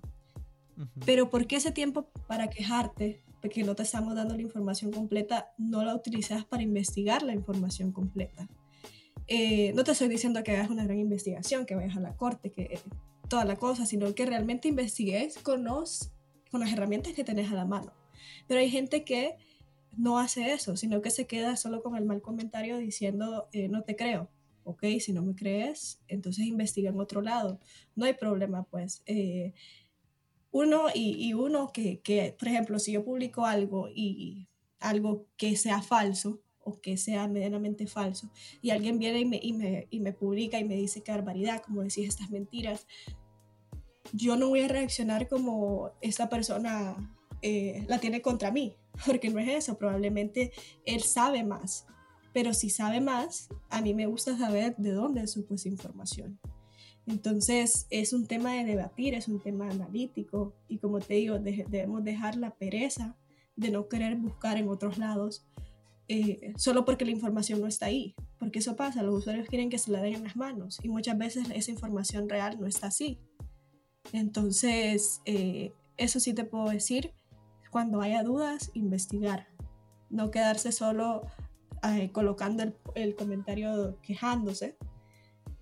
Pero 1.05 1.29
¿por 1.29 1.47
qué 1.47 1.57
ese 1.57 1.71
tiempo 1.71 2.09
para 2.27 2.49
quejarte 2.49 3.23
porque 3.43 3.61
no 3.61 3.75
te 3.75 3.83
estamos 3.83 4.15
dando 4.15 4.35
la 4.35 4.41
información 4.41 4.93
completa, 4.93 5.51
no 5.57 5.83
la 5.83 5.93
utilizas 5.93 6.45
para 6.45 6.63
investigar 6.63 7.23
la 7.23 7.33
información 7.33 7.91
completa. 7.91 8.47
Eh, 9.27 9.73
no 9.73 9.83
te 9.83 9.91
estoy 9.91 10.07
diciendo 10.07 10.41
que 10.45 10.53
hagas 10.53 10.69
una 10.69 10.85
gran 10.85 10.97
investigación, 10.97 11.65
que 11.65 11.75
vayas 11.75 11.97
a 11.97 11.99
la 11.99 12.15
corte, 12.15 12.51
que 12.51 12.61
eh, 12.61 12.79
toda 13.27 13.43
la 13.43 13.57
cosa, 13.57 13.85
sino 13.85 14.15
que 14.15 14.25
realmente 14.25 14.69
investigues 14.69 15.37
con, 15.39 15.65
con 15.65 16.61
las 16.61 16.71
herramientas 16.71 17.11
que 17.11 17.25
tenés 17.25 17.51
a 17.51 17.55
la 17.55 17.65
mano. 17.65 17.91
Pero 18.47 18.61
hay 18.61 18.69
gente 18.69 19.03
que 19.03 19.35
no 19.97 20.19
hace 20.19 20.53
eso, 20.53 20.77
sino 20.77 21.01
que 21.01 21.09
se 21.11 21.27
queda 21.27 21.57
solo 21.57 21.83
con 21.83 21.97
el 21.97 22.05
mal 22.05 22.21
comentario 22.21 22.77
diciendo, 22.77 23.49
eh, 23.51 23.67
no 23.67 23.83
te 23.83 23.97
creo. 23.97 24.29
Ok, 24.63 24.85
si 25.01 25.11
no 25.11 25.21
me 25.21 25.35
crees, 25.35 25.99
entonces 26.07 26.45
investiga 26.45 26.91
en 26.91 26.99
otro 27.01 27.21
lado. 27.21 27.59
No 27.93 28.05
hay 28.05 28.13
problema, 28.13 28.63
pues 28.63 29.03
uno 30.53 30.85
y, 30.93 31.33
uno 31.33 31.71
que, 31.73 31.99
que, 31.99 32.35
por 32.37 32.47
ejemplo, 32.47 32.79
si 32.79 32.91
yo 32.93 33.03
publico 33.03 33.45
algo 33.45 33.89
y 33.89 34.47
algo 34.79 35.25
que 35.35 35.57
sea 35.57 35.81
falso 35.81 36.41
o 36.59 36.79
que 36.79 36.95
sea 36.95 37.27
medianamente 37.27 37.87
falso 37.87 38.29
y 38.61 38.69
alguien 38.69 38.99
viene 38.99 39.21
y 39.21 39.25
me, 39.25 39.39
y 39.41 39.53
me, 39.53 39.87
y 39.89 39.99
me 39.99 40.13
publica 40.13 40.59
y 40.59 40.63
me 40.63 40.75
dice 40.75 41.01
que 41.01 41.11
barbaridad, 41.11 41.63
como 41.63 41.81
decís 41.81 42.07
estas 42.07 42.29
mentiras, 42.29 42.85
yo 44.13 44.35
no 44.35 44.49
voy 44.49 44.61
a 44.61 44.67
reaccionar 44.67 45.27
como 45.27 45.89
esta 46.01 46.29
persona 46.29 46.95
eh, 47.41 47.83
la 47.87 47.99
tiene 47.99 48.21
contra 48.21 48.51
mí, 48.51 48.75
porque 49.07 49.29
no 49.31 49.39
es 49.39 49.49
eso, 49.49 49.77
probablemente 49.79 50.51
él 50.85 51.01
sabe 51.01 51.43
más, 51.43 51.87
pero 52.31 52.53
si 52.53 52.69
sabe 52.69 53.01
más, 53.01 53.49
a 53.71 53.81
mí 53.81 53.95
me 53.95 54.05
gusta 54.05 54.37
saber 54.37 54.75
de 54.77 54.91
dónde 54.91 55.25
supo 55.25 55.55
esa 55.55 55.67
información. 55.67 56.39
Entonces 57.05 57.87
es 57.89 58.13
un 58.13 58.27
tema 58.27 58.53
de 58.53 58.63
debatir, 58.63 59.13
es 59.13 59.27
un 59.27 59.41
tema 59.41 59.69
analítico 59.69 60.53
y 60.67 60.77
como 60.77 60.99
te 60.99 61.15
digo, 61.15 61.37
debemos 61.39 62.03
dejar 62.03 62.37
la 62.37 62.51
pereza 62.51 63.15
de 63.55 63.71
no 63.71 63.87
querer 63.87 64.15
buscar 64.15 64.57
en 64.57 64.69
otros 64.69 64.97
lados 64.97 65.45
eh, 66.09 66.53
solo 66.57 66.83
porque 66.83 67.05
la 67.05 67.11
información 67.11 67.61
no 67.61 67.67
está 67.67 67.85
ahí, 67.85 68.13
porque 68.37 68.59
eso 68.59 68.75
pasa, 68.75 69.03
los 69.03 69.15
usuarios 69.15 69.47
quieren 69.47 69.69
que 69.69 69.77
se 69.77 69.91
la 69.91 70.01
den 70.01 70.15
en 70.15 70.23
las 70.23 70.35
manos 70.35 70.79
y 70.83 70.89
muchas 70.89 71.17
veces 71.17 71.47
esa 71.53 71.71
información 71.71 72.27
real 72.27 72.59
no 72.59 72.67
está 72.67 72.87
así. 72.87 73.19
Entonces, 74.11 75.21
eh, 75.25 75.71
eso 75.97 76.19
sí 76.19 76.33
te 76.33 76.43
puedo 76.43 76.69
decir, 76.69 77.13
cuando 77.71 78.01
haya 78.01 78.21
dudas, 78.21 78.69
investigar, 78.73 79.47
no 80.09 80.29
quedarse 80.29 80.71
solo 80.71 81.21
eh, 81.83 82.11
colocando 82.11 82.63
el 82.95 83.15
comentario 83.15 83.97
quejándose, 84.01 84.77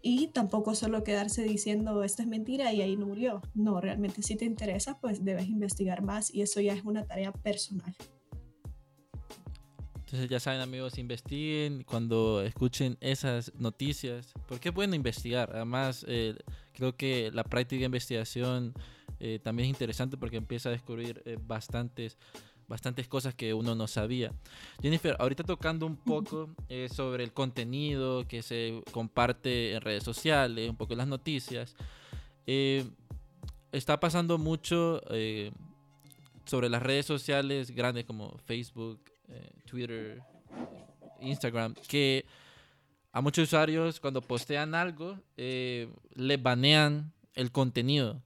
y 0.01 0.27
tampoco 0.27 0.75
solo 0.75 1.03
quedarse 1.03 1.43
diciendo 1.43 2.03
esta 2.03 2.23
es 2.23 2.27
mentira 2.27 2.73
y 2.73 2.81
ahí 2.81 2.95
no 2.95 3.07
murió. 3.07 3.41
No, 3.53 3.79
realmente 3.79 4.21
si 4.23 4.35
te 4.35 4.45
interesa, 4.45 4.99
pues 4.99 5.23
debes 5.23 5.47
investigar 5.47 6.01
más 6.01 6.33
y 6.33 6.41
eso 6.41 6.59
ya 6.61 6.73
es 6.73 6.83
una 6.83 7.05
tarea 7.05 7.31
personal. 7.31 7.95
Entonces 10.11 10.29
ya 10.29 10.41
saben 10.41 10.59
amigos, 10.59 10.97
investiguen 10.97 11.83
cuando 11.83 12.41
escuchen 12.41 12.97
esas 12.99 13.53
noticias, 13.55 14.33
porque 14.45 14.67
es 14.67 14.75
bueno 14.75 14.93
investigar. 14.93 15.51
Además, 15.53 16.05
eh, 16.05 16.35
creo 16.73 16.97
que 16.97 17.31
la 17.31 17.45
práctica 17.45 17.79
de 17.79 17.85
investigación 17.85 18.73
eh, 19.21 19.39
también 19.41 19.67
es 19.67 19.69
interesante 19.69 20.17
porque 20.17 20.35
empieza 20.35 20.67
a 20.67 20.73
descubrir 20.73 21.21
eh, 21.25 21.37
bastantes 21.39 22.17
bastantes 22.71 23.07
cosas 23.07 23.35
que 23.35 23.53
uno 23.53 23.75
no 23.75 23.85
sabía. 23.85 24.31
Jennifer, 24.81 25.15
ahorita 25.19 25.43
tocando 25.43 25.85
un 25.85 25.97
poco 25.97 26.49
eh, 26.69 26.87
sobre 26.89 27.25
el 27.25 27.33
contenido 27.33 28.25
que 28.27 28.41
se 28.41 28.81
comparte 28.91 29.73
en 29.73 29.81
redes 29.81 30.03
sociales, 30.03 30.69
un 30.69 30.77
poco 30.77 30.95
las 30.95 31.07
noticias, 31.07 31.75
eh, 32.47 32.85
está 33.73 33.99
pasando 33.99 34.37
mucho 34.37 35.01
eh, 35.09 35.51
sobre 36.45 36.69
las 36.69 36.81
redes 36.81 37.05
sociales 37.05 37.71
grandes 37.71 38.05
como 38.05 38.37
Facebook, 38.45 38.99
Twitter, 39.65 40.21
Instagram, 41.21 41.73
que 41.87 42.25
a 43.11 43.21
muchos 43.21 43.43
usuarios 43.47 43.99
cuando 43.99 44.21
postean 44.21 44.75
algo 44.75 45.17
les 45.37 46.43
banean 46.43 47.13
el 47.33 47.51
contenido 47.51 48.21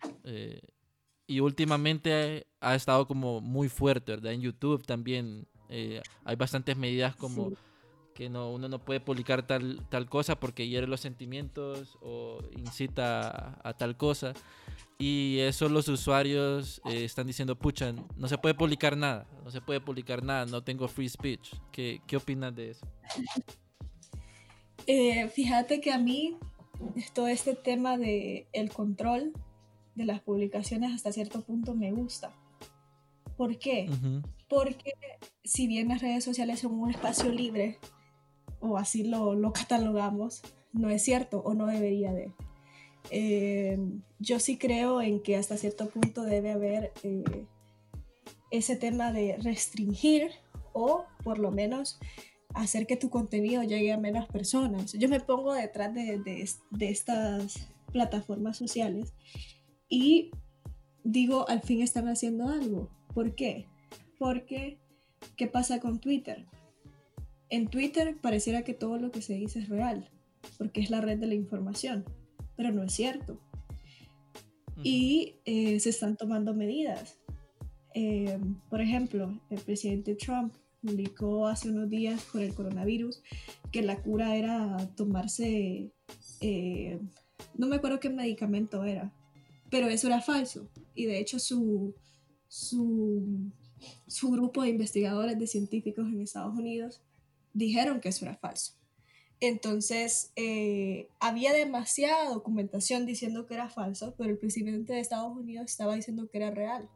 y 1.27 1.39
últimamente 1.39 2.47
ha 2.59 2.75
estado 2.75 3.07
como 3.07 3.41
muy 3.41 3.69
fuerte, 3.69 4.13
¿verdad? 4.13 4.33
En 4.33 4.41
YouTube 4.41 4.85
también 4.85 5.47
eh, 5.69 6.01
hay 6.23 6.35
bastantes 6.35 6.77
medidas 6.77 7.15
como 7.15 7.53
que 8.13 8.29
no, 8.29 8.51
uno 8.51 8.69
no 8.69 8.79
puede 8.79 9.01
publicar 9.01 9.45
tal, 9.45 9.81
tal 9.89 10.07
cosa 10.09 10.39
porque 10.39 10.67
hiere 10.67 10.87
los 10.87 11.01
sentimientos 11.01 11.97
o 12.01 12.39
incita 12.57 13.59
a, 13.61 13.73
tal 13.73 13.97
cosa. 13.97 14.33
Y 14.97 15.39
eso 15.39 15.67
los 15.67 15.89
usuarios 15.89 16.81
eh, 16.85 17.03
están 17.03 17.27
diciendo, 17.27 17.57
pucha, 17.57 17.93
no 18.15 18.27
se 18.29 18.37
puede 18.37 18.55
publicar 18.55 18.95
nada, 18.95 19.27
no 19.43 19.51
se 19.51 19.59
puede 19.59 19.81
publicar 19.81 20.23
nada, 20.23 20.45
no 20.45 20.63
tengo 20.63 20.87
free 20.87 21.09
speech. 21.09 21.53
¿Qué, 21.73 22.01
qué 22.07 22.17
opinas 22.17 22.55
de 22.55 22.71
eso? 22.71 22.87
Eh, 24.87 25.29
fíjate 25.29 25.81
que 25.81 25.91
a 25.91 25.97
mí 25.97 26.37
todo 27.15 27.27
este 27.27 27.55
tema 27.55 27.97
de 27.97 28.45
el 28.53 28.69
control 28.69 29.33
de 29.95 30.05
las 30.05 30.21
publicaciones 30.21 30.93
hasta 30.93 31.11
cierto 31.11 31.41
punto 31.41 31.73
me 31.73 31.91
gusta. 31.91 32.33
¿Por 33.37 33.57
qué? 33.57 33.89
Porque 34.47 34.93
si 35.43 35.67
bien 35.67 35.89
las 35.89 36.01
redes 36.01 36.23
sociales 36.23 36.59
son 36.59 36.73
un 36.73 36.89
espacio 36.89 37.31
libre, 37.31 37.79
o 38.59 38.77
así 38.77 39.03
lo, 39.03 39.51
catalogamos, 39.53 40.41
no 40.73 40.89
es 40.89 41.03
cierto 41.03 41.39
o 41.39 41.53
no 41.53 41.65
debería 41.65 42.13
de. 42.13 42.31
Eh, 43.11 43.77
yo 44.19 44.39
sí 44.39 44.57
creo 44.57 45.01
en 45.01 45.21
que 45.21 45.35
hasta 45.35 45.57
cierto 45.57 45.89
punto 45.89 46.23
debe 46.23 46.51
haber 46.51 46.91
eh, 47.03 47.45
ese 48.51 48.75
tema 48.75 49.11
de 49.11 49.37
restringir 49.37 50.31
o 50.73 51.05
por 51.23 51.37
lo 51.37 51.51
menos 51.51 51.99
hacer 52.55 52.87
que 52.87 52.95
tu 52.95 53.09
contenido 53.09 53.63
llegue 53.63 53.93
a 53.93 53.97
menos 53.97 54.27
personas. 54.27 54.93
Yo 54.93 55.09
me 55.09 55.19
pongo 55.19 55.53
detrás 55.53 55.93
de, 55.93 56.19
de 56.19 56.89
estas 56.89 57.69
plataformas 57.91 58.57
sociales 58.57 59.13
y 59.89 60.31
digo, 61.03 61.47
al 61.47 61.61
fin 61.61 61.81
están 61.81 62.07
haciendo 62.07 62.49
algo. 62.49 62.89
¿Por 63.13 63.35
qué? 63.35 63.67
Porque, 64.17 64.79
¿qué 65.37 65.47
pasa 65.47 65.79
con 65.79 65.99
Twitter? 65.99 66.45
En 67.49 67.67
Twitter 67.67 68.17
pareciera 68.19 68.63
que 68.63 68.73
todo 68.73 68.97
lo 68.97 69.11
que 69.11 69.21
se 69.21 69.33
dice 69.33 69.59
es 69.59 69.69
real, 69.69 70.09
porque 70.57 70.81
es 70.81 70.89
la 70.89 71.01
red 71.01 71.19
de 71.19 71.27
la 71.27 71.35
información, 71.35 72.03
pero 72.55 72.71
no 72.71 72.83
es 72.83 72.93
cierto. 72.93 73.39
Y 74.83 75.35
eh, 75.45 75.79
se 75.79 75.89
están 75.89 76.17
tomando 76.17 76.53
medidas. 76.53 77.17
Eh, 77.93 78.37
por 78.69 78.81
ejemplo, 78.81 79.39
el 79.49 79.61
presidente 79.61 80.15
Trump 80.15 80.53
publicó 80.81 81.47
hace 81.47 81.69
unos 81.69 81.89
días 81.89 82.21
por 82.31 82.41
el 82.41 82.53
coronavirus 82.53 83.23
que 83.71 83.81
la 83.81 84.01
cura 84.01 84.35
era 84.35 84.77
tomarse, 84.95 85.91
eh, 86.41 86.99
no 87.57 87.67
me 87.67 87.77
acuerdo 87.77 87.99
qué 87.99 88.09
medicamento 88.09 88.83
era, 88.83 89.13
pero 89.75 89.89
eso 89.89 90.07
era 90.07 90.21
falso. 90.21 90.69
Y 90.93 91.05
de 91.05 91.19
hecho 91.19 91.37
su, 91.37 91.93
su, 92.47 93.51
grupo 94.31 94.61
de 94.61 94.69
investigadores, 94.69 95.37
de 95.37 95.47
científicos 95.47 96.07
en 96.07 96.21
Estados 96.21 96.57
Unidos, 96.57 97.01
dijeron 97.51 97.99
que 97.99 98.07
eso 98.07 98.23
era 98.23 98.37
falso. 98.37 98.71
Entonces, 99.41 100.31
eh, 100.37 101.09
había 101.19 101.51
demasiada 101.51 102.29
documentación 102.29 103.05
diciendo 103.05 103.47
que 103.47 103.55
era 103.55 103.67
falso, 103.67 104.15
pero 104.17 104.29
el 104.29 104.37
presidente 104.37 104.93
de 104.93 105.01
Estados 105.01 105.35
Unidos 105.35 105.65
estaba 105.65 105.93
diciendo 105.95 106.29
que 106.29 106.37
era 106.37 106.51
real. 106.51 106.89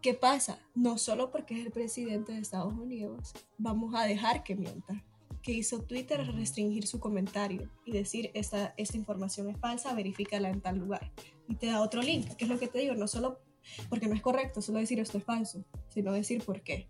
¿Qué 0.00 0.14
pasa? 0.14 0.60
No 0.76 0.96
solo 0.96 1.32
porque 1.32 1.58
es 1.58 1.66
el 1.66 1.72
presidente 1.72 2.30
de 2.30 2.38
Estados 2.38 2.74
Unidos, 2.74 3.32
vamos 3.58 3.96
a 3.96 4.04
dejar 4.04 4.44
que 4.44 4.54
mienta 4.54 5.04
que 5.42 5.52
hizo 5.52 5.82
Twitter 5.82 6.26
restringir 6.34 6.86
su 6.86 7.00
comentario 7.00 7.70
y 7.84 7.92
decir 7.92 8.30
esta, 8.34 8.74
esta 8.76 8.96
información 8.96 9.48
es 9.50 9.58
falsa, 9.58 9.94
verifícala 9.94 10.50
en 10.50 10.60
tal 10.60 10.78
lugar. 10.78 11.12
Y 11.48 11.56
te 11.56 11.66
da 11.66 11.80
otro 11.80 12.02
link, 12.02 12.28
que 12.36 12.44
es 12.44 12.50
lo 12.50 12.58
que 12.58 12.68
te 12.68 12.78
digo, 12.78 12.94
no 12.94 13.08
solo 13.08 13.40
porque 13.88 14.08
no 14.08 14.14
es 14.14 14.22
correcto 14.22 14.60
solo 14.60 14.78
decir 14.78 14.98
esto 15.00 15.18
es 15.18 15.24
falso, 15.24 15.64
sino 15.88 16.12
decir 16.12 16.42
por 16.44 16.62
qué. 16.62 16.88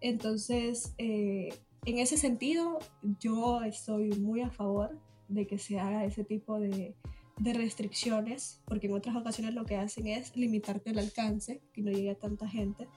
Entonces, 0.00 0.94
eh, 0.98 1.48
en 1.84 1.98
ese 1.98 2.16
sentido, 2.16 2.78
yo 3.20 3.62
estoy 3.62 4.10
muy 4.10 4.40
a 4.40 4.50
favor 4.50 4.98
de 5.28 5.46
que 5.46 5.58
se 5.58 5.78
haga 5.78 6.04
ese 6.04 6.24
tipo 6.24 6.60
de, 6.60 6.94
de 7.38 7.52
restricciones, 7.54 8.60
porque 8.66 8.86
en 8.86 8.94
otras 8.94 9.16
ocasiones 9.16 9.54
lo 9.54 9.64
que 9.64 9.76
hacen 9.76 10.06
es 10.06 10.36
limitarte 10.36 10.90
el 10.90 10.98
alcance, 10.98 11.62
que 11.72 11.82
no 11.82 11.90
llegue 11.90 12.10
a 12.10 12.18
tanta 12.18 12.48
gente, 12.48 12.88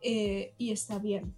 eh, 0.00 0.54
y 0.58 0.70
está 0.70 0.98
bien. 0.98 1.34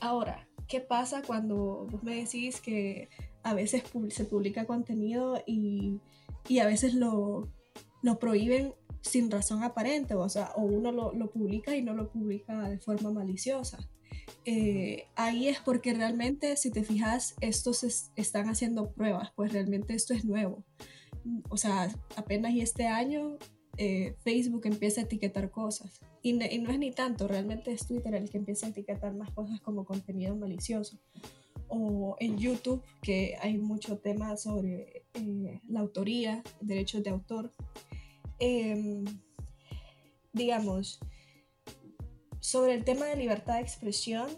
Ahora, 0.00 0.48
¿qué 0.68 0.80
pasa 0.80 1.22
cuando 1.22 1.86
vos 1.90 2.02
me 2.02 2.16
decís 2.16 2.60
que 2.60 3.08
a 3.42 3.54
veces 3.54 3.82
se 4.10 4.24
publica 4.24 4.66
contenido 4.66 5.42
y, 5.46 6.00
y 6.48 6.58
a 6.60 6.66
veces 6.66 6.94
lo, 6.94 7.52
lo, 8.02 8.18
prohíben 8.18 8.74
sin 9.00 9.30
razón 9.30 9.62
aparente? 9.62 10.14
O 10.14 10.26
o 10.26 10.62
uno 10.62 10.92
lo, 10.92 11.12
lo 11.12 11.30
publica 11.30 11.74
y 11.76 11.82
no 11.82 11.94
lo 11.94 12.10
publica 12.10 12.68
de 12.68 12.78
forma 12.78 13.10
maliciosa. 13.10 13.78
Eh, 14.44 15.04
ahí 15.16 15.48
es 15.48 15.60
porque 15.60 15.92
realmente, 15.92 16.56
si 16.56 16.70
te 16.70 16.84
fijas, 16.84 17.34
estos 17.40 17.82
están 18.16 18.48
haciendo 18.48 18.92
pruebas, 18.92 19.32
pues 19.34 19.52
realmente 19.52 19.94
esto 19.94 20.14
es 20.14 20.24
nuevo 20.24 20.64
o 21.48 21.56
sea, 21.56 21.88
apenas 22.16 22.52
y 22.52 22.60
este 22.60 22.86
año 22.86 23.38
eh, 23.82 24.14
Facebook 24.18 24.66
empieza 24.66 25.00
a 25.00 25.04
etiquetar 25.04 25.50
cosas. 25.50 26.02
Y, 26.20 26.34
no 26.34 26.44
es 26.70 26.78
ni 26.78 26.90
tanto, 26.90 27.26
realmente 27.26 27.72
es 27.72 27.86
Twitter 27.86 28.14
el 28.14 28.28
que 28.28 28.36
empieza 28.36 28.66
a 28.66 28.68
etiquetar 28.68 29.14
más 29.14 29.30
cosas 29.30 29.58
como 29.62 29.86
contenido 29.86 30.36
malicioso. 30.36 30.98
O 31.66 32.14
en 32.20 32.36
YouTube, 32.36 32.82
que 33.00 33.36
hay 33.40 33.56
mucho 33.56 33.96
tema 33.96 34.36
sobre 34.36 35.06
eh, 35.14 35.62
la 35.66 35.80
autoría, 35.80 36.42
derechos 36.60 37.02
de 37.02 37.08
autor. 37.08 37.54
Em, 38.38 39.02
digamos, 40.34 41.00
sobre 42.40 42.74
el 42.74 42.84
tema 42.84 43.06
de 43.06 43.16
libertad 43.16 43.54
de 43.54 43.62
expresión, 43.62 44.28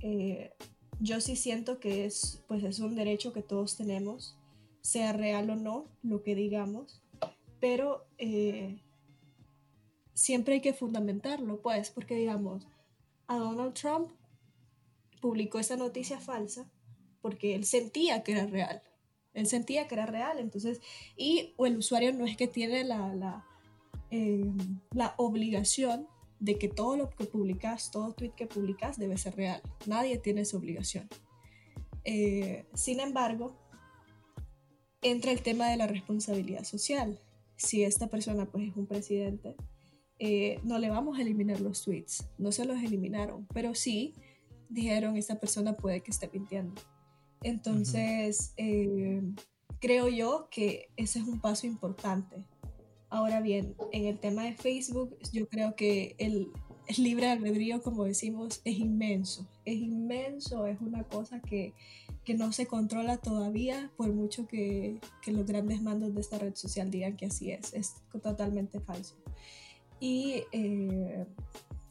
eh, 0.00 0.50
yo 0.98 1.20
sí 1.20 1.36
siento 1.36 1.78
que 1.78 2.04
es, 2.04 2.42
pues 2.48 2.64
es 2.64 2.80
un 2.80 2.96
derecho 2.96 3.32
que 3.32 3.42
todos 3.42 3.76
tenemos 3.76 4.36
sea 4.80 5.12
real 5.12 5.50
o 5.50 5.54
no 5.54 5.86
lo 6.02 6.24
que 6.24 6.34
digamos, 6.34 7.01
pero 7.62 8.08
eh, 8.18 8.82
siempre 10.14 10.54
hay 10.54 10.60
que 10.60 10.72
fundamentarlo, 10.72 11.62
pues, 11.62 11.90
porque 11.90 12.16
digamos, 12.16 12.66
a 13.28 13.36
Donald 13.36 13.74
Trump 13.74 14.10
publicó 15.20 15.60
esa 15.60 15.76
noticia 15.76 16.18
falsa 16.18 16.68
porque 17.20 17.54
él 17.54 17.64
sentía 17.64 18.24
que 18.24 18.32
era 18.32 18.46
real. 18.46 18.82
Él 19.32 19.46
sentía 19.46 19.86
que 19.86 19.94
era 19.94 20.06
real, 20.06 20.40
entonces, 20.40 20.80
y 21.16 21.54
o 21.56 21.66
el 21.66 21.76
usuario 21.76 22.12
no 22.12 22.26
es 22.26 22.36
que 22.36 22.48
tiene 22.48 22.82
la, 22.82 23.14
la, 23.14 23.46
eh, 24.10 24.50
obligación 25.16 26.08
de 26.40 26.58
que 26.58 26.66
todo 26.66 26.96
lo 26.96 27.10
que 27.10 27.26
publicas, 27.26 27.92
todo 27.92 28.12
tweet 28.12 28.32
que 28.36 28.48
publicas 28.48 28.98
debe 28.98 29.16
ser 29.18 29.36
real. 29.36 29.62
Nadie 29.86 30.18
tiene 30.18 30.40
esa 30.40 30.56
obligación. 30.56 31.08
Eh, 32.02 32.66
sin 32.74 32.98
embargo, 32.98 33.56
entra 35.00 35.30
el 35.30 35.42
tema 35.42 35.68
de 35.68 35.76
la 35.76 35.86
responsabilidad 35.86 36.64
social. 36.64 37.20
Si 37.56 37.84
esta 37.84 38.08
persona 38.08 38.46
pues 38.46 38.70
es 38.70 38.76
un 38.76 38.86
presidente, 38.86 39.56
eh, 40.18 40.60
no 40.62 40.78
le 40.78 40.90
vamos 40.90 41.18
a 41.18 41.22
eliminar 41.22 41.60
los 41.60 41.82
tweets, 41.82 42.28
no 42.38 42.52
se 42.52 42.64
los 42.64 42.82
eliminaron, 42.82 43.46
pero 43.52 43.74
sí 43.74 44.14
dijeron 44.68 45.16
esta 45.16 45.38
persona 45.38 45.76
puede 45.76 46.00
que 46.00 46.10
esté 46.10 46.30
mintiendo. 46.32 46.80
Entonces, 47.42 48.54
eh, 48.56 49.20
creo 49.80 50.08
yo 50.08 50.48
que 50.50 50.90
ese 50.96 51.18
es 51.18 51.26
un 51.26 51.40
paso 51.40 51.66
importante. 51.66 52.46
Ahora 53.08 53.40
bien, 53.40 53.74
en 53.90 54.06
el 54.06 54.18
tema 54.18 54.44
de 54.44 54.54
Facebook, 54.54 55.18
yo 55.32 55.48
creo 55.48 55.74
que 55.74 56.14
el, 56.18 56.48
el 56.86 57.02
libre 57.02 57.28
albedrío, 57.28 57.82
como 57.82 58.04
decimos, 58.04 58.62
es 58.64 58.78
inmenso. 58.78 59.46
Es 59.64 59.74
inmenso, 59.74 60.66
es 60.66 60.80
una 60.80 61.02
cosa 61.02 61.40
que 61.40 61.74
que 62.24 62.34
no 62.34 62.52
se 62.52 62.66
controla 62.66 63.16
todavía, 63.16 63.90
por 63.96 64.12
mucho 64.12 64.46
que, 64.46 65.00
que, 65.22 65.32
los 65.32 65.44
grandes 65.44 65.82
mandos 65.82 66.14
de 66.14 66.20
esta 66.20 66.38
red 66.38 66.54
social 66.54 66.90
digan 66.90 67.16
que 67.16 67.26
así 67.26 67.50
es. 67.50 67.74
Es 67.74 67.94
totalmente 68.22 68.80
falso. 68.80 69.16
Y 69.98 70.44
eh, 70.52 71.26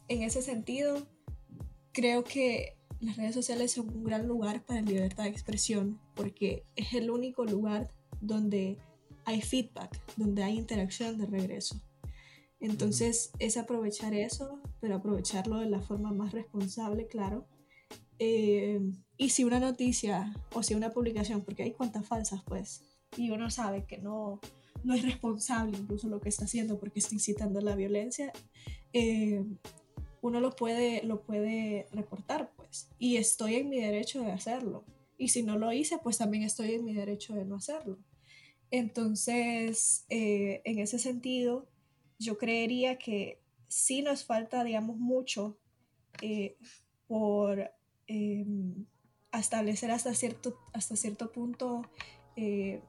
en 0.08 0.22
ese 0.22 0.42
sentido, 0.42 1.06
creo 1.92 2.24
que 2.24 2.76
las 3.00 3.16
redes 3.16 3.34
sociales 3.34 3.72
son 3.72 3.88
un 3.88 4.04
gran 4.04 4.26
lugar 4.28 4.64
para 4.64 4.80
la 4.80 4.90
libertad 4.90 5.24
de 5.24 5.30
expresión, 5.30 6.00
porque 6.14 6.64
es 6.76 6.92
el 6.94 7.10
único 7.10 7.44
lugar 7.44 7.92
donde 8.20 8.78
hay 9.24 9.40
feedback, 9.42 10.00
donde 10.16 10.42
hay 10.42 10.56
interacción 10.56 11.18
de 11.18 11.26
regreso. 11.26 11.80
Entonces 12.60 13.32
es 13.40 13.56
aprovechar 13.56 14.14
eso, 14.14 14.60
pero 14.80 14.96
aprovecharlo 14.96 15.58
de 15.58 15.68
la 15.68 15.80
forma 15.80 16.12
más 16.12 16.32
responsable, 16.32 17.08
claro, 17.08 17.46
eh, 18.20 18.80
y 19.22 19.28
si 19.28 19.44
una 19.44 19.60
noticia 19.60 20.34
o 20.52 20.64
si 20.64 20.74
una 20.74 20.92
publicación, 20.92 21.42
porque 21.42 21.62
hay 21.62 21.70
cuantas 21.70 22.04
falsas, 22.04 22.42
pues, 22.44 22.82
y 23.16 23.30
uno 23.30 23.50
sabe 23.50 23.84
que 23.84 23.98
no, 23.98 24.40
no 24.82 24.94
es 24.94 25.02
responsable 25.04 25.78
incluso 25.78 26.08
lo 26.08 26.20
que 26.20 26.28
está 26.28 26.46
haciendo 26.46 26.80
porque 26.80 26.98
está 26.98 27.14
incitando 27.14 27.60
la 27.60 27.76
violencia, 27.76 28.32
eh, 28.92 29.44
uno 30.22 30.40
lo 30.40 30.50
puede, 30.50 31.04
lo 31.04 31.22
puede 31.22 31.86
reportar, 31.92 32.50
pues. 32.56 32.88
Y 32.98 33.16
estoy 33.16 33.54
en 33.54 33.68
mi 33.68 33.80
derecho 33.80 34.22
de 34.22 34.32
hacerlo. 34.32 34.84
Y 35.18 35.28
si 35.28 35.44
no 35.44 35.56
lo 35.56 35.72
hice, 35.72 35.98
pues 35.98 36.18
también 36.18 36.42
estoy 36.42 36.74
en 36.74 36.84
mi 36.84 36.92
derecho 36.92 37.34
de 37.34 37.44
no 37.44 37.56
hacerlo. 37.56 37.98
Entonces, 38.72 40.04
eh, 40.08 40.62
en 40.64 40.80
ese 40.80 40.98
sentido, 40.98 41.68
yo 42.18 42.38
creería 42.38 42.98
que 42.98 43.38
sí 43.68 44.02
nos 44.02 44.24
falta, 44.24 44.64
digamos, 44.64 44.96
mucho 44.96 45.58
por 47.06 47.70
Em, 48.14 48.84
establecer 49.40 49.90
hasta 49.90 50.14
cierto, 50.14 50.58
hasta 50.72 50.96
cierto 50.96 51.32
punto 51.32 51.82
eh, 52.36 52.82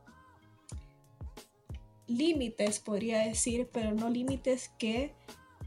límites, 2.07 2.79
podría 2.79 3.19
decir, 3.19 3.69
pero 3.71 3.93
no 3.93 4.09
límites 4.09 4.71
que 4.77 5.13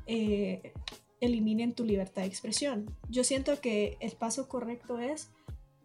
eh, 0.06 0.72
eliminen 1.20 1.74
tu 1.74 1.84
libertad 1.84 2.22
de 2.22 2.28
expresión. 2.28 2.94
Yo 3.08 3.24
siento 3.24 3.60
que 3.60 3.96
el 4.00 4.12
paso 4.12 4.48
correcto 4.48 4.98
es 4.98 5.30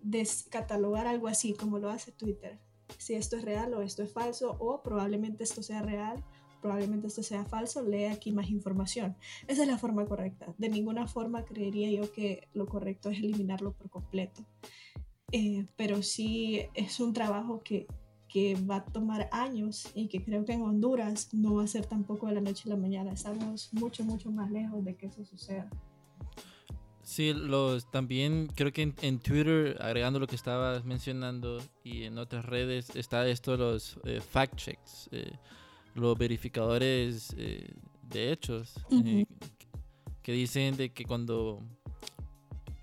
descatalogar 0.01 1.07
algo 1.07 1.27
así 1.27 1.53
como 1.53 1.79
lo 1.79 1.89
hace 1.89 2.11
Twitter. 2.11 2.59
Si 2.97 3.13
esto 3.13 3.37
es 3.37 3.43
real 3.43 3.73
o 3.73 3.81
esto 3.81 4.03
es 4.03 4.11
falso 4.11 4.57
o 4.59 4.81
probablemente 4.83 5.43
esto 5.43 5.63
sea 5.63 5.81
real 5.81 6.23
probablemente 6.61 7.07
esto 7.07 7.23
sea 7.23 7.43
falso, 7.43 7.81
lee 7.81 8.05
aquí 8.05 8.31
más 8.31 8.49
información. 8.49 9.17
Esa 9.47 9.63
es 9.63 9.67
la 9.67 9.77
forma 9.77 10.05
correcta. 10.05 10.53
De 10.57 10.69
ninguna 10.69 11.07
forma 11.07 11.43
creería 11.43 11.91
yo 11.91 12.11
que 12.13 12.47
lo 12.53 12.67
correcto 12.67 13.09
es 13.09 13.17
eliminarlo 13.17 13.73
por 13.73 13.89
completo. 13.89 14.43
Eh, 15.31 15.65
pero 15.77 16.03
sí 16.03 16.61
es 16.73 16.99
un 16.99 17.13
trabajo 17.13 17.61
que, 17.63 17.87
que 18.27 18.55
va 18.55 18.77
a 18.77 18.85
tomar 18.85 19.29
años 19.31 19.89
y 19.93 20.07
que 20.07 20.23
creo 20.23 20.45
que 20.45 20.53
en 20.53 20.61
Honduras 20.61 21.33
no 21.33 21.55
va 21.55 21.63
a 21.63 21.67
ser 21.67 21.85
tampoco 21.85 22.27
de 22.27 22.35
la 22.35 22.41
noche 22.41 22.63
a 22.65 22.69
la 22.69 22.77
mañana. 22.77 23.11
Estamos 23.13 23.69
mucho, 23.73 24.03
mucho 24.03 24.31
más 24.31 24.51
lejos 24.51 24.83
de 24.83 24.95
que 24.95 25.07
eso 25.07 25.23
suceda. 25.25 25.69
Sí, 27.03 27.33
los, 27.33 27.89
también 27.91 28.47
creo 28.55 28.71
que 28.71 28.93
en, 29.01 29.19
Twitter, 29.19 29.77
agregando 29.81 30.19
lo 30.19 30.27
que 30.27 30.35
estabas 30.37 30.85
mencionando, 30.85 31.59
y 31.83 32.03
en 32.03 32.17
otras 32.17 32.45
redes, 32.45 32.95
está 32.95 33.27
esto 33.27 33.51
de 33.51 33.57
los 33.57 33.99
eh, 34.05 34.21
fact 34.21 34.55
checks. 34.55 35.09
Eh, 35.11 35.33
los 35.93 36.17
verificadores 36.17 37.35
eh, 37.37 37.73
de 38.03 38.31
hechos 38.31 38.75
que 40.21 40.31
dicen 40.31 40.77
de 40.77 40.93
que 40.93 41.03
cuando 41.03 41.61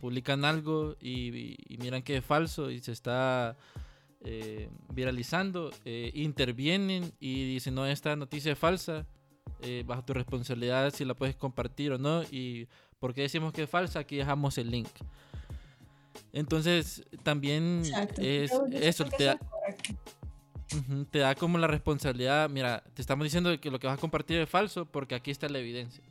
publican 0.01 0.44
algo 0.44 0.96
y, 1.01 1.57
miran 1.80 2.03
que 2.03 2.16
es 2.18 2.24
falso 2.24 2.70
y 2.70 2.80
se 2.80 2.92
está 2.92 3.57
eh, 4.24 4.68
viralizando, 4.92 5.70
intervienen 5.84 7.12
y 7.20 7.55
dicen, 7.55 7.74
no, 7.74 7.86
esta 7.86 8.16
noticia 8.16 8.53
es 8.53 8.59
falsa, 8.59 9.07
bajo 9.86 10.05
tu 10.05 10.12
responsabilidad 10.12 10.92
si 10.94 11.05
la 11.05 11.14
puedes 11.14 11.36
compartir 11.36 11.92
o 11.92 11.99
no, 11.99 12.22
y 12.24 12.68
porque 13.01 13.22
decimos 13.22 13.53
que 13.53 13.64
es 13.64 13.70
falsa, 13.70 14.01
aquí 14.01 14.16
dejamos 14.16 14.59
el 14.59 14.70
link. 14.70 14.88
Entonces, 16.32 17.05
también 17.22 17.82
es 18.18 18.53
eso, 18.72 19.05
te 19.05 19.36
te 21.11 21.20
da 21.20 21.34
como 21.34 21.59
la 21.59 21.66
responsabilidad, 21.66 22.49
mira, 22.51 22.84
te 22.94 23.01
estamos 23.01 23.24
diciendo 23.24 23.59
que 23.61 23.70
lo 23.70 23.78
que 23.78 23.86
vas 23.86 23.99
a 23.99 24.01
compartir 24.01 24.38
es 24.38 24.49
falso 24.49 24.86
porque 24.86 25.14
aquí 25.14 25.30
está 25.30 25.49
la 25.49 25.59
evidencia. 25.59 26.05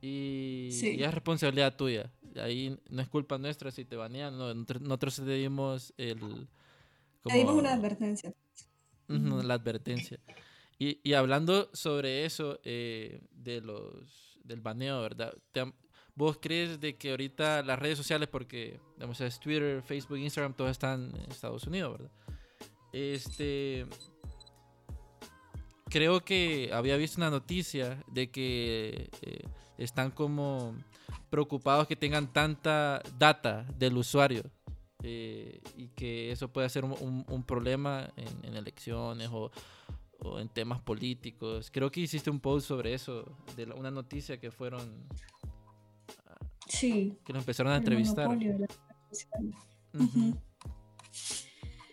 Y, 0.00 0.68
es 0.72 1.14
responsabilidad 1.14 1.76
tuya. 1.76 2.10
Ahí 2.40 2.76
no 2.88 3.02
es 3.02 3.08
culpa 3.08 3.38
nuestra 3.38 3.70
si 3.70 3.84
te 3.84 3.96
banean, 3.96 4.36
no, 4.36 4.54
nosotros 4.54 5.16
te 5.16 5.34
dimos 5.34 5.92
el... 5.96 6.18
Como, 6.18 6.48
te 7.24 7.36
dimos 7.36 7.54
una 7.54 7.72
advertencia. 7.72 8.34
la 9.08 9.54
advertencia. 9.54 10.18
Y, 10.78 11.00
y, 11.04 11.14
hablando 11.14 11.70
sobre 11.72 12.24
eso 12.24 12.58
eh, 12.64 13.22
de 13.30 13.60
los, 13.60 14.40
del 14.42 14.60
baneo, 14.60 15.00
¿verdad? 15.00 15.32
¿Vos 16.14 16.38
crees 16.42 16.80
de 16.80 16.96
que 16.96 17.12
ahorita 17.12 17.62
las 17.62 17.78
redes 17.78 17.96
sociales, 17.96 18.28
porque 18.28 18.80
digamos, 18.96 19.20
es 19.20 19.40
Twitter, 19.40 19.82
Facebook, 19.82 20.18
Instagram, 20.18 20.54
todos 20.54 20.72
están 20.72 21.14
en 21.14 21.30
Estados 21.30 21.66
Unidos, 21.66 21.92
¿verdad? 21.92 22.12
Este. 22.92 23.86
creo 25.88 26.22
que 26.22 26.70
había 26.72 26.96
visto 26.96 27.18
una 27.18 27.30
noticia 27.30 28.02
de 28.08 28.30
que 28.30 29.08
eh, 29.22 29.44
están 29.78 30.10
como 30.10 30.76
preocupados 31.32 31.88
que 31.88 31.96
tengan 31.96 32.30
tanta 32.30 33.02
data 33.18 33.64
del 33.78 33.96
usuario 33.96 34.42
eh, 35.02 35.62
y 35.78 35.88
que 35.88 36.30
eso 36.30 36.52
puede 36.52 36.68
ser 36.68 36.84
un, 36.84 37.44
problema 37.46 38.12
en, 38.16 38.54
elecciones 38.54 39.30
o, 39.32 39.50
en 40.38 40.50
temas 40.50 40.82
políticos. 40.82 41.70
Creo 41.72 41.90
que 41.90 42.00
hiciste 42.00 42.28
un 42.28 42.38
post 42.38 42.68
sobre 42.68 42.92
eso, 42.92 43.34
de 43.56 43.64
una 43.64 43.90
noticia 43.90 44.38
que 44.38 44.50
fueron... 44.50 45.08
Sí. 46.68 47.16
Que 47.24 47.32
lo 47.32 47.38
empezaron 47.38 47.72
a 47.72 47.78
entrevistar. 47.78 48.28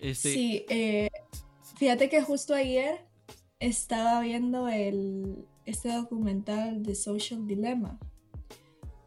Este 0.01 0.33
sí, 0.33 0.65
eh, 0.69 1.09
fíjate 1.77 2.09
que 2.09 2.21
justo 2.21 2.53
ayer 2.53 3.05
estaba 3.59 4.19
viendo 4.19 4.67
el, 4.67 5.45
este 5.65 5.93
documental 5.93 6.83
de 6.83 6.95
Social 6.95 7.47
Dilemma 7.47 7.99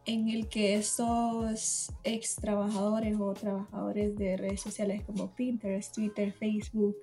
en 0.05 0.29
el 0.29 0.47
que 0.49 0.75
estos 0.75 1.91
ex 2.03 2.35
trabajadores 2.35 3.17
o 3.19 3.33
trabajadores 3.33 4.15
de 4.15 4.37
redes 4.37 4.61
sociales 4.61 5.03
como 5.03 5.33
Pinterest, 5.35 5.93
Twitter, 5.93 6.33
Facebook, 6.33 6.97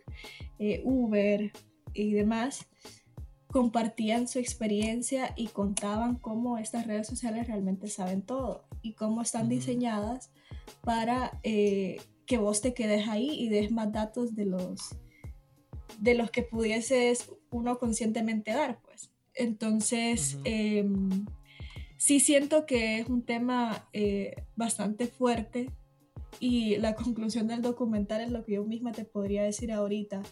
eh, 0.58 0.82
Uber 0.84 1.50
y 1.94 2.12
demás 2.12 2.66
compartían 3.48 4.28
su 4.28 4.38
experiencia 4.38 5.32
y 5.36 5.48
contaban 5.48 6.16
cómo 6.16 6.58
estas 6.58 6.86
redes 6.86 7.06
sociales 7.06 7.48
realmente 7.48 7.88
saben 7.88 8.22
todo 8.22 8.64
y 8.80 8.92
cómo 8.92 9.22
están 9.22 9.48
diseñadas 9.48 10.30
para 10.82 11.40
eh, 11.42 12.00
que 12.26 12.38
vos 12.38 12.60
te 12.60 12.74
quedes 12.74 13.08
ahí 13.08 13.30
y 13.30 13.48
des 13.48 13.72
más 13.72 13.92
datos 13.92 14.36
de 14.36 14.46
los 14.46 14.96
de 15.98 16.14
los 16.14 16.30
que 16.30 16.42
pudieses 16.42 17.30
uno 17.50 17.78
conscientemente 17.78 18.52
dar, 18.52 18.80
pues. 18.82 19.10
Entonces, 19.34 20.38
sí 22.00 22.18
siento 22.18 22.64
que 22.64 22.98
es 22.98 23.08
un 23.08 23.22
tema 23.22 23.86
eh, 23.92 24.46
bastante 24.56 25.06
fuerte 25.06 25.70
y 26.40 26.76
la 26.76 26.94
conclusión 26.96 27.46
del 27.46 27.60
documental 27.60 28.22
es 28.22 28.30
lo 28.30 28.42
que 28.42 28.54
yo 28.54 28.64
misma 28.64 28.92
te 28.92 29.04
podría 29.04 29.42
decir 29.42 29.70
ahorita, 29.70 30.22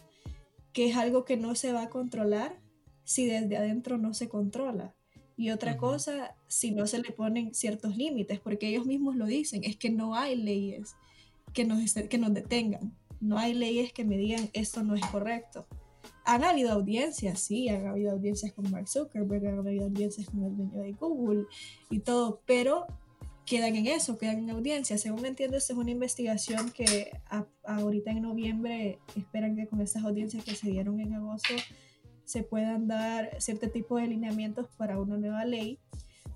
que 0.73 0.89
es 0.89 0.97
algo 0.97 1.25
que 1.25 1.37
no 1.37 1.53
se 1.53 1.71
va 1.71 1.83
a 1.83 1.89
controlar 1.89 2.59
si 3.03 3.27
desde 3.27 3.55
adentro 3.55 3.99
no 3.99 4.15
se 4.15 4.29
controla. 4.29 4.95
Y 5.37 5.51
otra 5.51 5.77
cosa, 5.77 6.35
si 6.47 6.71
no 6.71 6.87
se 6.87 7.03
le 7.03 7.11
ponen 7.11 7.53
ciertos 7.53 7.95
límites, 7.95 8.39
porque 8.39 8.67
ellos 8.67 8.87
mismos 8.87 9.15
lo 9.15 9.27
dicen, 9.27 9.63
es 9.63 9.77
que 9.77 9.91
no 9.91 10.15
hay 10.15 10.35
leyes 10.35 10.95
que 11.53 11.65
nos, 11.65 11.93
que 11.93 12.17
nos 12.17 12.33
detengan, 12.33 12.97
no 13.21 13.37
hay 13.37 13.53
leyes 13.53 13.93
que 13.93 14.05
me 14.05 14.17
digan 14.17 14.49
esto 14.53 14.81
no 14.81 14.95
es 14.95 15.05
correcto 15.05 15.67
han 16.29 16.43
habido 16.43 16.71
audiencias, 16.71 17.39
sí, 17.39 17.69
han 17.69 17.87
habido 17.87 18.11
audiencias 18.11 18.53
con 18.53 18.69
Mark 18.69 18.87
Zuckerberg, 18.87 19.47
han 19.47 19.59
habido 19.59 19.85
audiencias 19.85 20.29
con 20.29 20.43
el 20.43 20.55
dueño 20.55 20.83
de 20.83 20.91
Google 20.91 21.45
y 21.89 22.01
todo, 22.01 22.43
pero 22.45 22.85
quedan 23.47 23.75
en 23.75 23.87
eso, 23.87 24.19
quedan 24.19 24.37
en 24.37 24.51
audiencias. 24.51 25.01
Según 25.01 25.25
entiendo, 25.25 25.57
esta 25.57 25.73
es 25.73 25.79
una 25.79 25.89
investigación 25.89 26.69
que 26.69 27.19
ahorita 27.63 28.11
en 28.11 28.21
noviembre 28.21 28.99
esperan 29.15 29.55
que 29.55 29.67
con 29.67 29.81
estas 29.81 30.03
audiencias 30.03 30.43
que 30.43 30.53
se 30.53 30.69
dieron 30.69 30.99
en 30.99 31.15
agosto 31.15 31.55
se 32.25 32.43
puedan 32.43 32.87
dar 32.87 33.41
cierto 33.41 33.71
tipo 33.71 33.97
de 33.97 34.05
lineamientos 34.05 34.67
para 34.77 34.99
una 34.99 35.17
nueva 35.17 35.45
ley, 35.45 35.79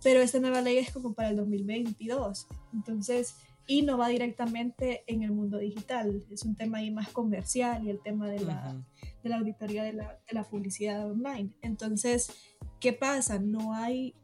pero 0.02 0.22
esta 0.22 0.40
nueva 0.40 0.62
ley 0.62 0.78
es 0.78 0.92
como 0.92 1.14
para 1.14 1.30
el 1.30 1.36
2022. 1.36 2.48
Entonces, 2.74 3.36
y 3.68 3.84
no 3.84 4.00
va 4.00 4.08
directamente 4.08 5.04
en 5.06 5.22
el 5.22 5.32
mundo 5.32 5.60
digital. 5.60 6.26
Es 6.32 6.42
un 6.46 6.56
tema 6.56 6.80
ahí 6.80 6.90
más 6.90 7.10
comercial 7.10 7.86
y 7.86 7.92
el 7.92 8.02
tema 8.02 8.28
de 8.28 8.40
la, 8.40 8.76
de 9.24 9.30
la 9.30 9.38
auditoría 9.38 9.84
de 9.84 9.94
la, 9.94 10.20
de 10.28 10.34
la, 10.34 10.44
publicidad 10.44 11.10
online. 11.10 11.52
Entonces, 11.62 12.32
¿qué 12.80 12.94
pasa? 12.94 13.40
No 13.40 13.74
hay, 13.74 14.16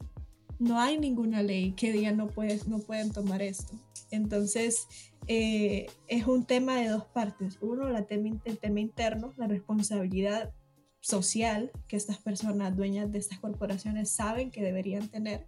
no 0.60 0.80
hay 0.80 0.98
ninguna 0.98 1.42
ley 1.42 1.72
que 1.72 1.92
diga 1.92 2.12
no, 2.12 2.28
puedes, 2.28 2.68
no 2.68 2.80
pueden 2.80 3.12
tomar 3.12 3.42
esto. 3.42 3.74
Entonces, 4.12 4.88
eh, 5.28 5.88
es 6.08 6.28
un 6.28 6.46
tema 6.46 6.78
de 6.78 6.90
dos 6.90 7.06
partes. 7.06 7.58
Uno, 7.62 7.90
la 7.90 8.06
tema, 8.06 8.30
el 8.46 8.58
tema 8.58 8.80
interno, 8.80 9.34
la 9.38 9.48
responsabilidad 9.48 10.54
social 11.02 11.72
que 11.88 11.96
estas 11.96 12.18
personas 12.18 12.76
dueñas 12.76 13.12
de 13.12 13.20
estas 13.20 13.40
corporaciones 13.40 14.10
saben 14.10 14.52
que 14.52 14.62
deberían 14.62 15.08
tener 15.08 15.48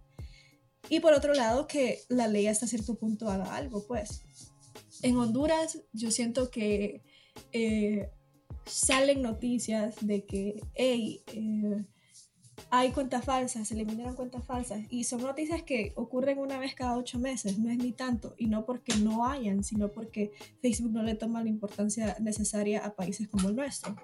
y 0.88 1.00
por 1.00 1.12
otro 1.12 1.34
lado, 1.34 1.66
que 1.66 2.00
la 2.08 2.28
ley 2.28 2.46
hasta 2.46 2.66
cierto 2.66 2.94
punto 2.96 3.30
haga 3.30 3.54
algo, 3.56 3.86
pues. 3.86 4.22
En 5.02 5.16
Honduras 5.16 5.80
yo 5.92 6.10
siento 6.10 6.50
que 6.50 7.02
eh, 7.52 8.10
salen 8.64 9.22
noticias 9.22 9.96
de 10.00 10.24
que, 10.24 10.60
hey, 10.74 11.22
eh, 11.28 11.84
hay 12.70 12.90
cuentas 12.92 13.24
falsas, 13.24 13.68
se 13.68 13.74
eliminaron 13.74 14.14
cuentas 14.14 14.44
falsas. 14.44 14.84
Y 14.90 15.04
son 15.04 15.22
noticias 15.22 15.62
que 15.62 15.92
ocurren 15.96 16.38
una 16.38 16.58
vez 16.58 16.74
cada 16.74 16.96
ocho 16.96 17.18
meses, 17.18 17.58
no 17.58 17.70
es 17.70 17.78
ni 17.78 17.92
tanto. 17.92 18.34
Y 18.38 18.46
no 18.46 18.64
porque 18.64 18.94
no 18.96 19.26
hayan, 19.26 19.64
sino 19.64 19.88
porque 19.88 20.32
Facebook 20.60 20.92
no 20.92 21.02
le 21.02 21.14
toma 21.14 21.42
la 21.42 21.48
importancia 21.48 22.16
necesaria 22.20 22.84
a 22.84 22.94
países 22.94 23.28
como 23.28 23.48
el 23.48 23.56
nuestro. 23.56 23.96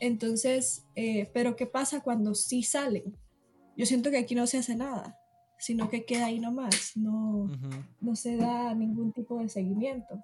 Entonces, 0.00 0.84
eh, 0.96 1.30
pero 1.32 1.56
¿qué 1.56 1.66
pasa 1.66 2.00
cuando 2.00 2.34
sí 2.34 2.62
salen? 2.62 3.16
Yo 3.76 3.86
siento 3.86 4.10
que 4.10 4.18
aquí 4.18 4.34
no 4.34 4.46
se 4.46 4.58
hace 4.58 4.76
nada 4.76 5.18
sino 5.64 5.88
que 5.88 6.04
queda 6.04 6.26
ahí 6.26 6.40
nomás, 6.40 6.92
no, 6.94 7.48
no 8.00 8.16
se 8.16 8.36
da 8.36 8.74
ningún 8.74 9.12
tipo 9.12 9.38
de 9.38 9.48
seguimiento. 9.48 10.22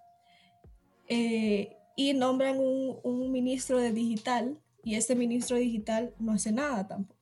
Eh, 1.09 1.79
y 1.97 2.15
nombran 2.15 2.59
un, 2.59 2.99
un, 3.03 3.31
ministro 3.33 3.79
de 3.79 3.93
digital 3.93 4.59
y 4.83 4.95
este 4.95 5.15
ministro 5.15 5.57
digital 5.57 6.15
no 6.19 6.33
hace 6.33 6.53
nada 6.53 6.87
tampoco. 6.87 7.21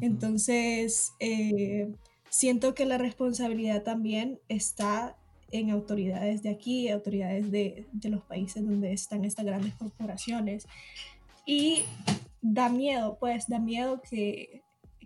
Entonces, 0.00 1.12
eh, 1.20 1.94
siento 2.28 2.74
que 2.74 2.84
la 2.84 2.98
responsabilidad 2.98 3.84
también 3.84 4.40
está 4.48 5.16
en 5.52 5.70
autoridades 5.70 6.42
de 6.42 6.48
aquí, 6.48 6.88
autoridades 6.88 7.52
de, 7.52 7.86
de 7.92 8.08
los 8.08 8.22
países 8.24 8.66
donde 8.66 8.92
están 8.92 9.24
estas 9.24 9.46
grandes 9.46 9.74
corporaciones. 9.74 10.66
Y 11.46 11.84
da 12.42 12.68
miedo, 12.68 13.18
pues 13.20 13.46
da 13.46 13.60
miedo 13.60 14.02
que 14.02 14.63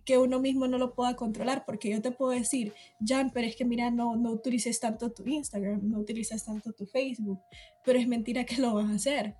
que 0.08 0.16
uno 0.16 0.40
mismo 0.40 0.66
no 0.66 0.78
lo 0.78 0.94
pueda 0.94 1.16
controlar, 1.16 1.66
porque 1.66 1.90
yo 1.90 2.00
te 2.00 2.10
puedo 2.10 2.30
decir, 2.30 2.72
Jan, 3.06 3.30
pero 3.30 3.46
es 3.46 3.56
que 3.56 3.66
mira, 3.66 3.90
no, 3.90 4.16
no 4.16 4.30
utilices 4.30 4.80
tanto 4.80 5.12
tu 5.12 5.22
Instagram, 5.26 5.86
no 5.86 5.98
utilices 5.98 6.46
tanto 6.46 6.72
tu 6.72 6.86
Facebook, 6.86 7.38
pero 7.84 7.98
es 7.98 8.08
mentira 8.08 8.44
que 8.46 8.56
lo 8.56 8.72
vas 8.72 8.88
a 8.88 8.94
hacer. 8.94 9.34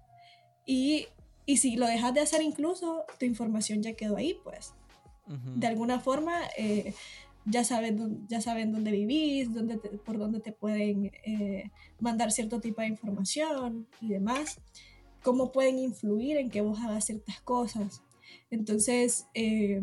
Y, 0.67 1.07
y 1.47 1.57
si 1.57 1.77
lo 1.77 1.87
dejas 1.87 2.13
de 2.13 2.21
hacer 2.21 2.43
incluso, 2.43 3.07
tu 3.19 3.25
información 3.25 3.83
ya 3.83 3.95
quedó 3.95 4.19
ahí, 4.19 4.37
pues. 4.45 4.75
De 5.57 5.67
alguna 5.67 6.01
forma, 6.01 6.39
eh, 6.59 6.93
ya, 7.47 7.65
saben, 7.65 8.27
ya 8.29 8.43
saben 8.43 8.71
dónde 8.71 8.91
vivís, 8.91 9.51
dónde 9.55 9.79
por 9.79 10.19
dónde 10.19 10.41
te 10.41 10.53
pueden 10.53 11.07
eh, 11.25 11.71
mandar 11.99 12.31
cierto 12.31 12.61
tipo 12.61 12.83
de 12.83 12.89
información 12.89 13.87
y 14.03 14.09
demás, 14.09 14.61
cómo 15.23 15.51
pueden 15.51 15.79
influir 15.79 16.37
en 16.37 16.51
que 16.51 16.61
vos 16.61 16.79
hagas 16.81 17.07
ciertas 17.07 17.41
cosas. 17.41 18.03
Entonces, 18.51 19.29
eh, 19.33 19.81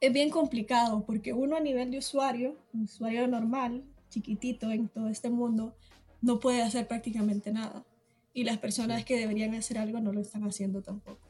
es 0.00 0.12
bien 0.12 0.30
complicado 0.30 1.04
porque 1.06 1.32
uno 1.32 1.56
a 1.56 1.60
nivel 1.60 1.90
de 1.90 1.98
usuario, 1.98 2.56
un 2.72 2.82
usuario 2.82 3.26
normal, 3.26 3.84
chiquitito 4.10 4.70
en 4.70 4.88
todo 4.88 5.08
este 5.08 5.30
mundo, 5.30 5.74
no 6.20 6.38
puede 6.40 6.62
hacer 6.62 6.86
prácticamente 6.86 7.52
nada. 7.52 7.84
Y 8.32 8.44
las 8.44 8.58
personas 8.58 9.04
que 9.04 9.18
deberían 9.18 9.54
hacer 9.54 9.78
algo 9.78 10.00
no 10.00 10.12
lo 10.12 10.20
están 10.20 10.44
haciendo 10.44 10.82
tampoco. 10.82 11.26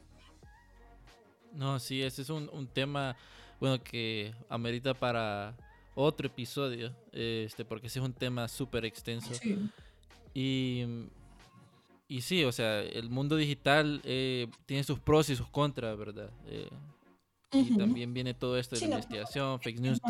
No, 1.53 1.79
sí, 1.79 2.01
ese 2.01 2.21
es 2.21 2.29
un, 2.29 2.49
un 2.53 2.67
tema, 2.67 3.15
bueno, 3.59 3.81
que 3.81 4.33
amerita 4.49 4.93
para 4.93 5.55
otro 5.95 6.27
episodio, 6.27 6.93
este, 7.11 7.65
porque 7.65 7.87
ese 7.87 7.99
es 7.99 8.05
un 8.05 8.13
tema 8.13 8.47
súper 8.47 8.85
extenso. 8.85 9.31
Y, 10.33 10.83
y 12.07 12.21
sí, 12.21 12.43
o 12.43 12.51
sea, 12.51 12.81
el 12.81 13.09
mundo 13.09 13.35
digital 13.35 14.01
eh, 14.03 14.47
tiene 14.65 14.83
sus 14.83 14.99
pros 14.99 15.29
y 15.29 15.35
sus 15.35 15.47
contras, 15.47 15.97
¿verdad? 15.97 16.29
Eh, 16.45 16.69
y 17.51 17.77
también 17.77 18.13
viene 18.13 18.33
todo 18.33 18.57
esto 18.57 18.75
de 18.75 18.81
la 18.81 18.87
investigación, 18.87 19.59
fake 19.59 19.79
news. 19.79 20.01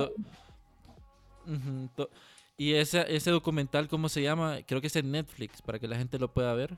y 2.58 2.74
ese, 2.74 3.16
ese 3.16 3.32
documental, 3.32 3.88
¿cómo 3.88 4.10
se 4.10 4.22
llama? 4.22 4.60
Creo 4.66 4.82
que 4.82 4.88
es 4.88 4.96
en 4.96 5.12
Netflix, 5.12 5.62
para 5.62 5.80
que 5.80 5.88
la 5.88 5.98
gente 5.98 6.18
lo 6.20 6.34
pueda 6.34 6.54
ver. 6.54 6.78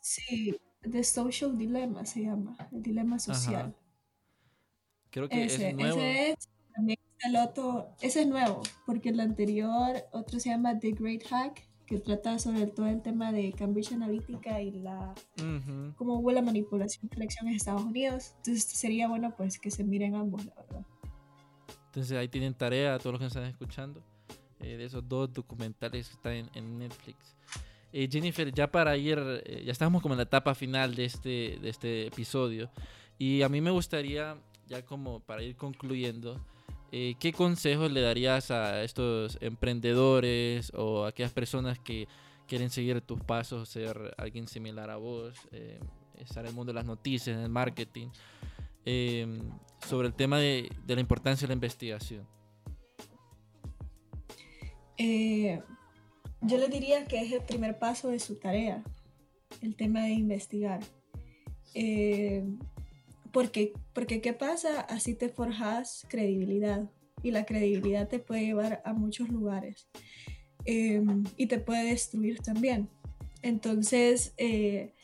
Sí, 0.00 0.56
The 0.82 1.04
Social 1.04 1.56
Dilemma 1.56 2.04
se 2.04 2.22
llama, 2.22 2.56
el 2.72 2.82
dilema 2.82 3.18
social. 3.18 3.74
Creo 5.10 5.28
que 5.28 5.44
ese, 5.44 5.70
es 5.70 5.74
nuevo. 5.74 5.98
Ese 5.98 6.30
es, 6.30 6.48
también 6.74 6.98
el 7.20 7.36
otro, 7.36 7.94
ese 8.00 8.22
es 8.22 8.26
nuevo, 8.26 8.62
porque 8.86 9.10
el 9.10 9.20
anterior, 9.20 9.96
otro 10.12 10.38
se 10.40 10.50
llama 10.50 10.78
The 10.78 10.92
Great 10.92 11.24
Hack, 11.28 11.69
que 11.90 11.98
trata 11.98 12.38
sobre 12.38 12.68
todo 12.68 12.86
el 12.86 13.02
tema 13.02 13.32
de 13.32 13.52
Cambridge 13.52 13.90
Analytica 13.90 14.62
y 14.62 14.70
la 14.70 15.12
cómo 15.96 16.20
hubo 16.20 16.30
la 16.30 16.40
manipulación 16.40 17.08
de 17.08 17.16
elecciones 17.16 17.50
en 17.50 17.56
Estados 17.56 17.82
Unidos. 17.82 18.34
Entonces 18.36 18.62
sería 18.62 19.08
bueno 19.08 19.34
pues 19.36 19.58
que 19.58 19.72
se 19.72 19.82
miren 19.82 20.14
ambos, 20.14 20.46
la 20.46 20.54
verdad. 20.54 20.86
Entonces 21.86 22.16
ahí 22.16 22.28
tienen 22.28 22.54
tarea 22.54 22.94
a 22.94 22.98
todos 23.00 23.14
los 23.14 23.18
que 23.18 23.24
nos 23.24 23.34
están 23.34 23.50
escuchando 23.50 24.04
eh, 24.60 24.76
de 24.76 24.84
esos 24.84 25.08
dos 25.08 25.32
documentales 25.32 26.06
que 26.06 26.14
están 26.14 26.48
en, 26.54 26.78
Netflix. 26.78 27.36
Eh, 27.92 28.08
Jennifer, 28.08 28.52
ya 28.54 28.70
para 28.70 28.96
ir, 28.96 29.18
eh, 29.44 29.64
ya 29.66 29.72
estamos 29.72 30.00
como 30.00 30.14
en 30.14 30.18
la 30.18 30.22
etapa 30.22 30.54
final 30.54 30.94
de 30.94 31.06
este, 31.06 31.58
de 31.60 31.68
este 31.68 32.06
episodio. 32.06 32.70
Y 33.18 33.42
a 33.42 33.48
mí 33.48 33.60
me 33.60 33.72
gustaría, 33.72 34.36
ya 34.68 34.86
como 34.86 35.18
para 35.18 35.42
ir 35.42 35.56
concluyendo, 35.56 36.40
eh, 36.92 37.14
¿qué 37.18 37.32
consejos 37.32 37.90
le 37.90 38.00
darías 38.00 38.50
a 38.50 38.82
estos 38.82 39.38
emprendedores 39.40 40.72
o 40.74 41.04
a 41.04 41.08
aquellas 41.08 41.32
personas 41.32 41.78
que 41.78 42.08
quieren 42.46 42.70
seguir 42.70 43.00
tus 43.00 43.20
pasos, 43.20 43.68
ser 43.68 44.14
alguien 44.18 44.48
similar 44.48 44.90
a 44.90 44.96
vos, 44.96 45.34
estar 46.16 46.44
en 46.44 46.50
el 46.50 46.54
mundo 46.54 46.72
de 46.72 46.74
las 46.74 46.84
noticias, 46.84 47.36
en 47.36 47.42
el 47.42 47.48
marketing, 47.48 48.08
sobre 49.86 50.08
el 50.08 50.14
tema 50.14 50.38
de, 50.38 50.70
de 50.84 50.94
la 50.96 51.00
importancia 51.00 51.46
de 51.46 51.52
la 51.52 51.54
investigación? 51.54 52.26
Eh, 55.02 55.58
yo 56.42 56.58
le 56.58 56.68
diría 56.68 57.06
que 57.06 57.22
es 57.22 57.32
el 57.32 57.40
primer 57.40 57.78
paso 57.78 58.08
de 58.08 58.18
su 58.18 58.36
tarea, 58.36 58.84
el 59.62 59.74
tema 59.74 60.02
de 60.02 60.10
investigar. 60.10 60.80
Eh, 61.72 62.44
porque, 63.32 63.72
porque, 63.92 64.20
¿qué 64.20 64.32
pasa? 64.32 64.80
Así 64.80 65.14
te 65.14 65.28
forjas 65.28 66.06
credibilidad 66.08 66.90
y 67.22 67.30
la 67.30 67.44
credibilidad 67.44 68.08
te 68.08 68.18
puede 68.18 68.46
llevar 68.46 68.82
a 68.84 68.92
muchos 68.92 69.28
lugares 69.28 69.88
eh, 70.64 71.02
y 71.36 71.46
te 71.46 71.58
puede 71.58 71.84
destruir 71.84 72.38
también. 72.40 72.88
Entonces, 73.42 74.34
eh, 74.36 74.94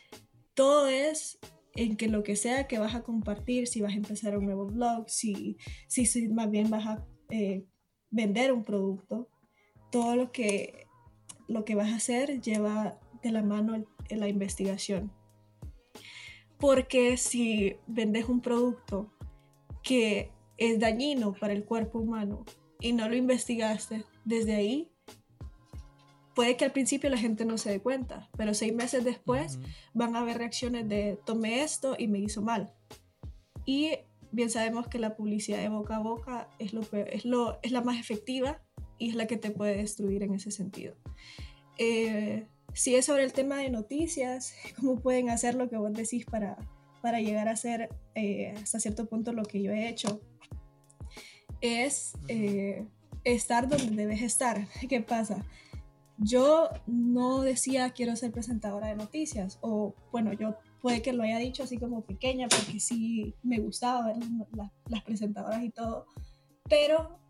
todo 0.55 0.89
es 0.89 1.39
en 1.75 1.97
que 1.97 2.09
lo 2.09 2.23
que 2.23 2.37
sea 2.37 2.67
que 2.67 2.79
vas 2.79 2.95
a 2.95 3.03
compartir, 3.03 3.67
si 3.67 3.83
vas 3.83 3.93
a 3.93 3.97
empezar 3.97 4.37
un 4.37 4.47
nuevo 4.47 4.67
blog, 4.67 5.09
si, 5.09 5.59
si, 5.89 6.07
si 6.07 6.29
más 6.29 6.51
bien 6.51 6.71
vas 6.71 6.87
a 6.87 7.07
vender 8.11 8.53
un 8.53 8.65
producto, 8.65 9.29
todo 9.91 10.17
lo 10.17 10.33
que 10.33 10.87
lo 11.49 11.65
que 11.65 11.75
vas 11.75 11.93
a 11.93 11.97
hacer 11.97 12.41
lleva 12.41 12.99
de 13.23 13.31
la 13.33 13.43
mano 13.43 13.85
en 14.09 14.21
la 14.21 14.29
investigación. 14.29 15.13
Porque 16.59 17.17
si 17.17 17.77
vendes 17.87 18.29
un 18.29 18.41
producto 18.41 19.13
que 19.83 20.33
es 20.57 20.81
dañino 20.81 21.35
para 21.35 21.53
el 21.53 21.65
cuerpo 21.65 21.99
humano 21.99 22.45
y 22.81 22.93
no 22.93 23.09
lo 23.09 23.17
investigaste 23.17 24.05
desde 24.25 24.55
ahí, 24.55 24.91
puede 26.35 26.57
que 26.57 26.65
al 26.65 26.73
principio 26.73 27.09
la 27.11 27.19
gente 27.19 27.45
no 27.45 27.59
se 27.59 27.71
dé 27.71 27.81
cuenta, 27.81 28.29
pero 28.37 28.53
seis 28.55 28.75
meses 28.75 29.05
después 29.05 29.59
van 29.95 30.17
a 30.17 30.21
haber 30.21 30.39
reacciones 30.39 30.89
de 30.89 31.19
tomé 31.25 31.63
esto 31.63 31.97
y 31.99 32.09
me 32.09 32.19
hizo 32.19 32.43
mal. 32.43 32.75
Y 33.65 33.93
bien 34.33 34.51
sabemos 34.51 34.87
que 34.89 34.99
la 34.99 35.17
publicidad 35.17 35.59
de 35.59 35.71
boca 35.71 35.97
a 35.97 36.01
boca 36.01 36.51
es, 36.59 36.73
lo, 36.73 36.83
es, 36.93 37.25
lo, 37.25 37.59
es 37.63 37.73
la 37.73 37.81
más 37.81 37.99
efectiva 37.99 38.63
y 38.99 39.11
es 39.11 39.15
la 39.15 39.27
que 39.27 39.37
te 39.37 39.51
puede 39.51 39.77
destruir 39.77 40.23
en 40.23 40.35
ese 40.35 40.51
sentido. 40.51 40.95
Eh, 41.79 42.47
si 42.77 42.95
es 42.95 43.07
sobre 43.07 43.25
el 43.25 43.33
tema 43.33 43.57
de 43.57 43.71
noticias, 43.71 44.55
cómo 44.77 45.01
pueden 45.01 45.31
hacer 45.31 45.55
lo 45.55 45.69
que 45.69 45.79
vos 45.79 45.93
decís 45.93 46.27
para, 46.27 46.59
para 47.01 47.21
llegar 47.21 47.49
a 47.49 47.53
hacer 47.53 47.89
eh, 48.15 48.55
hasta 48.63 48.79
cierto 48.79 49.07
punto 49.07 49.33
lo 49.33 49.45
que 49.45 49.63
yo 49.63 49.73
he 49.73 49.89
hecho, 49.89 50.21
es 51.63 52.13
eh, 52.29 52.87
estar 53.25 53.67
donde 53.67 53.97
debes 53.97 54.21
estar. 54.21 54.69
¿Qué 54.89 55.01
pasa? 55.01 55.45
Yo 56.19 56.69
no 56.87 57.41
decía 57.41 57.91
quiero 57.91 58.15
ser 58.15 58.31
presentadora 58.31 58.89
de 58.89 58.97
noticias, 58.97 59.59
o 59.63 59.95
bueno, 60.13 60.35
yo 60.35 60.57
puede 60.83 61.01
que 61.01 61.15
lo 61.15 61.23
haya 61.23 61.39
dicho 61.39 61.63
así 61.63 61.79
como 61.79 62.05
pequeña, 62.05 62.47
porque 62.49 62.79
sí 62.79 63.35
me 63.43 63.59
gustaba 63.59 64.09
ver 64.09 64.17
las, 64.55 64.71
las 64.89 65.03
presentadoras 65.03 65.65
y 65.65 65.71
todo, 65.71 66.07
pero 66.69 67.21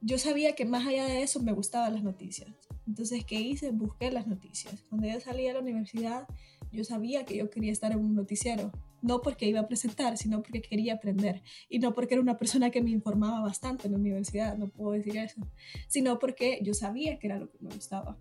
yo 0.00 0.18
sabía 0.18 0.54
que 0.54 0.64
más 0.64 0.86
allá 0.86 1.06
de 1.06 1.22
eso 1.22 1.40
me 1.40 1.52
gustaban 1.52 1.94
las 1.94 2.02
noticias. 2.02 2.50
Entonces, 2.86 3.24
¿qué 3.24 3.40
hice? 3.40 3.70
Busqué 3.70 4.10
las 4.10 4.26
noticias. 4.26 4.82
Cuando 4.88 5.08
yo 5.08 5.20
salí 5.20 5.44
de 5.44 5.52
la 5.52 5.60
universidad, 5.60 6.26
yo 6.72 6.84
sabía 6.84 7.24
que 7.24 7.36
yo 7.36 7.50
quería 7.50 7.72
estar 7.72 7.92
en 7.92 7.98
un 7.98 8.14
noticiero. 8.14 8.72
No 9.02 9.20
porque 9.20 9.46
iba 9.46 9.60
a 9.60 9.68
presentar, 9.68 10.16
sino 10.16 10.42
porque 10.42 10.62
quería 10.62 10.94
aprender. 10.94 11.42
Y 11.68 11.80
no 11.80 11.94
porque 11.94 12.14
era 12.14 12.22
una 12.22 12.38
persona 12.38 12.70
que 12.70 12.82
me 12.82 12.90
informaba 12.90 13.40
bastante 13.40 13.86
en 13.86 13.92
la 13.92 13.98
universidad, 13.98 14.56
no 14.56 14.68
puedo 14.68 14.92
decir 14.92 15.16
eso. 15.16 15.40
Sino 15.88 16.18
porque 16.18 16.60
yo 16.62 16.74
sabía 16.74 17.18
que 17.18 17.26
era 17.26 17.38
lo 17.38 17.50
que 17.50 17.58
me 17.60 17.74
gustaba. 17.74 18.18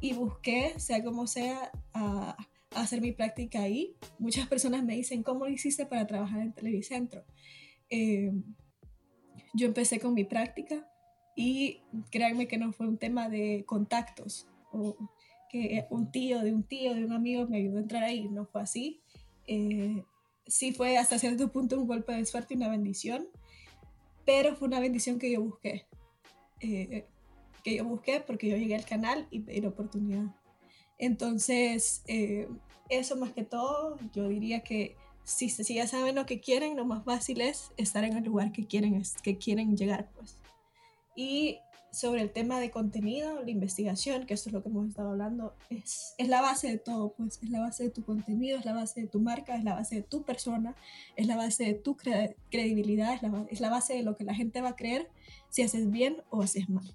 Y 0.00 0.12
busqué, 0.12 0.78
sea 0.78 1.02
como 1.02 1.26
sea, 1.26 1.72
a, 1.92 2.36
hacer 2.74 3.00
mi 3.00 3.12
práctica 3.12 3.62
ahí. 3.62 3.96
Muchas 4.18 4.46
personas 4.46 4.84
me 4.84 4.94
dicen, 4.94 5.22
¿cómo 5.22 5.46
lo 5.46 5.50
hiciste 5.50 5.86
para 5.86 6.06
trabajar 6.06 6.40
en 6.42 6.52
Televicentro? 6.52 7.24
Eh, 7.90 8.30
yo 9.54 9.66
empecé 9.66 9.98
con 9.98 10.14
mi 10.14 10.24
práctica 10.24 10.86
y 11.38 11.82
créanme 12.10 12.48
que 12.48 12.58
no 12.58 12.72
fue 12.72 12.88
un 12.88 12.98
tema 12.98 13.28
de 13.28 13.62
contactos 13.64 14.48
o 14.72 14.96
que 15.48 15.86
un 15.88 16.10
tío 16.10 16.40
de 16.40 16.52
un 16.52 16.64
tío 16.64 16.96
de 16.96 17.04
un 17.04 17.12
amigo 17.12 17.46
me 17.46 17.58
ayudó 17.58 17.78
a 17.78 17.82
entrar 17.82 18.02
ahí, 18.02 18.28
no 18.28 18.44
fue 18.44 18.60
así. 18.60 19.00
Eh, 19.46 20.02
sí 20.48 20.72
fue 20.72 20.98
hasta 20.98 21.16
cierto 21.16 21.52
punto 21.52 21.78
un 21.78 21.86
golpe 21.86 22.12
de 22.12 22.26
suerte 22.26 22.54
y 22.54 22.56
una 22.56 22.68
bendición, 22.68 23.28
pero 24.26 24.56
fue 24.56 24.66
una 24.66 24.80
bendición 24.80 25.20
que 25.20 25.30
yo 25.30 25.40
busqué. 25.40 25.86
Eh, 26.58 27.06
que 27.62 27.76
yo 27.76 27.84
busqué 27.84 28.18
porque 28.18 28.48
yo 28.48 28.56
llegué 28.56 28.74
al 28.74 28.84
canal 28.84 29.28
y 29.30 29.38
pedí 29.38 29.60
la 29.60 29.68
oportunidad. 29.68 30.34
Entonces, 30.98 32.02
eh, 32.08 32.48
eso 32.88 33.14
más 33.14 33.30
que 33.30 33.44
todo, 33.44 33.96
yo 34.12 34.28
diría 34.28 34.64
que 34.64 34.96
si, 35.22 35.50
si 35.50 35.74
ya 35.74 35.86
saben 35.86 36.16
lo 36.16 36.26
que 36.26 36.40
quieren, 36.40 36.76
lo 36.76 36.84
más 36.84 37.04
fácil 37.04 37.40
es 37.42 37.70
estar 37.76 38.02
en 38.02 38.16
el 38.16 38.24
lugar 38.24 38.50
que 38.50 38.66
quieren, 38.66 39.00
que 39.22 39.38
quieren 39.38 39.76
llegar, 39.76 40.10
pues. 40.16 40.36
Y 41.18 41.58
sobre 41.90 42.22
el 42.22 42.30
tema 42.30 42.60
de 42.60 42.70
contenido, 42.70 43.42
la 43.42 43.50
investigación, 43.50 44.24
que 44.24 44.34
eso 44.34 44.50
es 44.50 44.52
lo 44.52 44.62
que 44.62 44.68
hemos 44.68 44.86
estado 44.86 45.10
hablando, 45.10 45.56
es, 45.68 46.14
es 46.16 46.28
la 46.28 46.40
base 46.40 46.70
de 46.70 46.78
todo, 46.78 47.12
pues 47.16 47.40
es 47.42 47.50
la 47.50 47.58
base 47.58 47.82
de 47.82 47.90
tu 47.90 48.04
contenido, 48.04 48.56
es 48.56 48.64
la 48.64 48.72
base 48.72 49.00
de 49.00 49.08
tu 49.08 49.18
marca, 49.18 49.56
es 49.56 49.64
la 49.64 49.74
base 49.74 49.96
de 49.96 50.02
tu 50.02 50.22
persona, 50.22 50.76
es 51.16 51.26
la 51.26 51.34
base 51.34 51.64
de 51.64 51.74
tu 51.74 51.96
credibilidad, 51.96 53.14
es 53.14 53.22
la, 53.22 53.46
es 53.50 53.60
la 53.60 53.68
base 53.68 53.94
de 53.94 54.04
lo 54.04 54.14
que 54.14 54.22
la 54.22 54.32
gente 54.32 54.60
va 54.60 54.68
a 54.68 54.76
creer 54.76 55.10
si 55.48 55.62
haces 55.62 55.90
bien 55.90 56.22
o 56.30 56.40
haces 56.40 56.68
mal. 56.68 56.94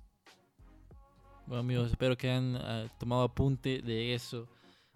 Bueno 1.47 1.59
amigos, 1.59 1.91
espero 1.91 2.15
que 2.15 2.29
hayan 2.29 2.55
ah, 2.55 2.87
tomado 2.97 3.23
apunte 3.23 3.81
de 3.81 4.15
eso. 4.15 4.47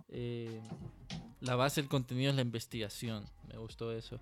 Eh, 0.07 0.61
la 1.41 1.57
base 1.57 1.81
del 1.81 1.89
contenido 1.89 2.29
es 2.29 2.37
la 2.37 2.43
investigación, 2.43 3.25
me 3.49 3.57
gustó 3.57 3.91
eso. 3.91 4.21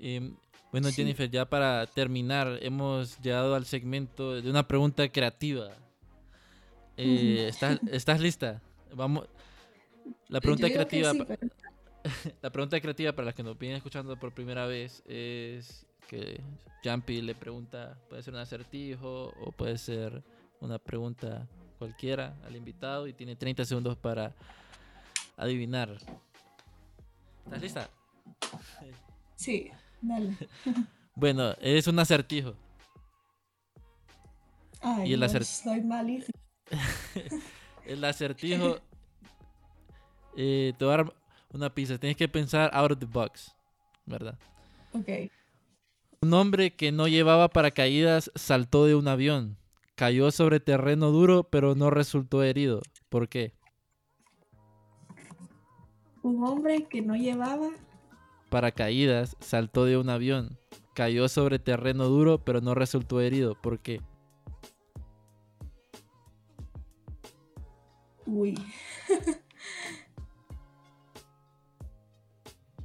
Em, 0.00 0.36
bueno, 0.70 0.90
Jennifer, 0.90 1.30
ya 1.30 1.48
para 1.48 1.86
terminar, 1.86 2.58
hemos 2.62 3.18
llegado 3.20 3.54
al 3.54 3.64
segmento 3.64 4.40
de 4.40 4.50
una 4.50 4.66
pregunta 4.66 5.08
creativa. 5.08 5.70
Eh, 6.96 7.50
¿estás, 7.90 8.20
lista? 8.20 8.60
Vamos. 8.92 9.26
La 10.28 10.40
pregunta 10.40 10.68
creativa. 10.68 11.12
La 12.42 12.50
pregunta 12.50 12.80
creativa 12.80 13.12
para 13.12 13.26
las 13.26 13.34
que 13.34 13.42
nos 13.42 13.58
vienen 13.58 13.76
escuchando 13.76 14.18
por 14.18 14.32
primera 14.32 14.66
vez 14.66 15.02
es 15.06 15.86
que 16.06 16.40
Jumpy 16.82 17.20
le 17.20 17.34
pregunta, 17.34 17.98
puede 18.08 18.22
ser 18.22 18.34
un 18.34 18.40
acertijo 18.40 19.34
o 19.40 19.52
puede 19.52 19.76
ser 19.76 20.22
una 20.60 20.78
pregunta 20.78 21.46
cualquiera 21.78 22.36
al 22.44 22.56
invitado 22.56 23.06
y 23.06 23.12
tiene 23.12 23.36
30 23.36 23.64
segundos 23.64 23.96
para 23.96 24.34
adivinar. 25.36 25.98
¿Estás 27.44 27.62
lista? 27.62 27.90
Sí. 29.36 29.70
bueno, 31.14 31.54
es 31.60 31.86
un 31.86 31.98
acertijo. 31.98 32.54
Ay, 34.80 35.10
y 35.10 35.12
el 35.14 35.22
acertijo. 35.22 35.62
Soy 35.62 35.80
malísimo. 35.82 36.38
el 37.86 38.04
acertijo. 38.04 38.78
Eh, 40.36 40.72
te 40.78 40.84
voy 40.84 40.94
a 40.94 40.96
dar 40.98 41.14
una 41.52 41.74
pista. 41.74 41.98
Tienes 41.98 42.16
que 42.16 42.28
pensar 42.28 42.70
out 42.72 42.92
of 42.92 42.98
the 42.98 43.06
box. 43.06 43.54
¿Verdad? 44.06 44.38
Ok. 44.92 45.30
Un 46.20 46.34
hombre 46.34 46.74
que 46.74 46.92
no 46.92 47.08
llevaba 47.08 47.48
paracaídas 47.48 48.30
saltó 48.34 48.86
de 48.86 48.94
un 48.94 49.08
avión. 49.08 49.56
Cayó 49.94 50.30
sobre 50.30 50.60
terreno 50.60 51.10
duro, 51.10 51.44
pero 51.44 51.74
no 51.74 51.90
resultó 51.90 52.42
herido. 52.42 52.82
¿Por 53.08 53.28
qué? 53.28 53.52
Un 56.22 56.44
hombre 56.44 56.86
que 56.88 57.02
no 57.02 57.16
llevaba 57.16 57.70
paracaídas, 58.48 59.36
saltó 59.40 59.84
de 59.84 59.96
un 59.96 60.10
avión, 60.10 60.58
cayó 60.94 61.28
sobre 61.28 61.58
terreno 61.58 62.06
duro, 62.06 62.44
pero 62.44 62.60
no 62.60 62.74
resultó 62.74 63.20
herido. 63.20 63.54
¿Por 63.60 63.80
qué? 63.80 64.00
Uy. 68.26 68.58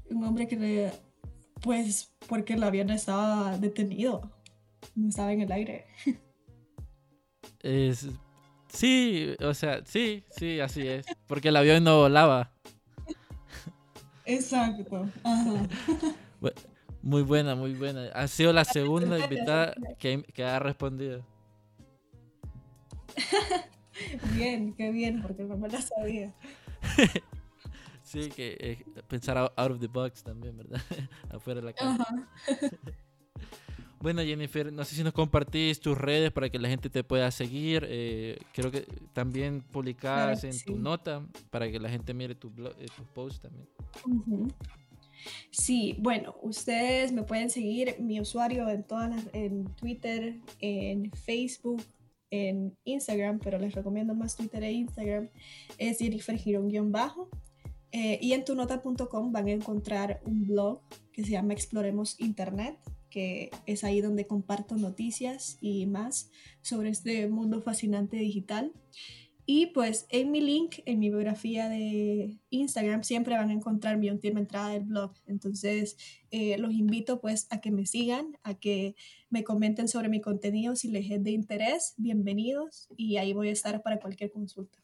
un 0.09 0.23
hombre 0.23 0.47
que 0.47 0.55
le... 0.55 0.91
Pues 1.61 2.13
porque 2.27 2.53
el 2.53 2.63
avión 2.63 2.89
estaba 2.89 3.57
detenido. 3.57 4.31
No 4.95 5.09
estaba 5.09 5.33
en 5.33 5.41
el 5.41 5.51
aire. 5.51 5.85
es... 7.61 8.07
Sí, 8.69 9.35
o 9.39 9.53
sea, 9.53 9.85
sí, 9.85 10.23
sí, 10.31 10.59
así 10.59 10.87
es. 10.87 11.05
Porque 11.27 11.49
el 11.49 11.55
avión 11.55 11.83
no 11.83 11.99
volaba. 11.99 12.51
Exacto. 14.25 15.09
Muy 17.01 17.21
buena, 17.21 17.53
muy 17.55 17.73
buena. 17.73 18.07
Ha 18.13 18.27
sido 18.27 18.53
la 18.53 18.63
segunda 18.63 19.19
invitada 19.19 19.75
que, 19.99 20.45
ha 20.45 20.59
respondido. 20.59 21.25
bien, 24.33 24.73
qué 24.73 24.89
bien, 24.91 25.21
porque 25.21 25.43
no 25.43 25.57
me 25.57 25.67
la 25.67 25.81
sabía. 25.81 26.33
sí, 28.03 28.29
que 28.29 28.57
eh, 28.59 28.85
pensar 29.07 29.37
out 29.37 29.71
of 29.71 29.79
the 29.79 29.87
box 29.87 30.23
también, 30.23 30.55
¿verdad? 30.57 30.81
Afuera 31.29 31.59
de 31.59 31.65
la 31.65 31.73
casa. 31.73 32.05
Bueno, 34.03 34.21
Jennifer, 34.21 34.73
no 34.73 34.83
sé 34.83 34.97
si 34.97 35.01
nos 35.01 35.13
compartís 35.13 35.79
tus 35.79 35.97
redes 35.97 36.29
para 36.29 36.49
que 36.49 36.59
la 36.59 36.67
gente 36.67 36.89
te 36.89 37.05
pueda 37.05 37.31
seguir. 37.31 37.87
Eh, 37.87 38.37
creo 38.51 38.69
que 38.69 38.81
también 39.13 39.61
publicás 39.61 40.43
en 40.43 40.59
tu 40.59 40.77
nota 40.77 41.25
para 41.49 41.71
que 41.71 41.79
la 41.79 41.87
gente 41.87 42.13
mire 42.13 42.35
tu 42.35 42.49
eh, 42.49 42.87
tus 42.97 43.07
posts 43.13 43.39
también. 43.39 43.65
Sí, 45.51 45.95
bueno, 45.99 46.35
ustedes 46.41 47.13
me 47.13 47.23
pueden 47.23 47.49
seguir, 47.49 47.95
mi 48.01 48.19
usuario 48.19 48.67
en 48.67 48.83
todas 48.83 49.09
las, 49.09 49.25
en 49.31 49.73
Twitter, 49.75 50.35
en 50.59 51.09
Facebook, 51.13 51.81
en 52.29 52.77
Instagram, 52.83 53.39
pero 53.39 53.57
les 53.57 53.73
recomiendo 53.73 54.13
más 54.13 54.35
Twitter 54.35 54.65
e 54.65 54.73
Instagram, 54.73 55.29
es 55.77 55.99
Jennifer 55.99 56.37
Girón-bajo. 56.37 57.29
Eh, 57.93 58.19
y 58.21 58.33
en 58.33 58.43
tunota.com 58.43 59.31
van 59.31 59.47
a 59.47 59.51
encontrar 59.51 60.19
un 60.25 60.45
blog 60.45 60.81
que 61.13 61.23
se 61.23 61.31
llama 61.31 61.53
Exploremos 61.53 62.19
Internet, 62.19 62.77
que 63.13 63.51
es 63.67 63.83
ahí 63.83 64.01
donde 64.01 64.25
comparto 64.25 64.75
noticias 64.75 65.59
y 65.61 65.85
más 65.85 66.31
sobre 66.63 66.89
este 66.89 67.27
mundo 67.27 67.61
fascinante 67.61 68.17
digital. 68.17 68.73
Y 69.45 69.67
pues 69.67 70.07
en 70.09 70.31
mi 70.31 70.41
link, 70.41 70.77
en 70.87 70.97
mi 70.97 71.09
biografía 71.09 71.69
de 71.69 72.39
Instagram, 72.49 73.03
siempre 73.03 73.37
van 73.37 73.51
a 73.51 73.53
encontrar 73.53 73.97
mi 73.97 74.09
última 74.09 74.39
entrada 74.39 74.69
del 74.69 74.85
blog. 74.85 75.13
Entonces, 75.27 75.95
eh, 76.31 76.57
los 76.57 76.73
invito 76.73 77.21
pues 77.21 77.45
a 77.51 77.61
que 77.61 77.69
me 77.69 77.85
sigan, 77.85 78.35
a 78.41 78.55
que 78.55 78.95
me 79.29 79.43
comenten 79.43 79.87
sobre 79.87 80.09
mi 80.09 80.19
contenido 80.19 80.75
si 80.75 80.87
les 80.87 81.11
es 81.11 81.23
de 81.23 81.31
interés. 81.31 81.93
Bienvenidos 81.97 82.87
y 82.97 83.17
ahí 83.17 83.33
voy 83.33 83.49
a 83.49 83.51
estar 83.51 83.83
para 83.83 83.99
cualquier 83.99 84.31
consulta. 84.31 84.79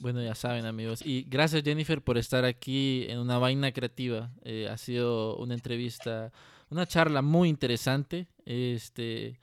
Bueno, 0.00 0.22
ya 0.22 0.34
saben 0.34 0.64
amigos. 0.64 1.02
Y 1.04 1.24
gracias 1.28 1.62
Jennifer 1.62 2.02
por 2.02 2.16
estar 2.16 2.46
aquí 2.46 3.04
en 3.08 3.18
una 3.18 3.36
vaina 3.36 3.70
creativa. 3.70 4.32
Eh, 4.42 4.66
ha 4.66 4.78
sido 4.78 5.36
una 5.36 5.52
entrevista, 5.52 6.32
una 6.70 6.86
charla 6.86 7.20
muy 7.20 7.50
interesante. 7.50 8.26
Este, 8.46 9.38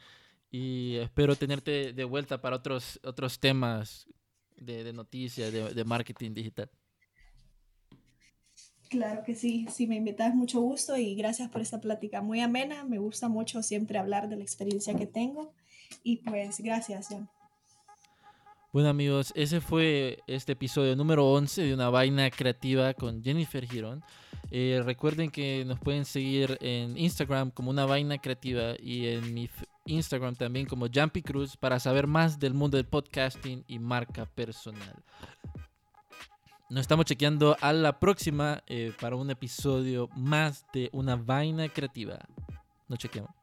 y 0.49 0.95
espero 0.95 1.35
tenerte 1.35 1.93
de 1.93 2.03
vuelta 2.03 2.41
para 2.41 2.55
otros, 2.55 2.99
otros 3.03 3.39
temas 3.39 4.07
de, 4.55 4.91
noticias, 4.93 5.53
de, 5.53 5.75
de, 5.75 5.85
marketing 5.85 6.33
digital. 6.33 6.71
Claro 8.89 9.21
que 9.23 9.35
sí, 9.35 9.67
si 9.69 9.85
me 9.85 9.95
invitas 9.95 10.33
mucho 10.33 10.59
gusto 10.59 10.97
y 10.97 11.13
gracias 11.13 11.49
por 11.49 11.61
esta 11.61 11.79
plática 11.79 12.23
muy 12.23 12.39
amena. 12.39 12.83
Me 12.83 12.97
gusta 12.97 13.27
mucho 13.27 13.61
siempre 13.61 13.99
hablar 13.99 14.27
de 14.27 14.37
la 14.37 14.43
experiencia 14.43 14.95
que 14.95 15.05
tengo 15.05 15.53
y 16.03 16.17
pues 16.17 16.59
gracias, 16.61 17.09
Jan. 17.09 17.29
Bueno 18.73 18.89
amigos, 18.89 19.31
ese 19.33 19.61
fue 19.61 20.19
este 20.27 20.51
episodio 20.51 20.93
número 20.97 21.25
11 21.25 21.63
de 21.63 21.73
Una 21.73 21.89
Vaina 21.89 22.29
Creativa 22.29 22.93
con 22.93 23.23
Jennifer 23.23 23.65
Girón. 23.65 24.03
Eh, 24.51 24.81
recuerden 24.83 25.31
que 25.31 25.63
nos 25.65 25.79
pueden 25.79 26.03
seguir 26.03 26.57
en 26.59 26.97
Instagram 26.97 27.49
como 27.51 27.69
Una 27.69 27.85
Vaina 27.85 28.17
Creativa 28.17 28.73
y 28.77 29.07
en 29.07 29.33
mi 29.33 29.49
Instagram 29.85 30.35
también 30.35 30.65
como 30.65 30.87
Jumpy 30.93 31.21
Cruz 31.21 31.55
para 31.55 31.79
saber 31.79 32.07
más 32.07 32.39
del 32.39 32.53
mundo 32.53 32.75
del 32.75 32.85
podcasting 32.87 33.63
y 33.69 33.79
marca 33.79 34.25
personal. 34.25 35.01
Nos 36.69 36.81
estamos 36.81 37.05
chequeando 37.05 37.55
a 37.61 37.71
la 37.71 38.01
próxima 38.01 38.63
eh, 38.67 38.91
para 38.99 39.15
un 39.15 39.29
episodio 39.31 40.09
más 40.13 40.65
de 40.73 40.89
Una 40.91 41.15
Vaina 41.15 41.69
Creativa. 41.69 42.19
Nos 42.89 42.99
chequeamos. 42.99 43.36